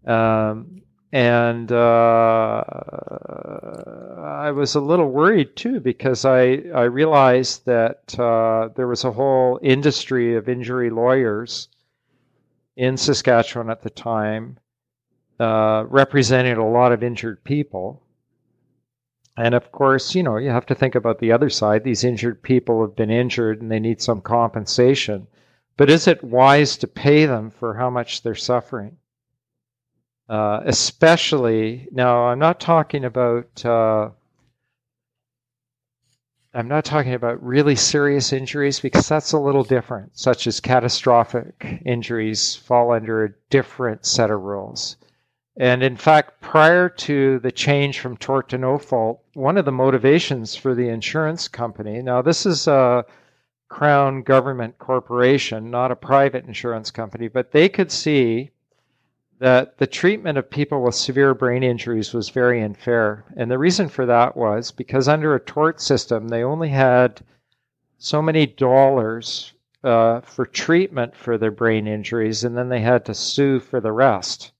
Um, 0.05 0.81
and 1.11 1.71
uh, 1.71 2.63
I 4.17 4.51
was 4.51 4.75
a 4.75 4.79
little 4.79 5.09
worried 5.09 5.55
too 5.55 5.79
because 5.79 6.23
I 6.23 6.61
I 6.73 6.83
realized 6.83 7.65
that 7.65 8.17
uh, 8.19 8.69
there 8.75 8.87
was 8.87 9.03
a 9.03 9.11
whole 9.11 9.59
industry 9.63 10.35
of 10.35 10.47
injury 10.47 10.91
lawyers 10.91 11.67
in 12.77 12.95
Saskatchewan 12.95 13.69
at 13.71 13.81
the 13.81 13.89
time, 13.89 14.59
uh, 15.39 15.83
representing 15.87 16.57
a 16.57 16.69
lot 16.69 16.91
of 16.91 17.03
injured 17.03 17.43
people. 17.43 18.03
And 19.35 19.55
of 19.55 19.71
course, 19.71 20.15
you 20.15 20.21
know, 20.21 20.37
you 20.37 20.49
have 20.49 20.65
to 20.67 20.75
think 20.75 20.95
about 20.95 21.19
the 21.19 21.31
other 21.31 21.49
side. 21.49 21.83
These 21.83 22.03
injured 22.03 22.43
people 22.43 22.81
have 22.81 22.95
been 22.95 23.09
injured 23.09 23.61
and 23.61 23.71
they 23.71 23.79
need 23.79 24.01
some 24.01 24.21
compensation. 24.21 25.27
But 25.75 25.89
is 25.89 26.07
it 26.07 26.23
wise 26.23 26.77
to 26.77 26.87
pay 26.87 27.25
them 27.25 27.49
for 27.49 27.73
how 27.73 27.89
much 27.89 28.21
they're 28.21 28.35
suffering? 28.35 28.98
Uh, 30.29 30.61
especially 30.65 31.87
now, 31.91 32.25
I'm 32.27 32.37
not 32.37 32.59
talking 32.59 33.03
about. 33.03 33.65
Uh, 33.65 34.11
I'm 36.53 36.67
not 36.67 36.85
talking 36.85 37.13
about 37.13 37.43
really 37.43 37.75
serious 37.75 38.31
injuries 38.33 38.79
because 38.79 39.07
that's 39.07 39.33
a 39.33 39.39
little 39.39 39.63
different, 39.63 40.17
such 40.17 40.47
as 40.47 40.59
catastrophic 40.59 41.81
injuries 41.85 42.55
fall 42.55 42.91
under 42.91 43.23
a 43.23 43.33
different 43.49 44.05
set 44.05 44.31
of 44.31 44.41
rules. 44.41 44.97
And 45.57 45.83
in 45.83 45.97
fact, 45.97 46.41
prior 46.41 46.89
to 46.89 47.39
the 47.39 47.51
change 47.51 47.99
from 47.99 48.17
tort 48.17 48.49
to 48.49 48.57
no 48.57 48.77
fault, 48.77 49.21
one 49.33 49.57
of 49.57 49.65
the 49.65 49.71
motivations 49.71 50.55
for 50.55 50.73
the 50.73 50.89
insurance 50.89 51.47
company 51.47 52.01
now, 52.01 52.21
this 52.21 52.45
is 52.45 52.67
a 52.67 53.05
Crown 53.67 54.23
government 54.23 54.79
corporation, 54.79 55.69
not 55.69 55.91
a 55.91 55.95
private 55.95 56.45
insurance 56.45 56.89
company, 56.91 57.27
but 57.27 57.51
they 57.51 57.69
could 57.69 57.91
see 57.91 58.49
that 59.39 59.77
the 59.77 59.87
treatment 59.87 60.37
of 60.37 60.49
people 60.49 60.81
with 60.81 60.95
severe 60.95 61.33
brain 61.33 61.63
injuries 61.63 62.13
was 62.13 62.29
very 62.29 62.61
unfair. 62.61 63.23
And 63.37 63.49
the 63.49 63.57
reason 63.57 63.87
for 63.87 64.05
that 64.05 64.35
was 64.35 64.71
because 64.71 65.07
under 65.07 65.33
a 65.33 65.39
tort 65.39 65.79
system, 65.81 66.27
they 66.27 66.43
only 66.43 66.69
had 66.69 67.21
so 67.97 68.21
many 68.21 68.45
dollars 68.45 69.53
uh, 69.83 70.19
for 70.21 70.45
treatment 70.45 71.15
for 71.15 71.37
their 71.37 71.51
brain 71.51 71.87
injuries, 71.87 72.43
and 72.43 72.57
then 72.57 72.67
they 72.67 72.81
had 72.81 73.05
to 73.05 73.13
sue 73.13 73.59
for 73.59 73.79
the 73.79 73.93
rest. 73.93 74.51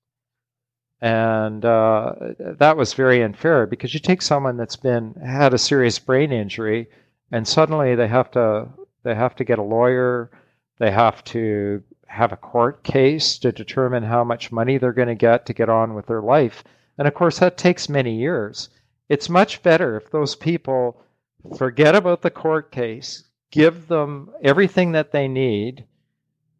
And 1.01 1.63
uh, 1.63 2.13
that 2.39 2.77
was 2.77 2.93
very 2.93 3.21
unfair 3.21 3.65
because 3.65 3.93
you 3.93 3.99
take 3.99 4.21
someone 4.21 4.57
that's 4.57 4.75
been 4.75 5.13
had 5.15 5.53
a 5.53 5.57
serious 5.57 5.99
brain 5.99 6.31
injury, 6.31 6.87
and 7.31 7.47
suddenly 7.47 7.95
they 7.95 8.07
have 8.07 8.31
to 8.31 8.67
they 9.03 9.15
have 9.15 9.35
to 9.37 9.45
get 9.45 9.59
a 9.59 9.63
lawyer, 9.63 10.29
they 10.77 10.91
have 10.91 11.23
to 11.25 11.83
have 12.09 12.31
a 12.31 12.37
court 12.37 12.83
case 12.83 13.37
to 13.37 13.51
determine 13.51 14.03
how 14.03 14.23
much 14.23 14.51
money 14.51 14.77
they're 14.77 14.91
going 14.91 15.07
to 15.07 15.15
get 15.15 15.45
to 15.45 15.53
get 15.53 15.69
on 15.69 15.93
with 15.93 16.07
their 16.07 16.21
life. 16.21 16.63
And 16.97 17.07
of 17.07 17.13
course, 17.13 17.39
that 17.39 17.57
takes 17.57 17.87
many 17.87 18.15
years. 18.15 18.69
It's 19.07 19.29
much 19.29 19.61
better 19.61 19.95
if 19.95 20.09
those 20.09 20.35
people 20.35 21.01
forget 21.57 21.95
about 21.95 22.21
the 22.23 22.31
court 22.31 22.71
case, 22.71 23.23
give 23.51 23.87
them 23.87 24.31
everything 24.43 24.91
that 24.93 25.11
they 25.11 25.27
need, 25.27 25.85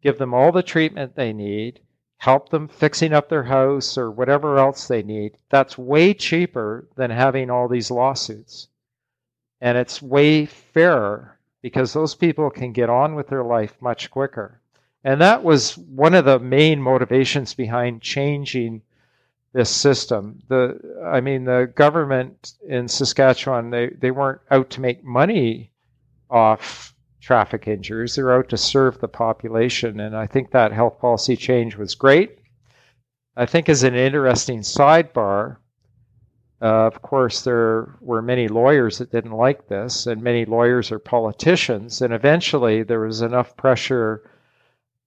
give 0.02 0.18
them 0.18 0.32
all 0.32 0.52
the 0.52 0.62
treatment 0.62 1.16
they 1.16 1.32
need, 1.32 1.80
help 2.18 2.50
them 2.50 2.68
fixing 2.68 3.12
up 3.12 3.28
their 3.28 3.44
house 3.44 3.98
or 3.98 4.10
whatever 4.10 4.58
else 4.58 4.86
they 4.86 5.02
need. 5.02 5.36
That's 5.50 5.76
way 5.76 6.14
cheaper 6.14 6.88
than 6.94 7.10
having 7.10 7.50
all 7.50 7.66
these 7.66 7.90
lawsuits. 7.90 8.68
And 9.60 9.76
it's 9.76 10.00
way 10.00 10.46
fairer 10.46 11.38
because 11.60 11.92
those 11.92 12.14
people 12.14 12.50
can 12.50 12.72
get 12.72 12.88
on 12.88 13.14
with 13.14 13.28
their 13.28 13.44
life 13.44 13.76
much 13.80 14.10
quicker. 14.10 14.60
And 15.04 15.20
that 15.20 15.42
was 15.42 15.78
one 15.78 16.14
of 16.14 16.24
the 16.24 16.38
main 16.38 16.80
motivations 16.80 17.54
behind 17.54 18.02
changing 18.02 18.82
this 19.52 19.70
system. 19.70 20.40
The 20.48 20.78
I 21.04 21.20
mean 21.20 21.44
the 21.44 21.72
government 21.74 22.54
in 22.66 22.86
Saskatchewan 22.86 23.70
they, 23.70 23.88
they 23.88 24.10
weren't 24.10 24.40
out 24.50 24.70
to 24.70 24.80
make 24.80 25.02
money 25.02 25.72
off 26.28 26.94
traffic 27.20 27.66
injuries. 27.66 28.14
They're 28.14 28.32
out 28.32 28.48
to 28.50 28.56
serve 28.56 29.00
the 29.00 29.08
population 29.08 30.00
and 30.00 30.16
I 30.16 30.26
think 30.26 30.52
that 30.52 30.72
health 30.72 31.00
policy 31.00 31.36
change 31.36 31.76
was 31.76 31.94
great. 31.94 32.38
I 33.36 33.46
think 33.46 33.68
as 33.68 33.82
an 33.82 33.94
interesting 33.94 34.60
sidebar, 34.60 35.56
uh, 36.62 36.86
of 36.86 37.00
course, 37.00 37.42
there 37.42 37.94
were 38.00 38.20
many 38.20 38.46
lawyers 38.46 38.98
that 38.98 39.10
didn't 39.10 39.32
like 39.32 39.68
this, 39.68 40.06
and 40.06 40.20
many 40.20 40.44
lawyers 40.44 40.92
are 40.92 40.98
politicians. 40.98 42.02
And 42.02 42.12
eventually, 42.12 42.82
there 42.82 43.00
was 43.00 43.22
enough 43.22 43.56
pressure 43.56 44.29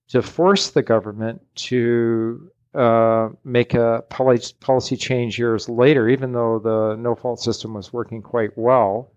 to 0.08 0.22
force 0.22 0.70
the 0.70 0.82
government 0.82 1.40
to 1.54 2.50
uh, 2.74 3.28
make 3.44 3.74
a 3.74 4.02
policy 4.08 4.96
change 4.96 5.38
years 5.38 5.68
later, 5.68 6.08
even 6.08 6.32
though 6.32 6.58
the 6.58 6.96
no 6.96 7.14
fault 7.14 7.40
system 7.40 7.74
was 7.74 7.92
working 7.92 8.20
quite 8.20 8.56
well. 8.56 9.10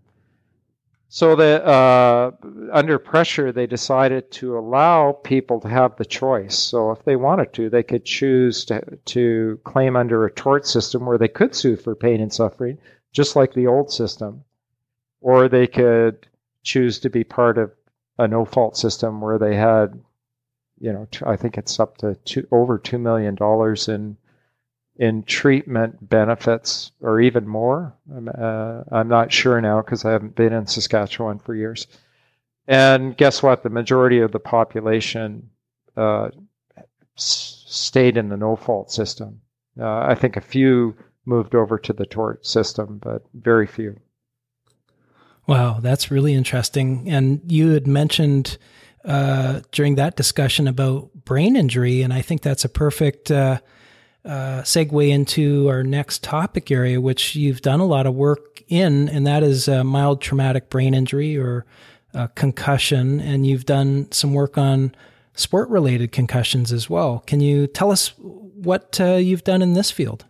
So 1.10 1.36
that 1.38 1.66
uh, 1.66 2.32
under 2.74 3.00
pressure, 3.00 3.52
they 3.52 3.66
decided 3.66 4.30
to 4.32 4.58
allow 4.58 5.14
people 5.14 5.60
to 5.62 5.70
have 5.70 5.96
the 5.96 6.06
choice. 6.06 6.58
So 6.58 6.92
if 6.92 7.04
they 7.06 7.16
wanted 7.16 7.54
to, 7.54 7.70
they 7.70 7.84
could 7.84 8.04
choose 8.04 8.66
to, 8.66 8.82
to 9.06 9.60
claim 9.64 9.96
under 9.96 10.26
a 10.26 10.32
tort 10.32 10.68
system 10.68 11.06
where 11.06 11.18
they 11.18 11.30
could 11.30 11.56
sue 11.56 11.78
for 11.78 11.96
pain 11.96 12.20
and 12.20 12.34
suffering, 12.34 12.78
just 13.14 13.38
like 13.38 13.54
the 13.54 13.68
old 13.68 13.90
system, 13.90 14.44
or 15.22 15.48
they 15.48 15.66
could 15.66 16.28
choose 16.64 17.00
to 17.00 17.10
be 17.10 17.24
part 17.24 17.58
of 17.58 17.72
a 18.20 18.28
no 18.28 18.44
fault 18.44 18.76
system 18.76 19.22
where 19.22 19.40
they 19.40 19.56
had 19.56 20.00
you 20.80 20.94
know, 20.94 21.08
I 21.26 21.36
think 21.36 21.58
it's 21.58 21.80
up 21.80 21.98
to 21.98 22.16
two, 22.26 22.48
over 22.52 22.78
two 22.78 22.98
million 22.98 23.36
dollars 23.36 23.88
in 23.88 24.18
in 25.00 25.24
treatment 25.24 26.10
benefits, 26.10 26.92
or 27.02 27.22
even 27.22 27.48
more. 27.48 27.94
I'm, 28.16 28.30
uh, 28.30 28.82
I'm 28.92 29.08
not 29.08 29.32
sure 29.32 29.62
now 29.62 29.82
because 29.82 30.04
I 30.06 30.12
haven't 30.12 30.36
been 30.36 30.54
in 30.54 30.66
Saskatchewan 30.66 31.38
for 31.38 31.54
years. 31.54 31.86
And 32.68 33.16
guess 33.16 33.44
what? 33.44 33.62
The 33.62 33.70
majority 33.70 34.20
of 34.20 34.32
the 34.32 34.40
population 34.40 35.52
uh, 35.96 36.30
stayed 37.16 38.18
in 38.18 38.30
the 38.30 38.38
no 38.38 38.56
fault 38.56 38.92
system. 38.92 39.42
Uh, 39.80 40.00
I 40.00 40.16
think 40.16 40.36
a 40.36 40.42
few 40.42 40.96
moved 41.26 41.54
over 41.54 41.78
to 41.78 41.94
the 41.94 42.06
tort 42.06 42.46
system, 42.46 43.00
but 43.02 43.24
very 43.34 43.68
few. 43.68 44.00
Wow, 45.46 45.80
that's 45.80 46.12
really 46.12 46.34
interesting. 46.34 47.08
And 47.08 47.42
you 47.48 47.70
had 47.70 47.88
mentioned 47.88 48.58
uh, 49.08 49.62
during 49.72 49.96
that 49.96 50.16
discussion 50.16 50.68
about 50.68 51.10
brain 51.26 51.56
injury, 51.56 52.04
and 52.04 52.14
I 52.14 52.22
think 52.22 52.42
that's 52.42 52.66
a 52.66 52.70
perfect 52.70 53.32
uh, 53.32 53.60
uh, 54.26 54.62
segue 54.62 55.10
into 55.10 55.68
our 55.70 55.82
next 55.82 56.24
topic 56.24 56.70
area, 56.70 57.02
which 57.02 57.36
you've 57.36 57.62
done 57.62 57.80
a 57.80 57.86
lot 57.86 58.06
of 58.06 58.14
work 58.14 58.62
in, 58.68 59.10
and 59.10 59.26
that 59.26 59.42
is 59.42 59.68
mild 59.68 60.22
traumatic 60.22 60.70
brain 60.70 60.94
injury 60.94 61.38
or 61.38 61.66
concussion, 62.36 63.20
and 63.20 63.48
you've 63.48 63.66
done 63.66 64.12
some 64.12 64.34
work 64.34 64.58
on 64.58 64.94
sport-related 65.34 66.12
concussions 66.12 66.74
as 66.74 66.90
well. 66.90 67.24
Can 67.28 67.40
you 67.40 67.68
tell 67.68 67.92
us 67.92 68.14
what 68.18 69.00
uh, 69.00 69.16
you've 69.16 69.44
done 69.44 69.62
in 69.62 69.74
this 69.74 69.92
field? 69.92 70.26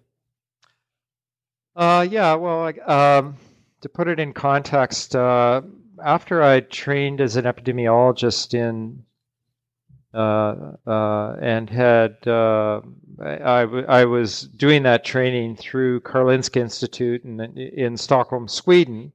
Uh, 1.76 2.06
yeah, 2.10 2.34
well, 2.36 2.74
um, 2.86 3.38
to 3.82 3.90
put 3.90 4.08
it 4.08 4.20
in 4.20 4.34
context, 4.34 5.16
uh, 5.16 5.62
after 6.04 6.42
I 6.44 6.62
trained 6.62 7.22
as 7.22 7.36
an 7.36 7.46
epidemiologist 7.46 8.54
in 8.54 9.04
uh, 10.14 10.74
uh, 10.88 11.36
and 11.42 11.70
had 11.70 12.16
uh, 12.26 12.82
I, 13.22 13.62
I 13.88 14.06
was 14.06 14.42
doing 14.42 14.84
that 14.84 15.04
training 15.04 15.58
through 15.58 16.02
Karolinska 16.02 16.58
Institute 16.58 17.24
in, 17.24 17.40
in 17.40 17.98
Stockholm, 17.98 18.48
Sweden, 18.48 19.12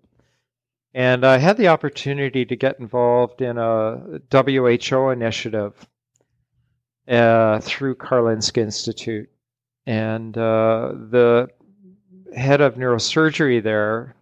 and 0.94 1.24
I 1.24 1.38
had 1.38 1.56
the 1.56 1.68
opportunity 1.68 2.44
to 2.44 2.56
get 2.56 2.78
involved 2.78 3.40
in 3.40 3.58
a 3.58 4.20
WHO 4.30 5.10
initiative 5.10 5.86
uh, 7.08 7.58
through 7.60 7.96
Karolinska 7.96 8.58
Institute, 8.58 9.28
and 9.86 10.36
uh, 10.36 10.92
the 11.10 11.48
head 12.36 12.60
of 12.60 12.74
neurosurgery 12.74 13.62
there 13.62 14.14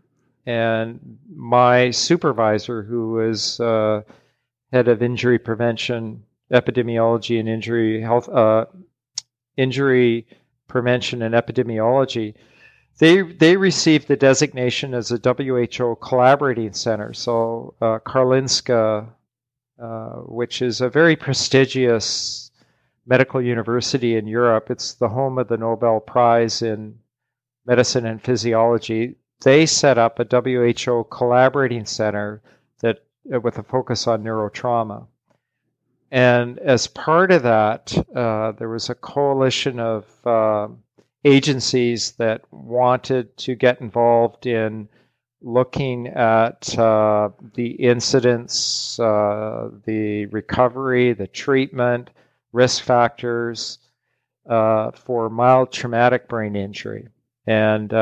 and 0.47 1.19
my 1.35 1.91
supervisor, 1.91 2.83
who 2.83 3.13
was 3.13 3.61
uh, 3.61 4.03
head 4.73 4.89
of 4.89 5.03
injury 5.03 5.39
prevention, 5.39 6.25
epidemiology, 6.53 7.39
and 7.39 7.49
injury 7.49 8.01
health, 8.01 8.29
uh, 8.29 8.67
injury 9.57 10.27
prevention 10.69 11.23
and 11.23 11.35
epidemiology, 11.35 12.35
they 12.99 13.23
they 13.23 13.57
received 13.57 14.09
the 14.09 14.17
designation 14.17 14.95
as 14.95 15.11
a 15.11 15.19
WHO 15.19 15.97
collaborating 15.97 16.73
center. 16.73 17.13
So 17.13 17.75
uh, 17.81 17.99
Karolinska, 18.01 19.09
uh, 19.79 20.11
which 20.27 20.63
is 20.63 20.81
a 20.81 20.89
very 20.89 21.17
prestigious 21.17 22.51
medical 23.07 23.43
university 23.43 24.17
in 24.17 24.27
Europe, 24.27 24.71
it's 24.71 24.95
the 24.95 25.09
home 25.09 25.39
of 25.39 25.49
the 25.49 25.57
Nobel 25.57 26.01
Prize 26.01 26.63
in 26.63 26.99
medicine 27.67 28.07
and 28.07 28.23
physiology 28.23 29.17
they 29.43 29.67
set 29.67 29.99
up 29.99 30.19
a 30.19 30.25
WHO 30.25 31.05
collaborating 31.11 31.87
center 31.87 32.43
that 32.81 33.05
uh, 33.33 33.41
with 33.41 33.59
a 33.59 33.63
focus 33.63 34.07
on 34.07 34.23
neurotrauma. 34.23 35.07
And 36.11 36.59
as 36.59 36.87
part 36.87 37.31
of 37.31 37.43
that, 37.45 37.97
uh, 38.15 38.53
there 38.53 38.69
was 38.69 38.91
a 38.91 38.95
coalition 38.95 39.79
of 39.79 40.27
uh, 40.27 40.69
agencies 41.25 42.13
that 42.13 42.43
wanted 42.51 43.37
to 43.39 43.55
get 43.55 43.81
involved 43.81 44.47
in 44.47 44.89
looking 45.43 46.09
at 46.09 46.79
uh, 46.79 47.31
the 47.55 47.71
incidence, 47.71 48.99
uh, 48.99 49.71
the 49.87 50.27
recovery, 50.27 51.13
the 51.13 51.27
treatment, 51.27 52.11
risk 52.53 52.83
factors 52.83 53.79
uh, 54.49 54.91
for 54.91 55.31
mild 55.31 55.73
traumatic 55.73 56.29
brain 56.29 56.57
injury. 56.57 57.09
And 57.47 57.93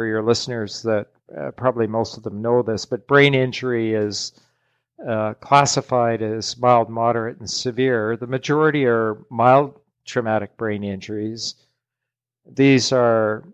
for 0.00 0.06
your 0.06 0.22
listeners, 0.22 0.80
that 0.80 1.08
uh, 1.38 1.50
probably 1.50 1.86
most 1.86 2.16
of 2.16 2.22
them 2.22 2.40
know 2.40 2.62
this, 2.62 2.86
but 2.86 3.06
brain 3.06 3.34
injury 3.34 3.92
is 3.92 4.32
uh, 5.06 5.34
classified 5.42 6.22
as 6.22 6.56
mild, 6.56 6.88
moderate, 6.88 7.38
and 7.38 7.50
severe. 7.50 8.16
The 8.16 8.26
majority 8.26 8.86
are 8.86 9.18
mild 9.28 9.78
traumatic 10.06 10.56
brain 10.56 10.84
injuries. 10.84 11.54
These 12.50 12.92
are 12.92 13.44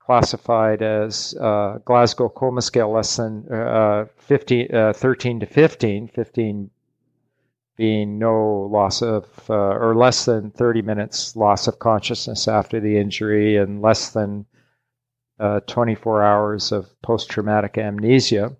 classified 0.00 0.82
as 0.82 1.32
uh, 1.40 1.78
Glasgow 1.84 2.28
Coma 2.28 2.60
Scale 2.60 2.90
less 2.90 3.16
than 3.16 3.46
uh, 3.48 4.06
15, 4.16 4.74
uh, 4.74 4.92
13 4.94 5.38
to 5.38 5.46
15, 5.46 6.08
15 6.08 6.70
being 7.76 8.18
no 8.18 8.68
loss 8.68 9.00
of, 9.00 9.26
uh, 9.48 9.54
or 9.54 9.94
less 9.94 10.24
than 10.24 10.50
30 10.50 10.82
minutes 10.82 11.36
loss 11.36 11.68
of 11.68 11.78
consciousness 11.78 12.48
after 12.48 12.80
the 12.80 12.98
injury, 12.98 13.56
and 13.56 13.80
less 13.80 14.10
than 14.10 14.46
uh, 15.38 15.60
24 15.60 16.22
hours 16.22 16.72
of 16.72 17.00
post 17.02 17.30
traumatic 17.30 17.78
amnesia. 17.78 18.56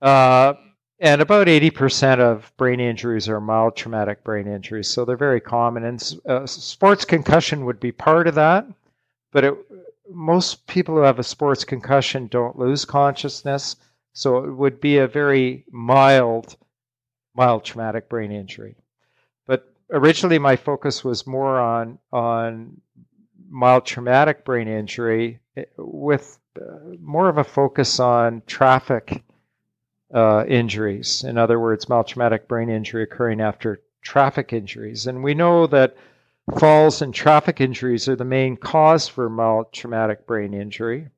Uh, 0.00 0.54
and 1.00 1.20
about 1.20 1.48
80% 1.48 2.20
of 2.20 2.52
brain 2.56 2.78
injuries 2.78 3.28
are 3.28 3.40
mild 3.40 3.76
traumatic 3.76 4.22
brain 4.22 4.46
injuries, 4.46 4.88
so 4.88 5.04
they're 5.04 5.16
very 5.16 5.40
common. 5.40 5.84
And 5.84 6.00
sports 6.00 7.04
concussion 7.04 7.64
would 7.64 7.80
be 7.80 7.90
part 7.90 8.28
of 8.28 8.36
that, 8.36 8.66
but 9.32 9.42
it, 9.42 9.54
most 10.08 10.66
people 10.68 10.94
who 10.94 11.00
have 11.00 11.18
a 11.18 11.24
sports 11.24 11.64
concussion 11.64 12.28
don't 12.28 12.58
lose 12.58 12.84
consciousness, 12.84 13.76
so 14.12 14.44
it 14.44 14.52
would 14.52 14.80
be 14.80 14.98
a 14.98 15.08
very 15.08 15.64
mild, 15.72 16.56
mild 17.34 17.64
traumatic 17.64 18.08
brain 18.08 18.30
injury. 18.30 18.76
But 19.46 19.72
originally, 19.90 20.38
my 20.38 20.54
focus 20.54 21.02
was 21.02 21.26
more 21.26 21.58
on 21.58 21.98
on 22.12 22.80
mild 23.52 23.84
traumatic 23.84 24.44
brain 24.44 24.66
injury 24.66 25.38
eh, 25.56 25.64
with 25.76 26.38
uh, 26.60 26.96
more 27.00 27.28
of 27.28 27.38
a 27.38 27.44
focus 27.44 28.00
on 28.00 28.42
traffic 28.46 29.22
uh, 30.12 30.44
injuries. 30.48 31.22
In 31.22 31.38
other 31.38 31.60
words, 31.60 31.88
mild 31.88 32.08
traumatic 32.08 32.48
brain 32.48 32.68
injury 32.68 33.02
occurring 33.02 33.40
after 33.40 33.82
traffic 34.00 34.52
injuries. 34.52 35.06
And 35.06 35.22
we 35.22 35.34
know 35.34 35.66
that 35.68 35.96
falls 36.58 37.02
and 37.02 37.14
traffic 37.14 37.60
injuries 37.60 38.08
are 38.08 38.16
the 38.16 38.24
main 38.24 38.56
cause 38.56 39.06
for 39.06 39.28
mild 39.28 39.72
traumatic 39.72 40.26
brain 40.26 40.54
injury, 40.54 41.08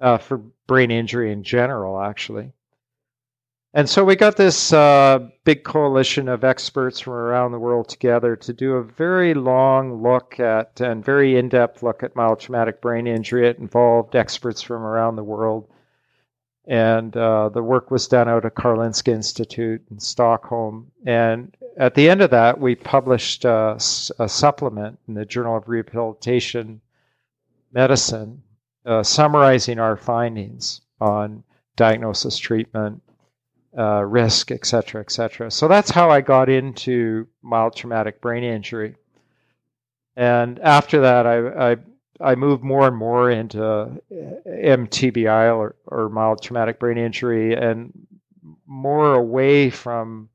uh, 0.00 0.18
for 0.18 0.38
brain 0.66 0.90
injury 0.90 1.32
in 1.32 1.42
general, 1.42 2.00
actually. 2.00 2.52
And 3.76 3.90
so 3.90 4.04
we 4.04 4.14
got 4.14 4.36
this 4.36 4.72
uh, 4.72 5.18
big 5.42 5.64
coalition 5.64 6.28
of 6.28 6.44
experts 6.44 7.00
from 7.00 7.14
around 7.14 7.50
the 7.50 7.58
world 7.58 7.88
together 7.88 8.36
to 8.36 8.52
do 8.52 8.74
a 8.74 8.84
very 8.84 9.34
long 9.34 10.00
look 10.00 10.38
at 10.38 10.80
and 10.80 11.04
very 11.04 11.36
in 11.36 11.48
depth 11.48 11.82
look 11.82 12.04
at 12.04 12.14
mild 12.14 12.38
traumatic 12.38 12.80
brain 12.80 13.08
injury. 13.08 13.48
It 13.48 13.58
involved 13.58 14.14
experts 14.14 14.62
from 14.62 14.82
around 14.82 15.16
the 15.16 15.24
world. 15.24 15.68
And 16.68 17.16
uh, 17.16 17.48
the 17.48 17.64
work 17.64 17.90
was 17.90 18.06
done 18.06 18.28
out 18.28 18.44
at 18.44 18.54
Karolinska 18.54 19.12
Institute 19.12 19.82
in 19.90 19.98
Stockholm. 19.98 20.92
And 21.04 21.54
at 21.76 21.96
the 21.96 22.08
end 22.08 22.22
of 22.22 22.30
that, 22.30 22.60
we 22.60 22.76
published 22.76 23.44
a, 23.44 23.74
a 24.20 24.28
supplement 24.28 25.00
in 25.08 25.14
the 25.14 25.26
Journal 25.26 25.56
of 25.56 25.68
Rehabilitation 25.68 26.80
Medicine 27.72 28.40
uh, 28.86 29.02
summarizing 29.02 29.80
our 29.80 29.96
findings 29.96 30.80
on 31.00 31.42
diagnosis, 31.74 32.38
treatment, 32.38 33.02
uh, 33.78 34.02
risk, 34.02 34.50
et 34.50 34.66
cetera, 34.66 35.00
et 35.00 35.10
cetera. 35.10 35.50
So 35.50 35.68
that's 35.68 35.90
how 35.90 36.10
I 36.10 36.20
got 36.20 36.48
into 36.48 37.26
mild 37.42 37.76
traumatic 37.76 38.20
brain 38.20 38.44
injury. 38.44 38.96
And 40.16 40.58
after 40.60 41.00
that, 41.00 41.26
I, 41.26 41.72
I, 41.72 41.76
I 42.20 42.34
moved 42.36 42.62
more 42.62 42.86
and 42.86 42.96
more 42.96 43.30
into 43.30 44.00
MTBI 44.46 45.56
or, 45.56 45.74
or 45.86 46.08
mild 46.08 46.42
traumatic 46.42 46.78
brain 46.78 46.98
injury 46.98 47.54
and 47.54 47.92
more 48.66 49.14
away 49.14 49.70
from 49.70 50.28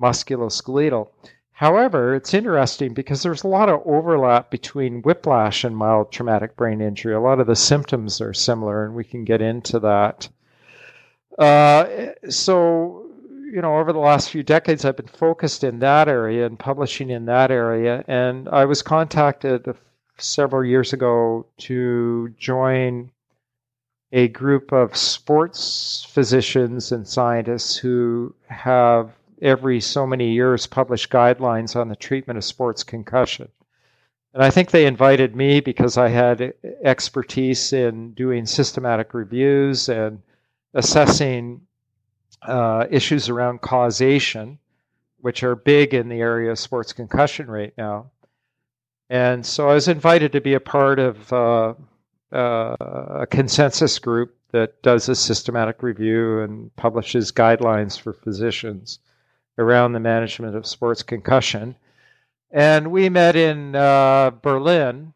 musculoskeletal. 0.00 1.08
However, 1.52 2.14
it's 2.14 2.34
interesting 2.34 2.94
because 2.94 3.22
there's 3.22 3.44
a 3.44 3.48
lot 3.48 3.68
of 3.68 3.82
overlap 3.84 4.50
between 4.50 5.02
whiplash 5.02 5.62
and 5.62 5.76
mild 5.76 6.10
traumatic 6.10 6.56
brain 6.56 6.80
injury. 6.80 7.14
A 7.14 7.20
lot 7.20 7.38
of 7.38 7.46
the 7.46 7.54
symptoms 7.54 8.20
are 8.20 8.34
similar, 8.34 8.84
and 8.84 8.94
we 8.94 9.04
can 9.04 9.24
get 9.24 9.40
into 9.40 9.78
that. 9.80 10.28
Uh, 11.38 12.12
so, 12.28 13.06
you 13.52 13.60
know, 13.62 13.78
over 13.78 13.92
the 13.92 13.98
last 13.98 14.30
few 14.30 14.42
decades, 14.42 14.84
I've 14.84 14.96
been 14.96 15.06
focused 15.06 15.64
in 15.64 15.78
that 15.80 16.08
area 16.08 16.46
and 16.46 16.58
publishing 16.58 17.10
in 17.10 17.26
that 17.26 17.50
area. 17.50 18.04
And 18.06 18.48
I 18.48 18.64
was 18.64 18.82
contacted 18.82 19.66
several 20.18 20.64
years 20.64 20.92
ago 20.92 21.46
to 21.58 22.34
join 22.38 23.10
a 24.12 24.28
group 24.28 24.72
of 24.72 24.94
sports 24.94 26.06
physicians 26.10 26.92
and 26.92 27.08
scientists 27.08 27.76
who 27.76 28.34
have 28.46 29.10
every 29.40 29.80
so 29.80 30.06
many 30.06 30.32
years 30.32 30.66
published 30.66 31.10
guidelines 31.10 31.74
on 31.74 31.88
the 31.88 31.96
treatment 31.96 32.36
of 32.36 32.44
sports 32.44 32.84
concussion. 32.84 33.48
And 34.34 34.42
I 34.42 34.50
think 34.50 34.70
they 34.70 34.86
invited 34.86 35.34
me 35.34 35.60
because 35.60 35.98
I 35.98 36.08
had 36.08 36.54
expertise 36.82 37.72
in 37.72 38.12
doing 38.12 38.46
systematic 38.46 39.12
reviews 39.14 39.88
and 39.88 40.22
assessing 40.74 41.62
uh, 42.42 42.86
issues 42.90 43.28
around 43.28 43.60
causation, 43.60 44.58
which 45.20 45.42
are 45.42 45.54
big 45.54 45.94
in 45.94 46.08
the 46.08 46.20
area 46.20 46.50
of 46.50 46.58
sports 46.58 46.92
concussion 46.92 47.50
right 47.50 47.72
now. 47.76 48.10
And 49.08 49.44
so 49.44 49.68
I 49.68 49.74
was 49.74 49.88
invited 49.88 50.32
to 50.32 50.40
be 50.40 50.54
a 50.54 50.60
part 50.60 50.98
of 50.98 51.32
uh, 51.32 51.74
uh, 52.32 52.76
a 53.20 53.26
consensus 53.30 53.98
group 53.98 54.34
that 54.52 54.82
does 54.82 55.08
a 55.08 55.14
systematic 55.14 55.82
review 55.82 56.40
and 56.40 56.74
publishes 56.76 57.32
guidelines 57.32 58.00
for 58.00 58.12
physicians 58.12 58.98
around 59.58 59.92
the 59.92 60.00
management 60.00 60.56
of 60.56 60.66
sports 60.66 61.02
concussion. 61.02 61.76
And 62.50 62.90
we 62.90 63.08
met 63.08 63.36
in 63.36 63.74
uh, 63.74 64.30
Berlin 64.30 65.14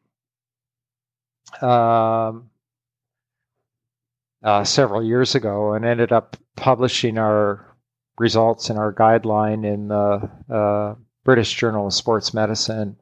um, 1.63 2.51
uh, 4.47 4.63
several 4.63 5.05
years 5.05 5.35
ago 5.35 5.73
and 5.73 5.85
ended 5.85 6.13
up 6.13 6.37
publishing 6.55 7.19
our 7.19 7.77
results 8.17 8.71
and 8.71 8.79
our 8.79 8.93
guideline 8.93 9.67
in 9.67 9.89
the 9.89 10.31
uh, 10.55 10.95
British 11.25 11.53
Journal 11.53 11.89
of 11.89 11.93
Sports 11.93 12.33
Medicine. 12.33 12.97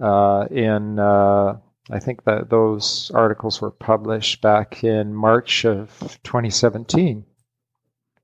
Uh, 0.00 0.46
in 0.50 0.98
uh, 1.00 1.58
I 1.90 1.98
think 1.98 2.24
that 2.24 2.48
those 2.50 3.10
articles 3.12 3.60
were 3.60 3.72
published 3.72 4.40
back 4.40 4.84
in 4.84 5.12
March 5.12 5.64
of 5.64 5.90
2017. 6.22 7.24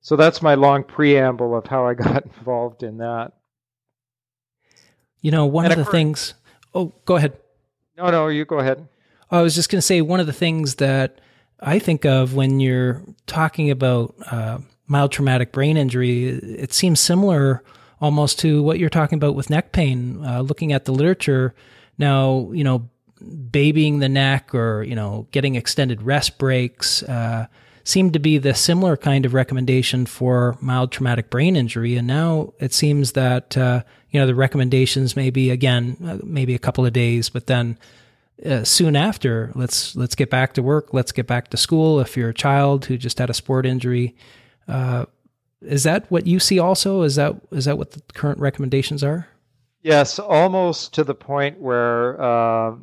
So 0.01 0.15
that's 0.15 0.41
my 0.41 0.55
long 0.55 0.85
preamble 0.85 1.57
of 1.57 1.67
how 1.67 1.85
I 1.85 1.95
got 2.07 2.25
involved 2.25 2.85
in 2.85 2.99
that. 2.99 3.33
You 5.21 5.33
know, 5.33 5.47
one 5.47 5.65
and 5.65 5.73
of 5.73 5.79
the 5.85 5.91
things. 5.91 6.35
Oh, 6.73 6.93
go 7.05 7.17
ahead. 7.17 7.37
No, 7.97 8.09
no, 8.11 8.29
you 8.29 8.45
go 8.45 8.61
ahead. 8.61 8.87
I 9.33 9.43
was 9.43 9.57
just 9.57 9.69
going 9.69 9.79
to 9.79 9.83
say 9.83 10.01
one 10.01 10.21
of 10.21 10.27
the 10.27 10.33
things 10.33 10.77
that 10.77 11.21
I 11.61 11.79
think 11.79 12.05
of 12.05 12.35
when 12.35 12.61
you're 12.61 13.03
talking 13.27 13.71
about 13.71 14.15
uh, 14.31 14.59
mild 14.87 15.13
traumatic 15.13 15.53
brain 15.53 15.77
injury, 15.77 16.27
it 16.27 16.73
seems 16.73 17.01
similar 17.01 17.63
almost 18.01 18.39
to 18.41 18.63
what 18.63 18.79
you're 18.79 18.91
talking 18.91 19.17
about 19.17 19.35
with 19.35 19.51
neck 19.51 19.73
pain. 19.73 20.23
Uh, 20.25 20.43
looking 20.43 20.73
at 20.73 20.85
the 20.85 20.93
literature 20.93 21.55
now, 21.99 22.51
you 22.53 22.65
know, 22.65 22.89
babying 23.51 24.01
the 24.01 24.09
neck 24.09 24.55
or 24.55 24.83
you 24.83 24.95
know 24.95 25.27
getting 25.31 25.55
extended 25.55 26.03
rest 26.03 26.39
breaks. 26.39 27.03
Uh, 27.03 27.47
seemed 27.87 28.13
to 28.13 28.19
be 28.19 28.37
the 28.37 28.53
similar 28.53 28.97
kind 28.97 29.25
of 29.25 29.33
recommendation 29.33 30.07
for 30.07 30.59
mild 30.61 30.91
traumatic 30.91 31.31
brain 31.31 31.55
injury. 31.55 31.95
And 31.95 32.05
now 32.05 32.53
it 32.59 32.73
seems 32.73 33.13
that, 33.13 33.57
uh, 33.57 33.85
you 34.11 34.19
know, 34.19 34.27
the 34.27 34.35
recommendations 34.35 35.15
may 35.15 35.31
be 35.31 35.51
again, 35.51 35.97
uh, 36.05 36.19
maybe 36.25 36.57
a 36.57 36.59
couple 36.59 36.85
of 36.85 36.93
days, 36.93 37.31
but 37.31 37.47
then 37.47 37.79
uh, 38.45 38.65
soon 38.65 38.97
after, 38.97 39.53
let's, 39.55 39.97
let's 39.97 40.15
get 40.15 40.31
back 40.31 40.53
to 40.55 40.63
work. 40.63 40.93
Let's 40.93 41.13
get 41.13 41.27
back 41.27 41.49
to 41.49 41.57
school. 41.57 42.01
If 42.01 42.17
you're 42.17 42.31
a 42.31 42.35
child 42.35 42.85
who 42.85 42.97
just 42.97 43.19
had 43.19 43.31
a 43.31 43.35
sport 43.35 43.67
injury, 43.67 44.15
uh, 44.69 45.07
is 45.63 45.85
that 45.85 46.11
what 46.11 46.27
you 46.27 46.39
see 46.39 46.59
also? 46.59 47.03
Is 47.03 47.17
that, 47.17 47.35
is 47.51 47.65
that 47.65 47.79
what 47.79 47.93
the 47.93 48.03
current 48.13 48.39
recommendations 48.39 49.03
are? 49.03 49.29
Yes, 49.83 50.19
almost 50.19 50.95
to 50.95 51.05
the 51.05 51.15
point 51.15 51.61
where, 51.61 52.21
uh, 52.21 52.77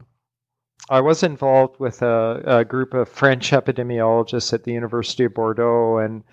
I 0.90 1.00
was 1.00 1.24
involved 1.24 1.80
with 1.80 2.02
a, 2.02 2.42
a, 2.46 2.66
group 2.66 2.94
of 2.94 3.08
French 3.08 3.52
epidemiologists 3.52 4.54
at 4.54 4.66
the 4.66 4.74
University 4.74 5.24
of 5.24 5.34
Bordeaux, 5.34 6.00
and 6.00 6.24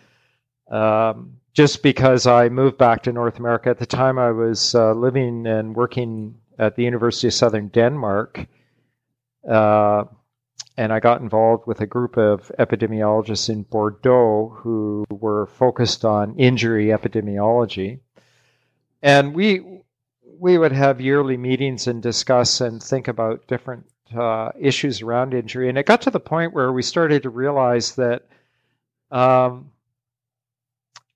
um, 0.71 1.37
just 1.53 1.83
because 1.83 2.27
I 2.27 2.49
moved 2.49 2.77
back 2.77 3.03
to 3.05 3.13
North 3.13 3.39
America 3.39 3.71
at 3.71 3.79
the 3.79 3.87
time, 3.87 4.19
I 4.19 4.33
was 4.33 4.75
uh, 4.75 4.93
living 4.93 5.47
and 5.47 5.75
working 5.75 6.37
at 6.59 6.77
the 6.77 6.83
University 6.83 7.29
of 7.29 7.35
Southern 7.35 7.69
Denmark, 7.69 8.47
Uh, 9.49 10.05
and 10.77 10.93
I 10.93 11.01
got 11.01 11.21
involved 11.21 11.67
with 11.67 11.81
a 11.81 11.87
group 11.87 12.17
of 12.17 12.51
epidemiologists 12.59 13.51
in 13.51 13.63
Bordeaux 13.65 14.57
who 14.57 15.05
were 15.11 15.47
focused 15.47 16.05
on 16.05 16.37
injury 16.37 16.87
epidemiology. 16.87 18.01
And 19.03 19.35
we 19.35 19.83
we 20.39 20.57
would 20.57 20.73
have 20.73 21.03
yearly 21.03 21.37
meetings 21.37 21.87
and 21.87 22.03
discuss 22.03 22.63
and 22.63 22.83
think 22.83 23.09
about 23.09 23.47
different 23.47 23.85
uh, 24.19 24.51
issues 24.59 25.03
around 25.03 25.35
injury. 25.35 25.69
And 25.69 25.77
it 25.77 25.85
got 25.85 26.01
to 26.03 26.11
the 26.11 26.19
point 26.19 26.55
where 26.55 26.73
we 26.73 26.83
started 26.83 27.25
to 27.25 27.31
realize 27.31 27.97
that, 27.97 28.27
um, 29.11 29.71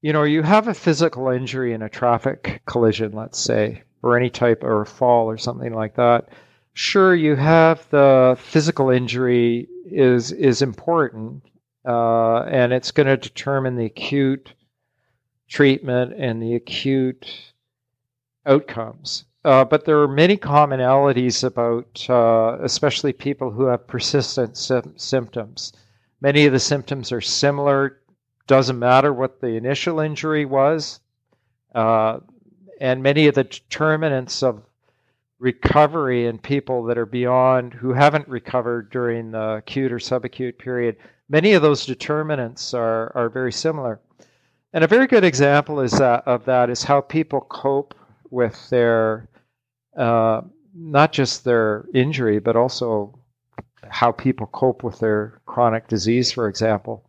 you 0.02 0.12
know, 0.12 0.24
you 0.24 0.42
have 0.42 0.68
a 0.68 0.74
physical 0.74 1.28
injury 1.28 1.72
in 1.72 1.80
a 1.80 1.88
traffic 1.88 2.60
collision, 2.66 3.12
let's 3.12 3.38
say, 3.38 3.82
or 4.02 4.16
any 4.18 4.28
type 4.28 4.62
of 4.62 4.88
fall 4.88 5.30
or 5.30 5.38
something 5.38 5.72
like 5.72 5.96
that. 5.96 6.28
Sure, 6.74 7.14
you 7.14 7.36
have 7.36 7.88
the 7.90 8.36
physical 8.40 8.90
injury 8.90 9.68
is 9.86 10.32
is 10.32 10.60
important, 10.60 11.44
uh, 11.86 12.40
and 12.42 12.72
it's 12.72 12.90
going 12.90 13.06
to 13.06 13.16
determine 13.16 13.76
the 13.76 13.84
acute 13.84 14.52
treatment 15.48 16.12
and 16.18 16.42
the 16.42 16.56
acute 16.56 17.52
outcomes. 18.44 19.24
Uh, 19.44 19.64
but 19.64 19.84
there 19.84 20.00
are 20.00 20.08
many 20.08 20.36
commonalities 20.36 21.44
about, 21.44 22.04
uh, 22.08 22.58
especially 22.62 23.12
people 23.12 23.50
who 23.52 23.66
have 23.66 23.86
persistent 23.86 24.56
symptoms. 24.96 25.72
Many 26.20 26.46
of 26.46 26.52
the 26.52 26.58
symptoms 26.58 27.12
are 27.12 27.20
similar. 27.20 28.00
Doesn't 28.48 28.78
matter 28.78 29.12
what 29.12 29.40
the 29.40 29.54
initial 29.56 30.00
injury 30.00 30.44
was, 30.44 30.98
uh, 31.74 32.18
and 32.80 33.02
many 33.02 33.28
of 33.28 33.36
the 33.36 33.44
determinants 33.44 34.42
of 34.42 34.62
recovery 35.44 36.26
in 36.26 36.38
people 36.38 36.82
that 36.84 36.96
are 36.96 37.04
beyond 37.04 37.74
who 37.74 37.92
haven't 37.92 38.26
recovered 38.26 38.90
during 38.90 39.30
the 39.30 39.56
acute 39.56 39.92
or 39.92 39.98
subacute 39.98 40.56
period. 40.56 40.96
Many 41.28 41.52
of 41.52 41.60
those 41.60 41.84
determinants 41.84 42.72
are 42.72 43.12
are 43.14 43.28
very 43.28 43.52
similar. 43.52 44.00
And 44.72 44.82
a 44.82 44.88
very 44.88 45.06
good 45.06 45.22
example 45.22 45.80
is 45.80 45.92
that, 45.98 46.26
of 46.26 46.46
that 46.46 46.70
is 46.70 46.82
how 46.82 47.02
people 47.02 47.42
cope 47.42 47.94
with 48.30 48.70
their 48.70 49.28
uh, 49.96 50.40
not 50.74 51.12
just 51.12 51.44
their 51.44 51.84
injury, 51.92 52.38
but 52.40 52.56
also 52.56 53.16
how 53.88 54.12
people 54.12 54.46
cope 54.46 54.82
with 54.82 54.98
their 54.98 55.42
chronic 55.44 55.88
disease, 55.88 56.32
for 56.32 56.48
example. 56.48 57.04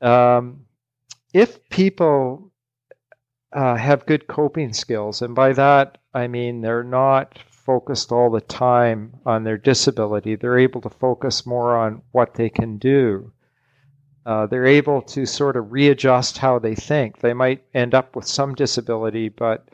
Um, 0.00 0.64
if 1.34 1.68
people 1.68 2.52
uh, 3.52 3.74
have 3.74 4.06
good 4.06 4.28
coping 4.28 4.72
skills, 4.72 5.20
and 5.20 5.34
by 5.34 5.52
that 5.54 5.98
I 6.14 6.26
mean 6.26 6.60
they're 6.60 6.82
not 6.84 7.38
focused 7.50 8.12
all 8.12 8.30
the 8.30 8.40
time 8.40 9.14
on 9.26 9.44
their 9.44 9.58
disability, 9.58 10.34
they're 10.36 10.58
able 10.58 10.80
to 10.80 10.90
focus 10.90 11.44
more 11.44 11.76
on 11.76 12.02
what 12.12 12.34
they 12.34 12.48
can 12.48 12.78
do. 12.78 13.32
Uh, 14.24 14.46
they're 14.46 14.66
able 14.66 15.00
to 15.00 15.24
sort 15.24 15.56
of 15.56 15.72
readjust 15.72 16.38
how 16.38 16.58
they 16.58 16.74
think. 16.74 17.18
They 17.20 17.32
might 17.32 17.64
end 17.72 17.94
up 17.94 18.14
with 18.14 18.26
some 18.26 18.54
disability, 18.54 19.28
but 19.28 19.68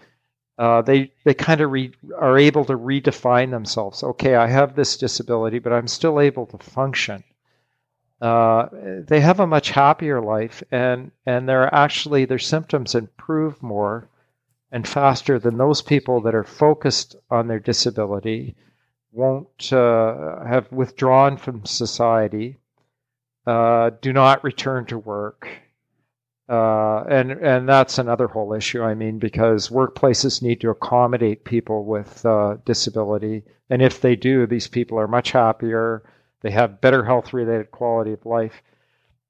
uh, 0.58 0.82
they 0.82 1.12
they 1.24 1.34
kind 1.34 1.60
of 1.60 1.72
re- 1.72 1.92
are 2.16 2.38
able 2.38 2.64
to 2.64 2.78
redefine 2.78 3.50
themselves. 3.50 4.02
Okay, 4.04 4.36
I 4.36 4.46
have 4.46 4.76
this 4.76 4.96
disability, 4.96 5.58
but 5.58 5.72
I'm 5.72 5.88
still 5.88 6.20
able 6.20 6.46
to 6.46 6.58
function. 6.58 7.24
Uh, 8.20 8.68
they 9.06 9.20
have 9.20 9.40
a 9.40 9.46
much 9.46 9.70
happier 9.70 10.20
life, 10.20 10.62
and 10.70 11.10
and 11.26 11.48
they're 11.48 11.74
actually 11.74 12.24
their 12.24 12.38
symptoms 12.38 12.94
improve 12.94 13.62
more 13.62 14.08
and 14.74 14.88
faster 14.88 15.38
than 15.38 15.56
those 15.56 15.80
people 15.82 16.20
that 16.22 16.34
are 16.34 16.42
focused 16.42 17.14
on 17.30 17.46
their 17.46 17.60
disability, 17.60 18.56
won't 19.12 19.72
uh, 19.72 20.44
have 20.44 20.70
withdrawn 20.72 21.36
from 21.36 21.64
society, 21.64 22.56
uh, 23.46 23.90
do 24.02 24.12
not 24.12 24.42
return 24.42 24.84
to 24.84 24.98
work, 24.98 25.46
uh, 26.48 27.04
and 27.08 27.30
and 27.30 27.68
that's 27.68 27.98
another 27.98 28.26
whole 28.26 28.52
issue. 28.52 28.82
I 28.82 28.94
mean, 28.94 29.20
because 29.20 29.68
workplaces 29.68 30.42
need 30.42 30.60
to 30.62 30.70
accommodate 30.70 31.44
people 31.44 31.84
with 31.84 32.26
uh, 32.26 32.56
disability, 32.64 33.44
and 33.70 33.80
if 33.80 34.00
they 34.00 34.16
do, 34.16 34.44
these 34.44 34.66
people 34.66 34.98
are 34.98 35.06
much 35.06 35.30
happier. 35.30 36.02
They 36.40 36.50
have 36.50 36.80
better 36.80 37.04
health-related 37.04 37.70
quality 37.70 38.12
of 38.12 38.26
life, 38.26 38.60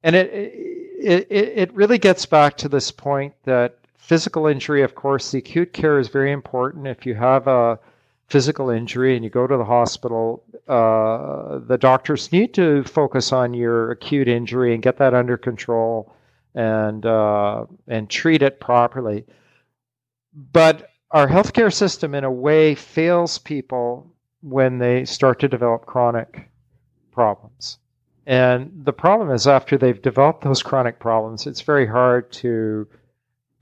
and 0.03 0.17
it 0.17 0.31
it 0.33 1.27
it 1.31 1.75
really 1.75 1.99
gets 1.99 2.25
back 2.25 2.57
to 2.57 2.69
this 2.71 2.91
point 2.91 3.35
that 3.45 3.84
physical 4.05 4.47
injury, 4.47 4.83
of 4.83 4.95
course, 4.95 5.31
the 5.31 5.39
acute 5.39 5.73
care 5.73 5.99
is 5.99 6.09
very 6.09 6.31
important. 6.31 6.87
If 6.87 7.07
you 7.07 7.15
have 7.15 7.47
a 7.47 7.79
physical 8.27 8.69
injury 8.69 9.17
and 9.17 9.25
you 9.25 9.31
go 9.31 9.47
to 9.47 9.57
the 9.57 9.65
hospital, 9.65 10.45
uh, 10.69 11.59
the 11.67 11.79
doctors 11.79 12.31
need 12.31 12.53
to 12.55 12.85
focus 12.85 13.33
on 13.33 13.55
your 13.55 13.93
acute 13.93 14.29
injury 14.29 14.75
and 14.75 14.83
get 14.83 14.99
that 14.99 15.15
under 15.15 15.39
control 15.39 16.13
and 16.55 17.07
uh, 17.07 17.65
and 17.89 18.11
treat 18.11 18.43
it 18.43 18.61
properly. 18.61 19.25
But 20.53 20.91
our 21.11 21.27
healthcare 21.27 21.73
system, 21.73 22.15
in 22.15 22.25
a 22.25 22.31
way, 22.31 22.75
fails 22.75 23.39
people 23.39 24.13
when 24.43 24.79
they 24.79 25.07
start 25.07 25.41
to 25.41 25.49
develop 25.49 25.87
chronic 25.87 26.51
problems. 27.11 27.79
And 28.27 28.71
the 28.85 28.93
problem 28.93 29.31
is, 29.31 29.47
after 29.47 29.79
they've 29.79 30.03
developed 30.03 30.43
those 30.43 30.63
chronic 30.63 30.99
problems, 30.99 31.47
it's 31.47 31.63
very 31.63 31.87
hard 31.87 32.31
to 32.33 32.87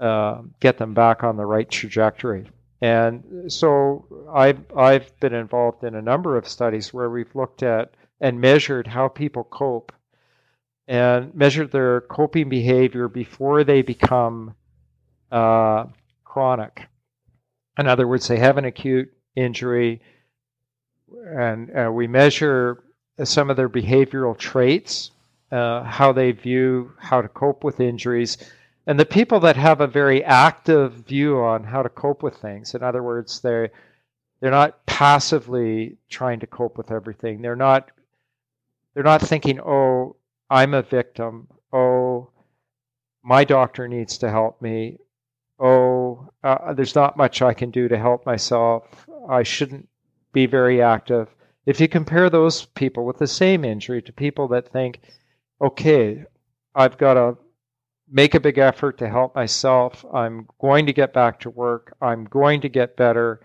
uh, 0.03 0.43
get 0.61 0.79
them 0.79 0.95
back 0.95 1.23
on 1.23 1.37
the 1.37 1.47
right 1.47 1.71
trajectory. 1.71 2.51
And 2.81 3.51
so 3.53 4.05
I've, 4.35 4.61
I've 4.77 5.19
been 5.21 5.33
involved 5.33 5.85
in 5.85 5.95
a 5.95 6.03
number 6.03 6.37
of 6.37 6.49
studies 6.49 6.93
where 6.93 7.09
we've 7.09 7.35
looked 7.35 7.63
at 7.63 7.95
and 8.21 8.41
measured 8.41 8.89
how 8.89 9.07
people 9.07 9.45
cope 9.45 9.93
and 10.89 11.33
measure 11.35 11.67
their 11.67 12.01
coping 12.01 12.49
behavior 12.49 13.07
before 13.07 13.63
they 13.63 13.83
become 13.83 14.55
uh, 15.31 15.85
chronic. 16.25 16.89
In 17.79 17.87
other 17.87 18.09
words, 18.09 18.27
they 18.27 18.39
have 18.39 18.59
an 18.59 18.65
acute 18.65 19.13
injury, 19.37 20.03
and 21.25 21.71
uh, 21.71 21.91
we 21.93 22.09
measure 22.09 22.83
some 23.23 23.49
of 23.49 23.57
their 23.57 23.69
behavioral 23.69 24.37
traits, 24.37 25.13
uh, 25.53 25.85
how 25.85 26.13
they 26.13 26.33
view 26.33 26.93
how 26.99 27.23
to 27.23 27.29
cope 27.29 27.63
with 27.63 27.79
injuries. 27.79 28.39
And 28.87 28.99
the 28.99 29.07
people 29.07 29.41
that 29.41 29.57
have 29.57 29.81
a 29.81 29.87
very 29.87 30.25
active 30.25 30.93
view 30.93 31.39
on 31.39 31.65
how 31.65 31.83
to 31.83 31.89
cope 31.89 32.23
with 32.23 32.37
things, 32.37 32.75
in 32.75 32.83
other 32.83 33.03
words, 33.03 33.41
they're 33.41 33.71
they're 34.41 34.51
not 34.51 34.85
passively 34.87 35.99
trying 36.09 36.41
to 36.41 36.49
cope 36.49 36.77
with 36.77 36.91
everything. 36.91 37.43
They're 37.43 37.55
not 37.55 37.91
they're 38.95 39.05
not 39.05 39.23
thinking, 39.23 39.61
oh, 39.61 40.17
I'm 40.51 40.75
a 40.75 40.83
victim. 40.83 41.49
Oh, 41.73 42.31
my 43.23 43.45
doctor 43.45 43.89
needs 43.89 44.19
to 44.19 44.31
help 44.31 44.61
me. 44.61 44.99
Oh, 45.59 46.29
uh, 46.43 46.75
there's 46.75 46.97
not 46.97 47.17
much 47.17 47.41
I 47.41 47.55
can 47.55 47.71
do 47.71 47.89
to 47.89 47.97
help 47.97 48.27
myself. 48.27 49.07
I 49.29 49.45
shouldn't 49.45 49.89
be 50.33 50.47
very 50.47 50.83
active. 50.83 51.29
If 51.65 51.81
you 51.81 51.87
compare 51.87 52.29
those 52.29 52.67
people 52.67 53.05
with 53.05 53.19
the 53.19 53.29
same 53.29 53.65
injury 53.65 54.03
to 54.03 54.13
people 54.13 54.49
that 54.49 54.73
think, 54.73 55.01
okay, 55.61 56.25
I've 56.75 56.99
got 56.99 57.15
to 57.15 57.37
make 58.13 58.35
a 58.35 58.41
big 58.41 58.59
effort 58.59 58.99
to 58.99 59.09
help 59.09 59.35
myself. 59.35 60.05
I'm 60.13 60.47
going 60.61 60.87
to 60.87 60.93
get 60.93 61.15
back 61.15 61.41
to 61.41 61.51
work. 61.51 61.97
I'm 62.01 62.25
going 62.25 62.61
to 62.61 62.69
get 62.69 62.97
better. 62.97 63.41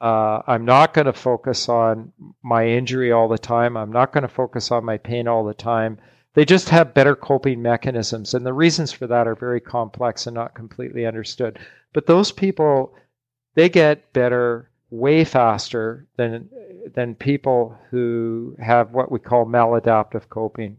Uh, 0.00 0.42
I'm 0.48 0.64
not 0.64 0.92
going 0.92 1.06
to 1.06 1.12
focus 1.12 1.68
on 1.68 2.12
my 2.42 2.66
injury 2.66 3.12
all 3.12 3.28
the 3.28 3.38
time. 3.38 3.76
I'm 3.76 3.92
not 3.92 4.12
going 4.12 4.22
to 4.22 4.28
focus 4.28 4.72
on 4.72 4.84
my 4.84 4.98
pain 4.98 5.28
all 5.28 5.44
the 5.44 5.54
time. 5.54 5.98
They 6.34 6.44
just 6.44 6.70
have 6.70 6.94
better 6.94 7.14
coping 7.14 7.62
mechanisms. 7.62 8.34
And 8.34 8.44
the 8.44 8.52
reasons 8.52 8.90
for 8.90 9.06
that 9.06 9.28
are 9.28 9.36
very 9.36 9.60
complex 9.60 10.26
and 10.26 10.34
not 10.34 10.54
completely 10.54 11.06
understood. 11.06 11.60
But 11.92 12.06
those 12.06 12.32
people, 12.32 12.94
they 13.54 13.68
get 13.68 14.12
better 14.12 14.68
way 14.90 15.24
faster 15.24 16.06
than, 16.16 16.48
than 16.94 17.14
people 17.14 17.78
who 17.90 18.56
have 18.58 18.90
what 18.90 19.12
we 19.12 19.20
call 19.20 19.46
maladaptive 19.46 20.28
coping. 20.28 20.78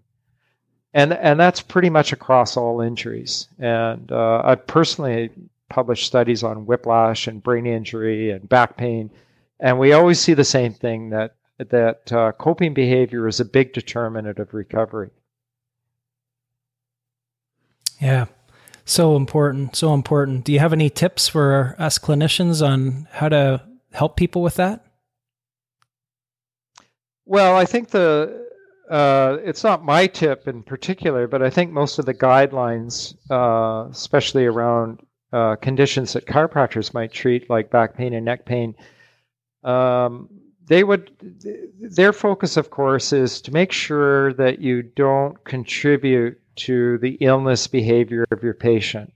And, 0.93 1.13
and 1.13 1.39
that's 1.39 1.61
pretty 1.61 1.89
much 1.89 2.13
across 2.13 2.55
all 2.55 2.81
injuries. 2.81 3.47
And 3.57 4.11
uh, 4.11 4.41
I've 4.45 4.67
personally 4.67 5.31
published 5.69 6.05
studies 6.05 6.43
on 6.43 6.67
whiplash 6.67 7.27
and 7.27 7.41
brain 7.41 7.65
injury 7.65 8.29
and 8.29 8.47
back 8.47 8.77
pain. 8.77 9.09
And 9.59 9.79
we 9.79 9.93
always 9.93 10.19
see 10.19 10.35
the 10.35 10.43
same 10.43 10.73
thing 10.73 11.09
that, 11.09 11.35
that 11.57 12.13
uh, 12.13 12.33
coping 12.33 12.73
behavior 12.75 13.27
is 13.27 13.39
a 13.39 13.45
big 13.45 13.73
determinant 13.73 14.37
of 14.37 14.53
recovery. 14.53 15.09
Yeah. 17.99 18.25
So 18.85 19.15
important. 19.15 19.75
So 19.75 19.93
important. 19.93 20.43
Do 20.43 20.51
you 20.51 20.59
have 20.59 20.73
any 20.73 20.89
tips 20.89 21.27
for 21.27 21.75
us 21.79 21.97
clinicians 21.97 22.65
on 22.65 23.07
how 23.11 23.29
to 23.29 23.63
help 23.93 24.17
people 24.17 24.41
with 24.41 24.55
that? 24.55 24.85
Well, 27.25 27.55
I 27.55 27.65
think 27.65 27.89
the 27.89 28.51
uh, 28.89 29.37
it's 29.43 29.63
not 29.63 29.83
my 29.83 30.07
tip 30.07 30.47
in 30.47 30.63
particular, 30.63 31.27
but 31.27 31.41
I 31.41 31.49
think 31.49 31.71
most 31.71 31.99
of 31.99 32.05
the 32.05 32.13
guidelines, 32.13 33.15
uh, 33.29 33.89
especially 33.89 34.45
around 34.45 34.99
uh, 35.31 35.55
conditions 35.55 36.13
that 36.13 36.25
chiropractors 36.25 36.93
might 36.93 37.11
treat, 37.11 37.49
like 37.49 37.71
back 37.71 37.95
pain 37.95 38.13
and 38.13 38.25
neck 38.25 38.45
pain, 38.45 38.75
um, 39.63 40.29
they 40.65 40.83
would 40.83 41.11
their 41.79 42.13
focus 42.13 42.57
of 42.57 42.69
course 42.69 43.11
is 43.11 43.41
to 43.41 43.51
make 43.51 43.71
sure 43.71 44.33
that 44.33 44.59
you 44.59 44.81
don't 44.81 45.43
contribute 45.43 46.39
to 46.55 46.97
the 46.99 47.17
illness 47.19 47.67
behavior 47.67 48.25
of 48.31 48.43
your 48.43 48.53
patient. 48.53 49.11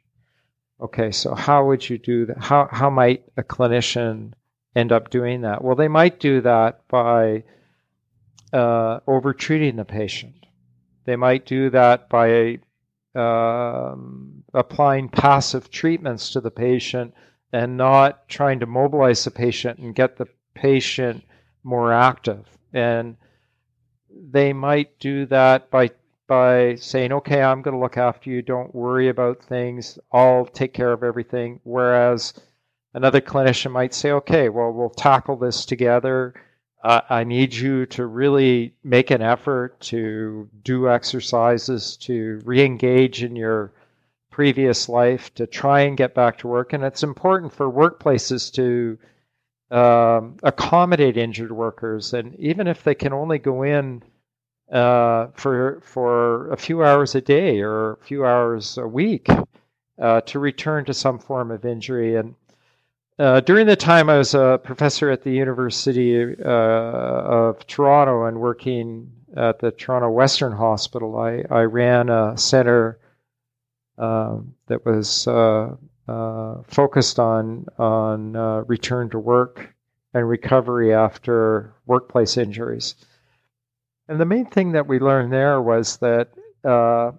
Okay 0.82 1.12
so 1.12 1.36
how 1.36 1.66
would 1.66 1.90
you 1.90 1.98
do 1.98 2.26
that? 2.26 2.38
How, 2.38 2.68
how 2.72 2.90
might 2.90 3.24
a 3.38 3.44
clinician 3.44 4.34
end 4.76 4.92
up 4.92 5.10
doing 5.10 5.42
that? 5.42 5.64
Well 5.64 5.76
they 5.76 5.88
might 5.88 6.20
do 6.20 6.42
that 6.42 6.88
by 6.88 7.44
uh, 8.54 9.00
over 9.08 9.34
treating 9.34 9.76
the 9.76 9.86
patient 9.86 10.38
they 11.08 11.16
might 11.16 11.46
do 11.46 11.70
that 11.70 12.10
by 12.10 12.60
um, 13.16 14.44
applying 14.54 15.08
passive 15.08 15.72
treatments 15.72 16.32
to 16.32 16.42
the 16.42 16.52
patient 16.52 17.14
and 17.54 17.78
not 17.78 18.28
trying 18.28 18.60
to 18.60 18.66
mobilize 18.66 19.24
the 19.24 19.32
patient 19.32 19.80
and 19.80 19.96
get 19.96 20.18
the 20.18 20.28
patient 20.54 21.24
more 21.64 21.94
active. 21.94 22.46
And 22.74 23.16
they 24.10 24.52
might 24.52 25.00
do 25.00 25.26
that 25.28 25.72
by 25.72 25.92
by 26.28 26.76
saying, 26.76 27.14
"Okay, 27.14 27.42
I'm 27.42 27.62
going 27.62 27.74
to 27.74 27.80
look 27.80 27.96
after 27.96 28.30
you. 28.30 28.42
Don't 28.42 28.76
worry 28.76 29.08
about 29.08 29.42
things. 29.42 29.98
I'll 30.12 30.46
take 30.46 30.74
care 30.74 30.92
of 30.92 31.04
everything." 31.04 31.62
Whereas 31.64 32.34
another 32.94 33.22
clinician 33.22 33.72
might 33.72 33.94
say, 33.94 34.12
"Okay, 34.12 34.50
well, 34.50 34.74
we'll 34.74 34.90
tackle 34.90 35.38
this 35.38 35.66
together. 35.66 36.34
Uh, 36.88 37.02
I 37.10 37.26
need 37.26 37.54
you 37.54 37.86
to 37.88 38.06
really 38.06 38.74
make 38.82 39.12
an 39.12 39.22
effort 39.22 39.78
to 39.92 40.48
do 40.64 40.88
exercises 40.90 41.98
to 41.98 42.40
re-engage 42.46 43.24
in 43.24 43.36
your 43.36 43.74
previous 44.32 44.88
life 44.88 45.34
to 45.36 45.48
try 45.48 45.82
and 45.82 45.98
get 45.98 46.16
back 46.16 46.38
to 46.38 46.48
work." 46.48 46.72
And 46.72 46.84
it's 46.86 47.04
important 47.04 47.52
for 47.52 47.70
workplaces 47.70 48.54
to 48.54 48.98
um, 49.70 50.38
accommodate 50.44 51.18
injured 51.18 51.52
workers, 51.52 52.14
and 52.14 52.34
even 52.40 52.68
if 52.68 52.84
they 52.84 52.96
can 52.96 53.12
only 53.12 53.40
go 53.40 53.64
in 53.64 54.02
uh, 54.72 55.28
for 55.34 55.82
for 55.82 56.50
a 56.52 56.58
few 56.58 56.86
hours 56.86 57.16
a 57.16 57.22
day 57.22 57.60
or 57.60 57.94
a 57.94 57.98
few 57.98 58.26
hours 58.26 58.78
a 58.78 58.88
week 58.88 59.28
uh, 60.00 60.22
to 60.22 60.40
return 60.40 60.86
to 60.86 60.94
some 60.94 61.20
form 61.20 61.52
of 61.52 61.66
injury. 61.66 62.16
And 62.16 62.36
uh, 63.20 63.40
during 63.42 63.68
the 63.68 63.76
time 63.76 64.10
I 64.10 64.18
was 64.18 64.34
a 64.34 64.60
professor 64.64 65.10
at 65.10 65.24
the 65.24 65.32
University 65.32 66.24
uh, 66.24 66.48
of 66.48 67.66
Toronto 67.68 68.26
and 68.26 68.40
working 68.40 69.12
at 69.36 69.60
the 69.60 69.72
Toronto 69.72 70.10
Western 70.10 70.52
Hospital, 70.52 71.18
I, 71.18 71.44
I 71.50 71.62
ran 71.62 72.10
a 72.10 72.38
center 72.38 73.00
um, 73.98 74.54
that 74.68 74.86
was 74.86 75.28
uh, 75.28 75.76
uh, 76.08 76.62
focused 76.68 77.20
on 77.20 77.66
on 77.78 78.36
uh, 78.36 78.64
return 78.68 79.10
to 79.10 79.20
work 79.20 79.74
and 80.14 80.28
recovery 80.28 80.94
after 80.94 81.74
workplace 81.86 82.38
injuries. 82.38 82.96
And 84.08 84.20
the 84.20 84.26
main 84.26 84.46
thing 84.46 84.72
that 84.72 84.88
we 84.88 85.00
learned 85.00 85.34
there 85.34 85.62
was 85.62 85.98
that 85.98 86.30
uh, 86.64 87.12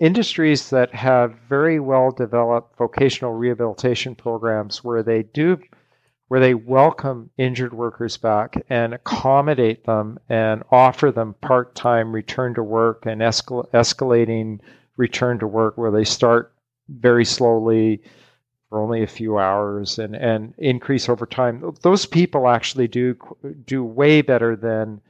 industries 0.00 0.70
that 0.70 0.94
have 0.94 1.34
very 1.48 1.80
well 1.80 2.10
developed 2.10 2.76
vocational 2.76 3.32
rehabilitation 3.32 4.14
programs 4.14 4.84
where 4.84 5.02
they 5.02 5.22
do 5.22 5.58
where 6.28 6.40
they 6.40 6.54
welcome 6.54 7.30
injured 7.38 7.72
workers 7.72 8.16
back 8.18 8.62
and 8.68 8.92
accommodate 8.92 9.84
them 9.84 10.18
and 10.28 10.62
offer 10.70 11.10
them 11.10 11.34
part-time 11.40 12.12
return 12.12 12.54
to 12.54 12.62
work 12.62 13.06
and 13.06 13.22
escal- 13.22 13.68
escalating 13.70 14.60
return 14.96 15.38
to 15.38 15.46
work 15.46 15.76
where 15.78 15.90
they 15.90 16.04
start 16.04 16.52
very 16.88 17.24
slowly 17.24 18.02
for 18.68 18.80
only 18.80 19.02
a 19.02 19.06
few 19.06 19.38
hours 19.38 19.98
and, 19.98 20.14
and 20.14 20.52
increase 20.58 21.08
over 21.08 21.24
time. 21.24 21.74
Those 21.80 22.04
people 22.04 22.46
actually 22.46 22.88
do 22.88 23.16
do 23.64 23.82
way 23.82 24.20
better 24.20 24.54
than 24.54 25.00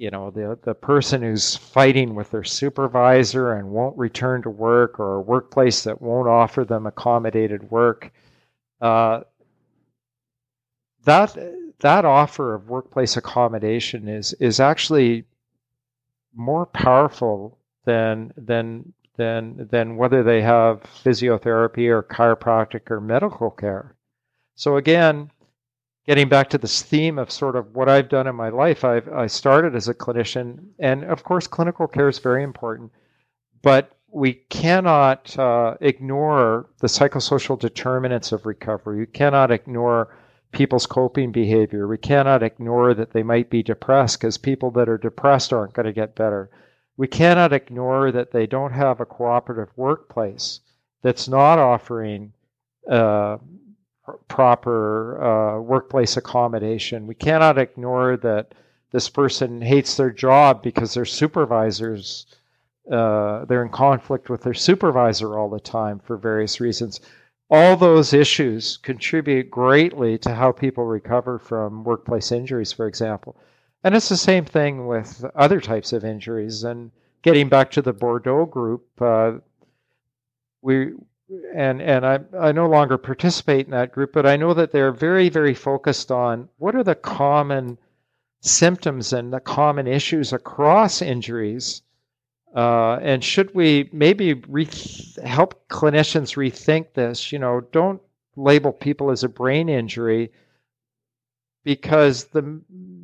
you 0.00 0.10
know 0.10 0.30
the 0.30 0.58
the 0.62 0.74
person 0.74 1.20
who's 1.20 1.56
fighting 1.56 2.14
with 2.14 2.30
their 2.30 2.42
supervisor 2.42 3.52
and 3.52 3.68
won't 3.68 3.98
return 3.98 4.40
to 4.40 4.48
work 4.48 4.98
or 4.98 5.16
a 5.16 5.20
workplace 5.20 5.84
that 5.84 6.00
won't 6.00 6.26
offer 6.26 6.64
them 6.64 6.86
accommodated 6.86 7.70
work. 7.70 8.10
Uh, 8.80 9.20
that 11.04 11.36
that 11.80 12.06
offer 12.06 12.54
of 12.54 12.70
workplace 12.70 13.18
accommodation 13.18 14.08
is 14.08 14.32
is 14.40 14.58
actually 14.58 15.24
more 16.34 16.64
powerful 16.64 17.58
than 17.84 18.32
than 18.38 18.94
than 19.18 19.68
than 19.70 19.98
whether 19.98 20.22
they 20.22 20.40
have 20.40 20.82
physiotherapy 21.04 21.88
or 21.88 22.02
chiropractic 22.02 22.90
or 22.90 23.02
medical 23.02 23.50
care. 23.50 23.94
So 24.54 24.78
again, 24.78 25.30
getting 26.10 26.28
back 26.28 26.50
to 26.50 26.58
this 26.58 26.82
theme 26.82 27.20
of 27.20 27.30
sort 27.30 27.54
of 27.54 27.72
what 27.72 27.88
I've 27.88 28.08
done 28.08 28.26
in 28.26 28.34
my 28.34 28.48
life, 28.48 28.84
I've 28.84 29.08
I 29.08 29.28
started 29.28 29.76
as 29.76 29.86
a 29.86 29.94
clinician, 29.94 30.70
and 30.80 31.04
of 31.04 31.22
course, 31.22 31.46
clinical 31.46 31.86
care 31.86 32.08
is 32.08 32.18
very 32.18 32.42
important, 32.42 32.90
but 33.62 33.96
we 34.12 34.32
cannot 34.32 35.38
uh, 35.38 35.76
ignore 35.80 36.66
the 36.80 36.88
psychosocial 36.88 37.56
determinants 37.56 38.32
of 38.32 38.44
recovery. 38.44 38.98
We 38.98 39.06
cannot 39.06 39.52
ignore 39.52 40.16
people's 40.50 40.86
coping 40.86 41.30
behavior. 41.30 41.86
We 41.86 41.98
cannot 41.98 42.42
ignore 42.42 42.92
that 42.94 43.12
they 43.12 43.22
might 43.22 43.48
be 43.48 43.62
depressed 43.62 44.18
because 44.18 44.36
people 44.36 44.72
that 44.72 44.88
are 44.88 44.98
depressed 44.98 45.52
aren't 45.52 45.74
going 45.74 45.86
to 45.86 45.92
get 45.92 46.16
better 46.16 46.50
we 47.00 47.08
cannot 47.08 47.50
ignore 47.50 48.12
that 48.12 48.30
they 48.30 48.46
don't 48.46 48.74
have 48.74 49.00
a 49.00 49.06
cooperative 49.06 49.72
workplace 49.74 50.60
that's 51.00 51.28
not 51.28 51.58
offering 51.58 52.30
uh, 52.90 53.38
proper 54.28 55.22
uh, 55.22 55.60
workplace 55.60 56.16
accommodation. 56.16 57.06
We 57.06 57.14
cannot 57.14 57.58
ignore 57.58 58.16
that 58.18 58.54
this 58.92 59.08
person 59.08 59.62
hates 59.62 59.96
their 59.96 60.10
job 60.10 60.62
because 60.62 60.94
their 60.94 61.04
supervisors 61.04 62.26
uh, 62.90 63.44
they're 63.44 63.62
in 63.62 63.68
conflict 63.68 64.28
with 64.28 64.42
their 64.42 64.54
supervisor 64.54 65.38
all 65.38 65.48
the 65.48 65.60
time 65.60 66.00
for 66.00 66.16
various 66.16 66.60
reasons. 66.60 67.00
All 67.48 67.76
those 67.76 68.12
issues 68.12 68.76
contribute 68.78 69.50
greatly 69.50 70.18
to 70.18 70.34
how 70.34 70.52
people 70.52 70.84
recover 70.84 71.38
from 71.38 71.84
workplace 71.84 72.32
injuries, 72.32 72.72
for 72.72 72.86
example. 72.86 73.36
And 73.84 73.94
it's 73.94 74.08
the 74.08 74.16
same 74.16 74.44
thing 74.44 74.86
with 74.86 75.24
other 75.34 75.60
types 75.60 75.92
of 75.92 76.04
injuries. 76.04 76.64
And 76.64 76.90
getting 77.22 77.48
back 77.48 77.70
to 77.72 77.82
the 77.82 77.92
Bordeaux 77.92 78.46
group, 78.46 78.86
uh, 79.00 79.38
we 80.62 80.92
and 81.54 81.80
and 81.80 82.06
I 82.06 82.20
I 82.38 82.52
no 82.52 82.68
longer 82.68 82.98
participate 82.98 83.66
in 83.66 83.72
that 83.72 83.92
group, 83.92 84.12
but 84.12 84.26
I 84.26 84.36
know 84.36 84.54
that 84.54 84.72
they're 84.72 84.92
very 84.92 85.28
very 85.28 85.54
focused 85.54 86.10
on 86.10 86.48
what 86.58 86.74
are 86.74 86.84
the 86.84 86.94
common 86.94 87.78
symptoms 88.40 89.12
and 89.12 89.32
the 89.32 89.40
common 89.40 89.86
issues 89.86 90.32
across 90.32 91.02
injuries. 91.02 91.82
Uh, 92.54 92.94
and 93.02 93.22
should 93.22 93.54
we 93.54 93.88
maybe 93.92 94.34
re- 94.34 94.68
help 95.24 95.68
clinicians 95.68 96.34
rethink 96.36 96.94
this? 96.94 97.30
You 97.30 97.38
know, 97.38 97.60
don't 97.72 98.02
label 98.36 98.72
people 98.72 99.10
as 99.10 99.22
a 99.22 99.28
brain 99.28 99.68
injury 99.68 100.32
because 101.64 102.24
the 102.26 102.60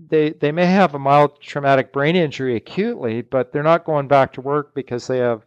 they 0.08 0.30
they 0.30 0.52
may 0.52 0.66
have 0.66 0.94
a 0.94 0.98
mild 0.98 1.40
traumatic 1.40 1.92
brain 1.92 2.16
injury 2.16 2.56
acutely, 2.56 3.22
but 3.22 3.52
they're 3.52 3.62
not 3.62 3.84
going 3.84 4.08
back 4.08 4.32
to 4.32 4.40
work 4.40 4.74
because 4.74 5.06
they 5.06 5.18
have 5.18 5.44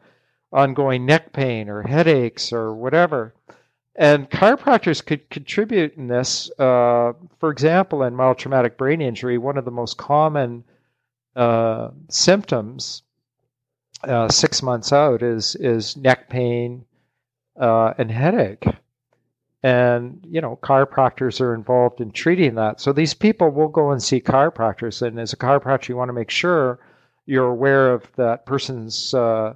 ongoing 0.51 1.05
neck 1.05 1.33
pain 1.33 1.69
or 1.69 1.83
headaches 1.83 2.51
or 2.51 2.73
whatever. 2.73 3.33
And 3.95 4.29
chiropractors 4.29 5.05
could 5.05 5.29
contribute 5.29 5.95
in 5.95 6.07
this. 6.07 6.49
Uh, 6.57 7.13
for 7.39 7.49
example, 7.51 8.03
in 8.03 8.15
mild 8.15 8.37
traumatic 8.37 8.77
brain 8.77 9.01
injury, 9.01 9.37
one 9.37 9.57
of 9.57 9.65
the 9.65 9.71
most 9.71 9.97
common 9.97 10.63
uh, 11.35 11.89
symptoms 12.09 13.03
uh, 14.03 14.29
six 14.29 14.63
months 14.63 14.93
out 14.93 15.21
is 15.21 15.55
is 15.55 15.97
neck 15.97 16.29
pain 16.29 16.85
uh, 17.59 17.93
and 17.97 18.11
headache 18.11 18.65
and 19.61 20.25
you 20.29 20.39
know 20.39 20.57
chiropractors 20.63 21.41
are 21.41 21.53
involved 21.53 21.99
in 21.99 22.11
treating 22.11 22.55
that 22.55 22.79
so 22.79 22.93
these 22.93 23.13
people 23.13 23.49
will 23.49 23.67
go 23.67 23.91
and 23.91 24.01
see 24.01 24.21
chiropractors 24.21 25.01
and 25.01 25.19
as 25.19 25.33
a 25.33 25.37
chiropractor 25.37 25.89
you 25.89 25.97
want 25.97 26.07
to 26.07 26.13
make 26.13 26.29
sure 26.29 26.79
you're 27.25 27.49
aware 27.49 27.93
of 27.93 28.09
that 28.15 28.45
person's 28.45 29.13
uh, 29.13 29.53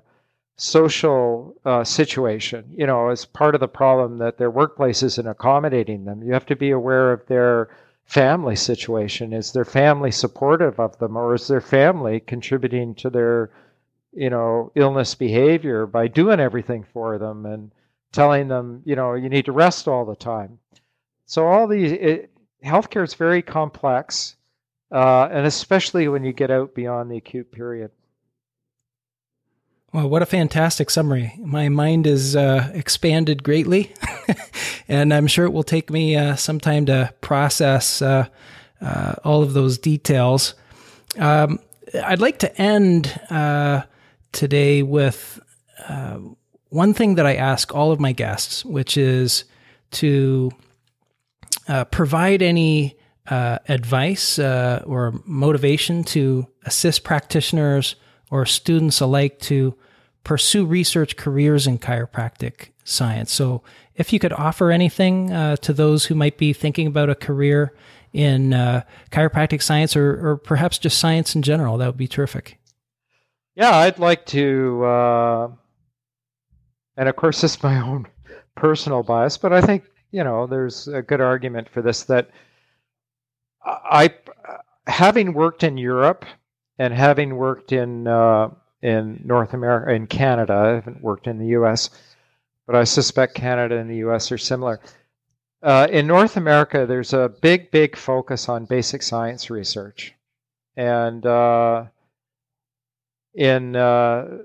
social 0.55 1.55
uh, 1.65 1.83
situation 1.83 2.65
you 2.69 2.85
know 2.85 3.09
as 3.09 3.25
part 3.25 3.55
of 3.55 3.61
the 3.61 3.67
problem 3.67 4.17
that 4.19 4.37
their 4.37 4.51
workplace 4.51 5.01
isn't 5.01 5.27
accommodating 5.27 6.05
them 6.05 6.21
you 6.21 6.31
have 6.31 6.45
to 6.45 6.55
be 6.55 6.71
aware 6.71 7.11
of 7.11 7.25
their 7.27 7.69
family 8.05 8.55
situation 8.55 9.33
is 9.33 9.51
their 9.51 9.65
family 9.65 10.11
supportive 10.11 10.79
of 10.79 10.97
them 10.99 11.17
or 11.17 11.33
is 11.33 11.47
their 11.47 11.61
family 11.61 12.19
contributing 12.19 12.93
to 12.93 13.09
their 13.09 13.49
you 14.13 14.29
know 14.29 14.71
illness 14.75 15.15
behavior 15.15 15.87
by 15.87 16.07
doing 16.07 16.39
everything 16.39 16.85
for 16.93 17.17
them 17.17 17.45
and 17.45 17.71
telling 18.13 18.47
them, 18.47 18.81
you 18.85 18.95
know, 18.95 19.15
you 19.15 19.27
need 19.27 19.45
to 19.45 19.51
rest 19.51 19.87
all 19.87 20.05
the 20.05 20.15
time. 20.15 20.59
So 21.25 21.47
all 21.47 21.67
these 21.67 21.91
it, 21.91 22.31
healthcare 22.63 23.03
is 23.03 23.15
very 23.15 23.41
complex, 23.41 24.37
uh, 24.91 25.27
and 25.31 25.45
especially 25.45 26.07
when 26.07 26.23
you 26.23 26.31
get 26.31 26.51
out 26.51 26.73
beyond 26.73 27.11
the 27.11 27.17
acute 27.17 27.51
period. 27.51 27.91
Well, 29.93 30.09
what 30.09 30.23
a 30.23 30.25
fantastic 30.25 30.89
summary. 30.89 31.35
My 31.37 31.69
mind 31.69 32.07
is 32.07 32.35
uh, 32.35 32.71
expanded 32.73 33.43
greatly, 33.43 33.93
and 34.87 35.13
I'm 35.13 35.27
sure 35.27 35.45
it 35.45 35.53
will 35.53 35.61
take 35.61 35.91
me 35.91 36.15
uh, 36.15 36.35
some 36.35 36.59
time 36.59 36.87
to 36.87 37.13
process 37.21 38.01
uh, 38.01 38.25
uh, 38.81 39.13
all 39.23 39.43
of 39.43 39.53
those 39.53 39.77
details. 39.77 40.55
Um, 41.19 41.59
I'd 42.03 42.21
like 42.21 42.39
to 42.39 42.59
end 42.59 43.19
uh, 43.29 43.83
today 44.31 44.81
with 44.81 45.39
uh, 45.87 46.17
one 46.69 46.95
thing 46.95 47.13
that 47.15 47.27
I 47.27 47.35
ask 47.35 47.71
all 47.75 47.91
of 47.91 47.99
my 47.99 48.13
guests, 48.13 48.65
which 48.65 48.97
is 48.97 49.43
to 49.91 50.49
provide 51.91 52.41
any 52.41 52.97
advice 53.27 54.39
or 54.39 55.21
motivation 55.23 56.03
to 56.05 56.47
assist 56.65 57.03
practitioners 57.03 57.95
or 58.33 58.47
students 58.47 58.99
alike 58.99 59.39
to 59.39 59.75
pursue 60.23 60.65
research 60.65 61.15
careers 61.17 61.67
in 61.67 61.77
chiropractic 61.77 62.69
science. 62.83 63.31
So, 63.31 63.61
if 63.95 64.11
you 64.11 64.17
could 64.17 64.33
offer 64.33 64.71
anything 64.71 65.31
uh, 65.31 65.55
to 65.57 65.71
those 65.71 66.05
who 66.05 66.15
might 66.15 66.39
be 66.39 66.51
thinking 66.51 66.87
about 66.87 67.11
a 67.11 67.15
career 67.15 67.75
in 68.11 68.51
uh, 68.51 68.81
chiropractic 69.11 69.61
science 69.61 69.95
or, 69.95 70.29
or 70.29 70.37
perhaps 70.37 70.79
just 70.79 70.97
science 70.97 71.35
in 71.35 71.43
general, 71.43 71.77
that 71.77 71.85
would 71.85 71.97
be 71.97 72.07
terrific. 72.07 72.57
Yeah, 73.53 73.75
I'd 73.75 73.99
like 73.99 74.25
to, 74.27 74.83
uh, 74.83 75.47
and 76.97 77.07
of 77.07 77.15
course, 77.15 77.41
this 77.41 77.53
is 77.53 77.61
my 77.61 77.79
own 77.79 78.07
personal 78.55 79.03
bias, 79.03 79.37
but 79.37 79.53
I 79.53 79.61
think 79.61 79.83
you 80.11 80.23
know 80.23 80.47
there's 80.47 80.87
a 80.87 81.03
good 81.03 81.21
argument 81.21 81.69
for 81.69 81.83
this 81.83 82.03
that 82.05 82.31
I, 83.63 84.11
having 84.87 85.33
worked 85.33 85.63
in 85.63 85.77
Europe 85.77 86.25
and 86.77 86.93
having 86.93 87.35
worked 87.35 87.71
in 87.71 88.07
uh, 88.07 88.49
in 88.81 89.21
North 89.23 89.53
America, 89.53 89.93
in 89.93 90.07
Canada, 90.07 90.53
I 90.53 90.67
haven't 90.75 91.01
worked 91.01 91.27
in 91.27 91.39
the 91.39 91.47
U.S., 91.47 91.89
but 92.67 92.75
I 92.75 92.83
suspect 92.83 93.33
Canada 93.33 93.77
and 93.77 93.89
the 93.89 93.97
U.S. 93.97 94.31
are 94.31 94.37
similar. 94.37 94.79
Uh, 95.61 95.87
in 95.89 96.05
North 96.05 96.35
America, 96.35 96.85
there's 96.85 97.13
a 97.13 97.29
big, 97.41 97.71
big 97.71 97.95
focus 97.95 98.49
on 98.49 98.65
basic 98.65 99.01
science 99.01 99.49
research, 99.49 100.13
and 100.75 101.25
uh, 101.25 101.85
in 103.33 103.75
uh, 103.75 104.39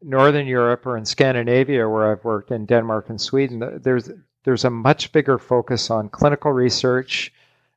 Northern 0.00 0.46
Europe 0.46 0.86
or 0.86 0.96
in 0.96 1.04
Scandinavia, 1.04 1.88
where 1.88 2.10
I've 2.10 2.24
worked 2.24 2.50
in 2.50 2.64
Denmark 2.64 3.10
and 3.10 3.20
Sweden, 3.20 3.80
there's 3.82 4.10
there's 4.44 4.64
a 4.64 4.70
much 4.70 5.12
bigger 5.12 5.38
focus 5.38 5.90
on 5.90 6.08
clinical 6.08 6.52
research. 6.52 7.32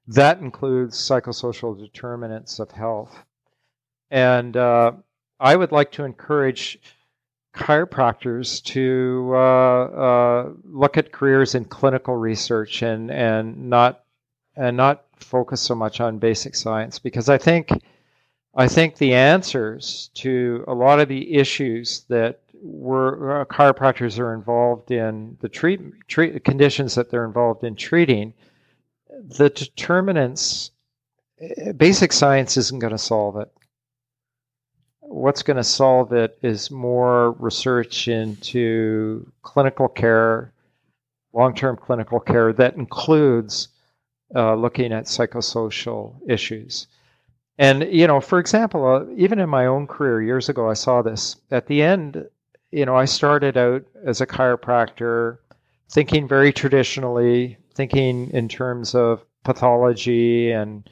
That 0.08 0.40
includes 0.40 0.98
psychosocial 0.98 1.78
determinants 1.78 2.60
of 2.60 2.72
health, 2.72 3.24
and 4.16 4.56
uh, 4.56 4.94
I 5.42 5.58
would 5.58 5.74
like 5.74 5.92
to 5.94 6.06
encourage 6.06 6.80
chiropractors 7.54 8.64
to 8.64 9.32
uh, 9.34 9.38
uh, 9.38 10.50
look 10.64 10.96
at 10.96 11.12
careers 11.12 11.54
in 11.54 11.66
clinical 11.66 12.16
research 12.16 12.82
and 12.82 13.12
and 13.12 13.70
not 13.70 14.06
and 14.56 14.78
not 14.78 15.04
focus 15.18 15.60
so 15.60 15.76
much 15.76 16.00
on 16.00 16.18
basic 16.18 16.56
science 16.56 16.98
because 16.98 17.28
I 17.28 17.38
think 17.38 17.70
I 18.56 18.70
think 18.70 18.96
the 18.96 19.14
answers 19.14 20.10
to 20.14 20.64
a 20.66 20.74
lot 20.74 21.02
of 21.02 21.10
the 21.10 21.36
issues 21.36 22.06
that 22.08 22.40
were 22.62 23.42
uh, 23.42 23.46
chiropractors 23.46 24.18
are 24.18 24.34
involved 24.34 24.92
in 24.92 25.36
the 25.42 25.50
treat, 25.50 25.82
treat 26.08 26.42
conditions 26.46 26.96
that 26.96 27.10
they're 27.10 27.26
involved 27.26 27.66
in 27.66 27.76
treating 27.76 28.34
the 29.38 29.50
determinants 29.50 30.72
eh, 31.42 31.74
basic 31.74 32.14
science 32.14 32.56
isn't 32.56 32.80
going 32.80 32.94
to 32.94 32.98
solve 32.98 33.36
it 33.36 33.52
what's 35.08 35.44
going 35.44 35.58
to 35.58 35.64
solve 35.64 36.14
it 36.14 36.38
is 36.42 36.72
more 36.72 37.32
research 37.34 38.08
into 38.08 39.26
clinical 39.44 39.88
care, 39.88 40.52
long 41.34 41.54
term 41.54 41.78
clinical 41.78 42.20
care 42.20 42.54
that 42.54 42.76
includes 42.76 43.70
uh, 44.36 44.56
looking 44.56 44.92
at 44.92 45.06
psychosocial 45.06 46.16
issues. 46.28 46.88
And, 47.58 47.84
you 47.84 48.08
know, 48.08 48.20
for 48.20 48.40
example, 48.40 48.86
uh, 48.86 49.06
even 49.16 49.40
in 49.40 49.50
my 49.50 49.66
own 49.66 49.88
career 49.88 50.22
years 50.22 50.50
ago, 50.50 50.70
I 50.70 50.74
saw 50.74 51.02
this. 51.02 51.38
At 51.52 51.68
the 51.68 51.82
end, 51.82 52.26
you 52.72 52.86
know, 52.86 52.96
I 52.96 53.06
started 53.06 53.56
out 53.56 53.84
as 54.04 54.20
a 54.20 54.28
chiropractor 54.28 55.38
thinking 55.90 56.28
very 56.28 56.52
traditionally, 56.52 57.58
thinking 57.74 58.30
in 58.32 58.50
terms 58.50 58.94
of 58.94 59.24
pathology 59.44 60.52
and, 60.52 60.90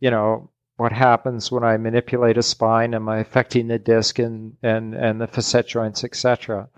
you 0.00 0.10
know, 0.10 0.48
what 0.76 0.92
happens 0.92 1.50
when 1.50 1.64
I 1.64 1.76
manipulate 1.76 2.36
a 2.36 2.42
spine? 2.42 2.94
Am 2.94 3.08
I 3.08 3.18
affecting 3.18 3.68
the 3.68 3.78
disc 3.78 4.18
and, 4.18 4.56
and, 4.62 4.94
and 4.94 5.20
the 5.20 5.26
facet 5.26 5.66
joints, 5.66 6.04
etc.? 6.04 6.68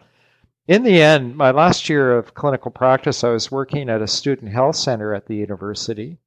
In 0.68 0.82
the 0.82 1.02
end, 1.02 1.36
my 1.36 1.50
last 1.50 1.88
year 1.88 2.16
of 2.16 2.34
clinical 2.34 2.70
practice, 2.70 3.24
I 3.24 3.30
was 3.30 3.50
working 3.50 3.88
at 3.88 4.02
a 4.02 4.06
student 4.06 4.52
health 4.52 4.76
center 4.76 5.14
at 5.14 5.26
the 5.26 5.36
university. 5.36 6.18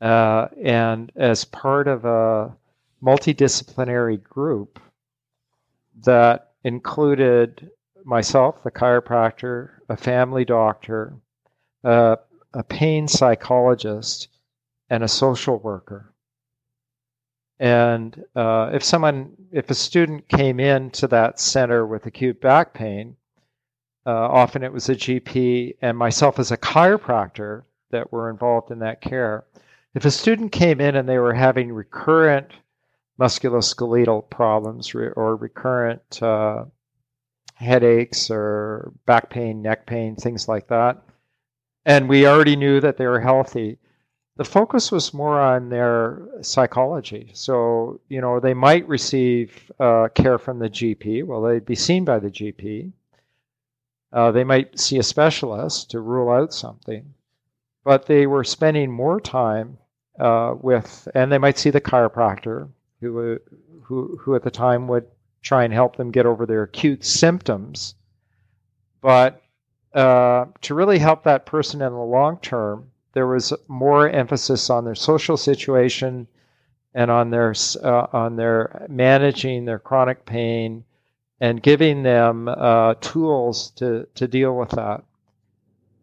Uh, 0.00 0.48
and 0.62 1.12
as 1.14 1.44
part 1.44 1.86
of 1.86 2.04
a 2.04 2.56
multidisciplinary 3.02 4.22
group 4.22 4.80
that 6.04 6.52
included 6.64 7.70
myself, 8.04 8.62
the 8.64 8.70
chiropractor, 8.70 9.70
a 9.88 9.96
family 9.96 10.44
doctor, 10.44 11.16
uh, 11.84 12.16
a 12.52 12.62
pain 12.64 13.06
psychologist, 13.06 14.28
and 14.90 15.04
a 15.04 15.08
social 15.08 15.58
worker. 15.58 16.12
And 17.58 18.24
uh, 18.34 18.70
if 18.72 18.84
someone, 18.84 19.32
if 19.50 19.70
a 19.70 19.74
student 19.74 20.28
came 20.28 20.60
into 20.60 21.06
that 21.08 21.40
center 21.40 21.86
with 21.86 22.06
acute 22.06 22.40
back 22.40 22.74
pain, 22.74 23.16
uh, 24.04 24.10
often 24.10 24.62
it 24.62 24.72
was 24.72 24.88
a 24.88 24.94
GP 24.94 25.76
and 25.80 25.96
myself 25.96 26.38
as 26.38 26.52
a 26.52 26.56
chiropractor 26.56 27.62
that 27.90 28.12
were 28.12 28.30
involved 28.30 28.70
in 28.70 28.78
that 28.80 29.00
care. 29.00 29.44
If 29.94 30.04
a 30.04 30.10
student 30.10 30.52
came 30.52 30.80
in 30.80 30.96
and 30.96 31.08
they 31.08 31.18
were 31.18 31.32
having 31.32 31.72
recurrent 31.72 32.52
musculoskeletal 33.18 34.28
problems 34.28 34.94
or 34.94 35.36
recurrent 35.36 36.22
uh, 36.22 36.66
headaches 37.54 38.30
or 38.30 38.92
back 39.06 39.30
pain, 39.30 39.62
neck 39.62 39.86
pain, 39.86 40.14
things 40.14 40.46
like 40.46 40.68
that, 40.68 41.02
and 41.86 42.08
we 42.08 42.26
already 42.26 42.56
knew 42.56 42.80
that 42.80 42.98
they 42.98 43.06
were 43.06 43.20
healthy, 43.20 43.78
the 44.36 44.44
focus 44.44 44.92
was 44.92 45.14
more 45.14 45.40
on 45.40 45.70
their 45.70 46.20
psychology. 46.42 47.30
So, 47.32 48.00
you 48.08 48.20
know, 48.20 48.38
they 48.38 48.52
might 48.52 48.86
receive 48.86 49.70
uh, 49.80 50.08
care 50.14 50.38
from 50.38 50.58
the 50.58 50.68
GP. 50.68 51.24
Well, 51.24 51.40
they'd 51.40 51.64
be 51.64 51.74
seen 51.74 52.04
by 52.04 52.18
the 52.18 52.30
GP. 52.30 52.92
Uh, 54.12 54.30
they 54.30 54.44
might 54.44 54.78
see 54.78 54.98
a 54.98 55.02
specialist 55.02 55.90
to 55.90 56.00
rule 56.00 56.30
out 56.30 56.52
something, 56.52 57.14
but 57.82 58.06
they 58.06 58.26
were 58.26 58.44
spending 58.44 58.90
more 58.90 59.20
time 59.20 59.78
uh, 60.20 60.54
with, 60.60 61.08
and 61.14 61.32
they 61.32 61.38
might 61.38 61.58
see 61.58 61.70
the 61.70 61.80
chiropractor, 61.80 62.68
who, 63.00 63.38
who, 63.82 64.16
who 64.20 64.34
at 64.34 64.42
the 64.42 64.50
time 64.50 64.86
would 64.88 65.06
try 65.42 65.64
and 65.64 65.72
help 65.72 65.96
them 65.96 66.10
get 66.10 66.26
over 66.26 66.44
their 66.44 66.62
acute 66.62 67.04
symptoms. 67.04 67.94
But 69.00 69.42
uh, 69.94 70.46
to 70.62 70.74
really 70.74 70.98
help 70.98 71.24
that 71.24 71.46
person 71.46 71.80
in 71.80 71.92
the 71.92 71.98
long 71.98 72.38
term, 72.40 72.90
there 73.16 73.26
was 73.26 73.54
more 73.66 74.10
emphasis 74.10 74.68
on 74.68 74.84
their 74.84 74.94
social 74.94 75.38
situation 75.38 76.28
and 76.92 77.10
on 77.10 77.30
their 77.30 77.54
uh, 77.82 78.06
on 78.12 78.36
their 78.36 78.84
managing 78.90 79.64
their 79.64 79.78
chronic 79.78 80.26
pain 80.26 80.84
and 81.40 81.62
giving 81.62 82.02
them 82.02 82.46
uh, 82.46 82.92
tools 83.00 83.70
to 83.70 84.06
to 84.16 84.28
deal 84.28 84.54
with 84.54 84.68
that. 84.72 85.02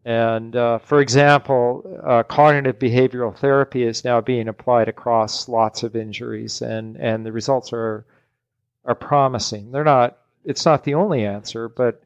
And 0.05 0.55
uh, 0.55 0.79
for 0.79 1.01
example, 1.01 1.83
uh, 2.03 2.23
cognitive 2.23 2.79
behavioral 2.79 3.37
therapy 3.37 3.83
is 3.83 4.03
now 4.03 4.19
being 4.19 4.47
applied 4.47 4.87
across 4.87 5.47
lots 5.47 5.83
of 5.83 5.95
injuries, 5.95 6.63
and 6.63 6.97
and 6.97 7.23
the 7.23 7.31
results 7.31 7.71
are 7.73 8.07
are 8.85 8.95
promising. 8.95 9.71
They're 9.71 9.83
not. 9.83 10.17
It's 10.45 10.65
not 10.65 10.83
the 10.83 10.95
only 10.95 11.27
answer, 11.27 11.69
but 11.69 12.01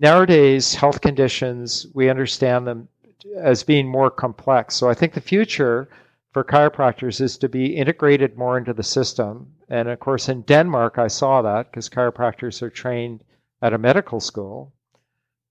nowadays 0.00 0.74
health 0.74 1.00
conditions 1.00 1.86
we 1.94 2.10
understand 2.10 2.66
them 2.66 2.88
as 3.36 3.62
being 3.62 3.88
more 3.88 4.10
complex. 4.10 4.74
So 4.74 4.88
I 4.88 4.94
think 4.94 5.12
the 5.14 5.20
future 5.20 5.88
for 6.32 6.44
chiropractors 6.44 7.20
is 7.20 7.36
to 7.38 7.48
be 7.48 7.76
integrated 7.76 8.38
more 8.38 8.56
into 8.56 8.72
the 8.72 8.82
system. 8.82 9.54
And 9.68 9.88
of 9.88 10.00
course, 10.00 10.28
in 10.28 10.42
Denmark, 10.42 10.98
I 10.98 11.08
saw 11.08 11.42
that 11.42 11.70
because 11.70 11.88
chiropractors 11.88 12.62
are 12.62 12.70
trained 12.70 13.22
at 13.60 13.74
a 13.74 13.78
medical 13.78 14.20
school. 14.20 14.72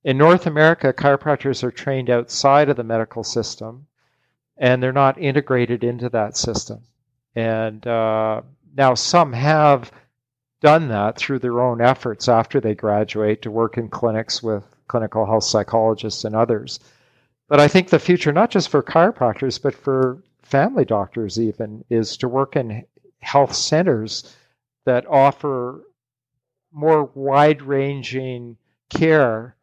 In 0.03 0.17
North 0.17 0.47
America, 0.47 0.91
chiropractors 0.91 1.63
are 1.63 1.71
trained 1.71 2.09
outside 2.09 2.69
of 2.69 2.77
the 2.77 2.83
medical 2.83 3.23
system 3.23 3.87
and 4.57 4.81
they're 4.81 4.91
not 4.91 5.17
integrated 5.17 5.83
into 5.83 6.09
that 6.09 6.37
system. 6.37 6.81
And 7.35 7.85
uh, 7.87 8.41
now 8.75 8.93
some 8.93 9.33
have 9.33 9.91
done 10.61 10.87
that 10.89 11.17
through 11.17 11.39
their 11.39 11.59
own 11.59 11.81
efforts 11.81 12.29
after 12.29 12.59
they 12.59 12.75
graduate 12.75 13.41
to 13.41 13.51
work 13.51 13.77
in 13.77 13.89
clinics 13.89 14.43
with 14.43 14.63
clinical 14.87 15.25
health 15.25 15.43
psychologists 15.43 16.23
and 16.25 16.35
others. 16.35 16.79
But 17.51 17.59
I 17.59 17.67
think 17.67 17.89
the 17.89 17.99
future, 17.99 18.31
not 18.31 18.49
just 18.49 18.69
for 18.69 18.81
chiropractors, 18.81 19.61
but 19.61 19.75
for 19.75 20.23
family 20.41 20.85
doctors 20.85 21.37
even, 21.37 21.83
is 21.89 22.15
to 22.15 22.29
work 22.29 22.55
in 22.55 22.85
health 23.19 23.53
centers 23.53 24.37
that 24.85 25.05
offer 25.05 25.81
more 26.71 27.11
wide 27.13 27.61
ranging 27.61 28.55
care 28.89 29.57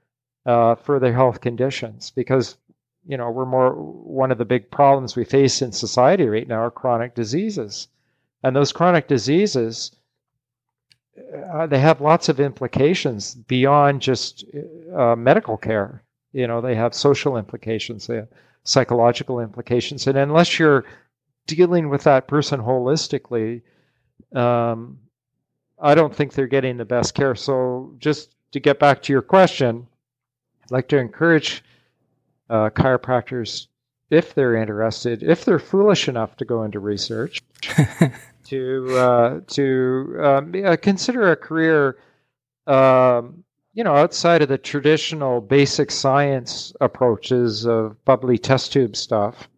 uh, 0.45 0.75
for 0.75 1.01
their 1.01 1.15
health 1.15 1.41
conditions. 1.41 2.11
Because, 2.11 2.59
you 3.07 3.17
know, 3.17 3.31
we're 3.31 3.47
more 3.47 3.73
one 3.73 4.31
of 4.31 4.37
the 4.37 4.45
big 4.45 4.71
problems 4.71 5.17
we 5.17 5.25
face 5.25 5.63
in 5.63 5.73
society 5.73 6.27
right 6.27 6.47
now 6.47 6.61
are 6.61 6.71
chronic 6.71 7.15
diseases, 7.15 7.89
and 8.43 8.55
those 8.55 8.71
chronic 8.71 9.09
diseases 9.09 9.93
uh, 11.51 11.67
they 11.67 11.79
have 11.79 12.03
lots 12.03 12.29
of 12.29 12.39
implications 12.39 13.35
beyond 13.35 14.03
just 14.03 14.45
uh, 14.95 15.17
medical 15.17 15.57
care. 15.57 16.03
You 16.33 16.47
know, 16.47 16.61
they 16.61 16.75
have 16.75 16.95
social 16.95 17.37
implications, 17.37 18.07
they 18.07 18.17
have 18.17 18.29
psychological 18.65 19.41
implications, 19.41 20.07
and 20.07 20.19
unless 20.19 20.59
you're 20.59 20.85
dealing 21.47 21.89
with 21.89 22.05
that 22.05 22.29
person 22.29 22.61
holistically, 22.61 23.63
um, 24.35 24.99
I 25.81 25.95
don't 25.95 26.15
think 26.15 26.33
they're 26.33 26.47
getting 26.47 26.77
the 26.77 26.85
best 26.85 27.15
care. 27.15 27.35
So, 27.35 27.95
just 27.99 28.35
to 28.53 28.61
get 28.61 28.79
back 28.79 29.03
to 29.03 29.13
your 29.13 29.23
question, 29.23 29.87
I'd 30.65 30.71
like 30.71 30.89
to 30.89 30.99
encourage 30.99 31.65
uh, 32.51 32.71
chiropractors, 32.71 33.67
if 34.11 34.35
they're 34.35 34.57
interested, 34.57 35.23
if 35.23 35.45
they're 35.45 35.59
foolish 35.59 36.09
enough 36.09 36.37
to 36.37 36.45
go 36.45 36.63
into 36.63 36.81
research, 36.81 37.43
to 38.45 38.97
uh, 38.97 39.41
to 39.49 40.17
um, 40.21 40.53
consider 40.79 41.31
a 41.31 41.37
career, 41.37 41.99
um, 42.67 43.45
you 43.79 43.85
know, 43.85 43.95
outside 43.95 44.43
of 44.43 44.49
the 44.49 44.59
traditional 44.59 45.41
basic 45.41 45.93
science 45.93 46.73
approaches 46.81 47.65
of 47.65 48.05
bubbly 48.05 48.37
test 48.37 48.73
tube 48.73 48.97
stuff, 48.97 49.49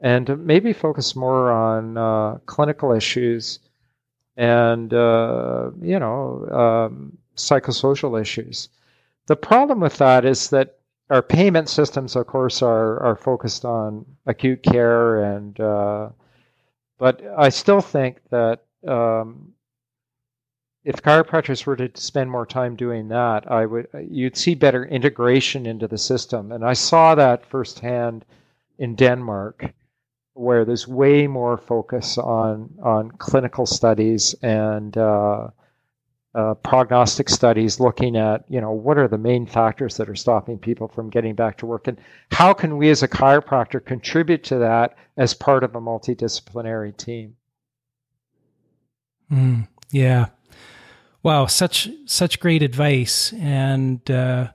and 0.00 0.44
maybe 0.44 0.74
focus 0.74 1.16
more 1.16 1.50
on 1.50 1.96
uh, 1.96 2.34
clinical 2.44 2.92
issues 2.92 3.60
and 4.36 4.92
uh, 4.92 5.70
you 5.80 5.98
know 5.98 6.46
um, 6.52 7.16
psychosocial 7.36 8.20
issues. 8.20 8.68
The 9.28 9.36
problem 9.36 9.80
with 9.80 9.96
that 9.96 10.26
is 10.26 10.50
that 10.50 10.76
our 11.08 11.22
payment 11.22 11.70
systems, 11.70 12.16
of 12.16 12.26
course, 12.26 12.60
are 12.60 13.02
are 13.02 13.16
focused 13.16 13.64
on 13.64 14.04
acute 14.26 14.62
care, 14.62 15.24
and 15.24 15.58
uh, 15.58 16.10
but 16.98 17.22
I 17.38 17.48
still 17.48 17.80
think 17.80 18.18
that 18.28 18.64
um, 18.86 19.53
if 20.84 20.96
chiropractors 20.96 21.64
were 21.64 21.76
to 21.76 21.90
spend 21.94 22.30
more 22.30 22.44
time 22.44 22.76
doing 22.76 23.08
that, 23.08 23.50
I 23.50 23.64
would 23.64 23.88
you'd 24.10 24.36
see 24.36 24.54
better 24.54 24.84
integration 24.84 25.66
into 25.66 25.88
the 25.88 25.98
system, 25.98 26.52
and 26.52 26.64
I 26.64 26.74
saw 26.74 27.14
that 27.14 27.46
firsthand 27.46 28.24
in 28.78 28.94
Denmark, 28.94 29.72
where 30.34 30.64
there's 30.64 30.86
way 30.86 31.26
more 31.26 31.56
focus 31.56 32.18
on 32.18 32.68
on 32.82 33.10
clinical 33.12 33.64
studies 33.64 34.34
and 34.42 34.96
uh, 34.98 35.48
uh, 36.34 36.54
prognostic 36.54 37.30
studies 37.30 37.80
looking 37.80 38.16
at 38.16 38.44
you 38.48 38.60
know 38.60 38.72
what 38.72 38.98
are 38.98 39.08
the 39.08 39.16
main 39.16 39.46
factors 39.46 39.96
that 39.96 40.10
are 40.10 40.14
stopping 40.14 40.58
people 40.58 40.88
from 40.88 41.08
getting 41.08 41.34
back 41.34 41.56
to 41.56 41.66
work 41.66 41.86
and 41.88 41.98
how 42.32 42.52
can 42.52 42.76
we 42.76 42.90
as 42.90 43.02
a 43.02 43.08
chiropractor 43.08 43.82
contribute 43.82 44.44
to 44.44 44.58
that 44.58 44.96
as 45.16 45.32
part 45.32 45.64
of 45.64 45.74
a 45.76 45.80
multidisciplinary 45.80 46.94
team? 46.94 47.36
Mm, 49.30 49.68
yeah 49.90 50.26
wow 51.24 51.46
such 51.46 51.88
such 52.06 52.38
great 52.38 52.62
advice 52.62 53.32
and 53.34 54.08
uh, 54.08 54.46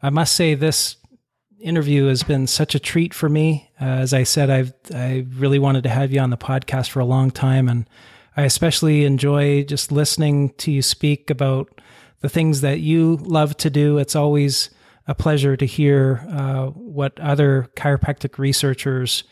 i 0.00 0.10
must 0.10 0.36
say 0.36 0.54
this 0.54 0.96
interview 1.60 2.06
has 2.06 2.22
been 2.22 2.46
such 2.46 2.76
a 2.76 2.78
treat 2.78 3.12
for 3.12 3.28
me 3.28 3.68
uh, 3.80 3.84
as 3.84 4.14
i 4.14 4.22
said 4.22 4.48
i've 4.48 4.72
i 4.94 5.26
really 5.34 5.58
wanted 5.58 5.82
to 5.82 5.88
have 5.88 6.12
you 6.12 6.20
on 6.20 6.30
the 6.30 6.36
podcast 6.36 6.90
for 6.90 7.00
a 7.00 7.04
long 7.04 7.32
time 7.32 7.68
and 7.68 7.88
I 8.38 8.42
especially 8.42 9.04
enjoy 9.04 9.64
just 9.64 9.90
listening 9.90 10.50
to 10.58 10.70
you 10.70 10.80
speak 10.80 11.28
about 11.28 11.80
the 12.20 12.28
things 12.28 12.60
that 12.60 12.78
you 12.78 13.16
love 13.16 13.56
to 13.56 13.68
do. 13.68 13.98
It's 13.98 14.14
always 14.14 14.70
a 15.08 15.14
pleasure 15.16 15.56
to 15.56 15.66
hear 15.66 16.24
uh, 16.30 16.66
what 16.66 17.18
other 17.18 17.68
chiropractic 17.74 18.38
researchers 18.38 19.24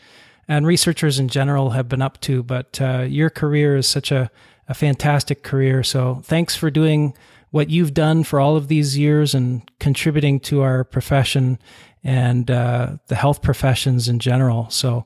and 0.49 0.67
researchers 0.67 1.19
in 1.19 1.29
general 1.29 1.69
have 1.69 1.87
been 1.87 2.01
up 2.01 2.19
to. 2.21 2.43
But 2.43 2.81
uh, 2.81 3.05
your 3.07 3.29
career 3.29 3.77
is 3.77 3.87
such 3.87 4.11
a, 4.11 4.29
a 4.67 4.73
fantastic 4.73 5.43
career. 5.43 5.83
So 5.83 6.21
thanks 6.23 6.55
for 6.55 6.69
doing 6.69 7.15
what 7.51 7.69
you've 7.69 7.93
done 7.93 8.23
for 8.23 8.39
all 8.39 8.55
of 8.55 8.67
these 8.67 8.97
years 8.97 9.33
and 9.33 9.69
contributing 9.79 10.39
to 10.41 10.61
our 10.61 10.83
profession 10.83 11.59
and 12.03 12.51
uh, 12.51 12.97
the 13.07 13.15
health 13.15 13.41
professions 13.41 14.07
in 14.07 14.19
general. 14.19 14.69
So 14.69 15.05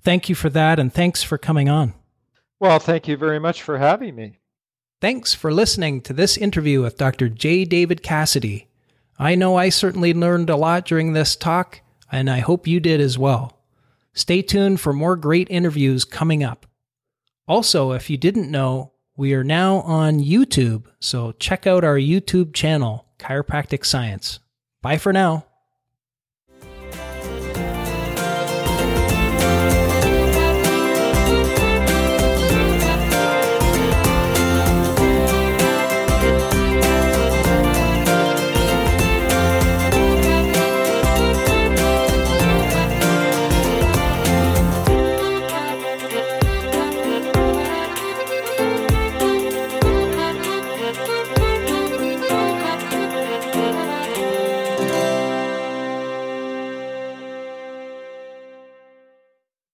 thank 0.00 0.28
you 0.28 0.34
for 0.34 0.50
that. 0.50 0.78
And 0.78 0.92
thanks 0.92 1.22
for 1.22 1.38
coming 1.38 1.68
on. 1.68 1.94
Well, 2.60 2.78
thank 2.78 3.08
you 3.08 3.16
very 3.16 3.38
much 3.38 3.62
for 3.62 3.78
having 3.78 4.14
me. 4.14 4.38
Thanks 5.00 5.34
for 5.34 5.52
listening 5.52 6.00
to 6.02 6.12
this 6.12 6.36
interview 6.36 6.80
with 6.80 6.96
Dr. 6.96 7.28
J. 7.28 7.64
David 7.64 8.02
Cassidy. 8.02 8.68
I 9.18 9.34
know 9.34 9.56
I 9.56 9.68
certainly 9.68 10.14
learned 10.14 10.48
a 10.48 10.56
lot 10.56 10.84
during 10.84 11.12
this 11.12 11.34
talk, 11.34 11.80
and 12.10 12.30
I 12.30 12.38
hope 12.38 12.66
you 12.66 12.78
did 12.78 13.00
as 13.00 13.18
well. 13.18 13.58
Stay 14.14 14.42
tuned 14.42 14.80
for 14.80 14.92
more 14.92 15.16
great 15.16 15.48
interviews 15.50 16.04
coming 16.04 16.44
up. 16.44 16.66
Also, 17.48 17.92
if 17.92 18.08
you 18.10 18.16
didn't 18.16 18.50
know, 18.50 18.91
we 19.22 19.34
are 19.34 19.44
now 19.44 19.82
on 19.82 20.18
YouTube, 20.18 20.86
so 20.98 21.30
check 21.38 21.64
out 21.64 21.84
our 21.84 21.94
YouTube 21.94 22.52
channel, 22.52 23.06
Chiropractic 23.20 23.86
Science. 23.86 24.40
Bye 24.82 24.98
for 24.98 25.12
now. 25.12 25.46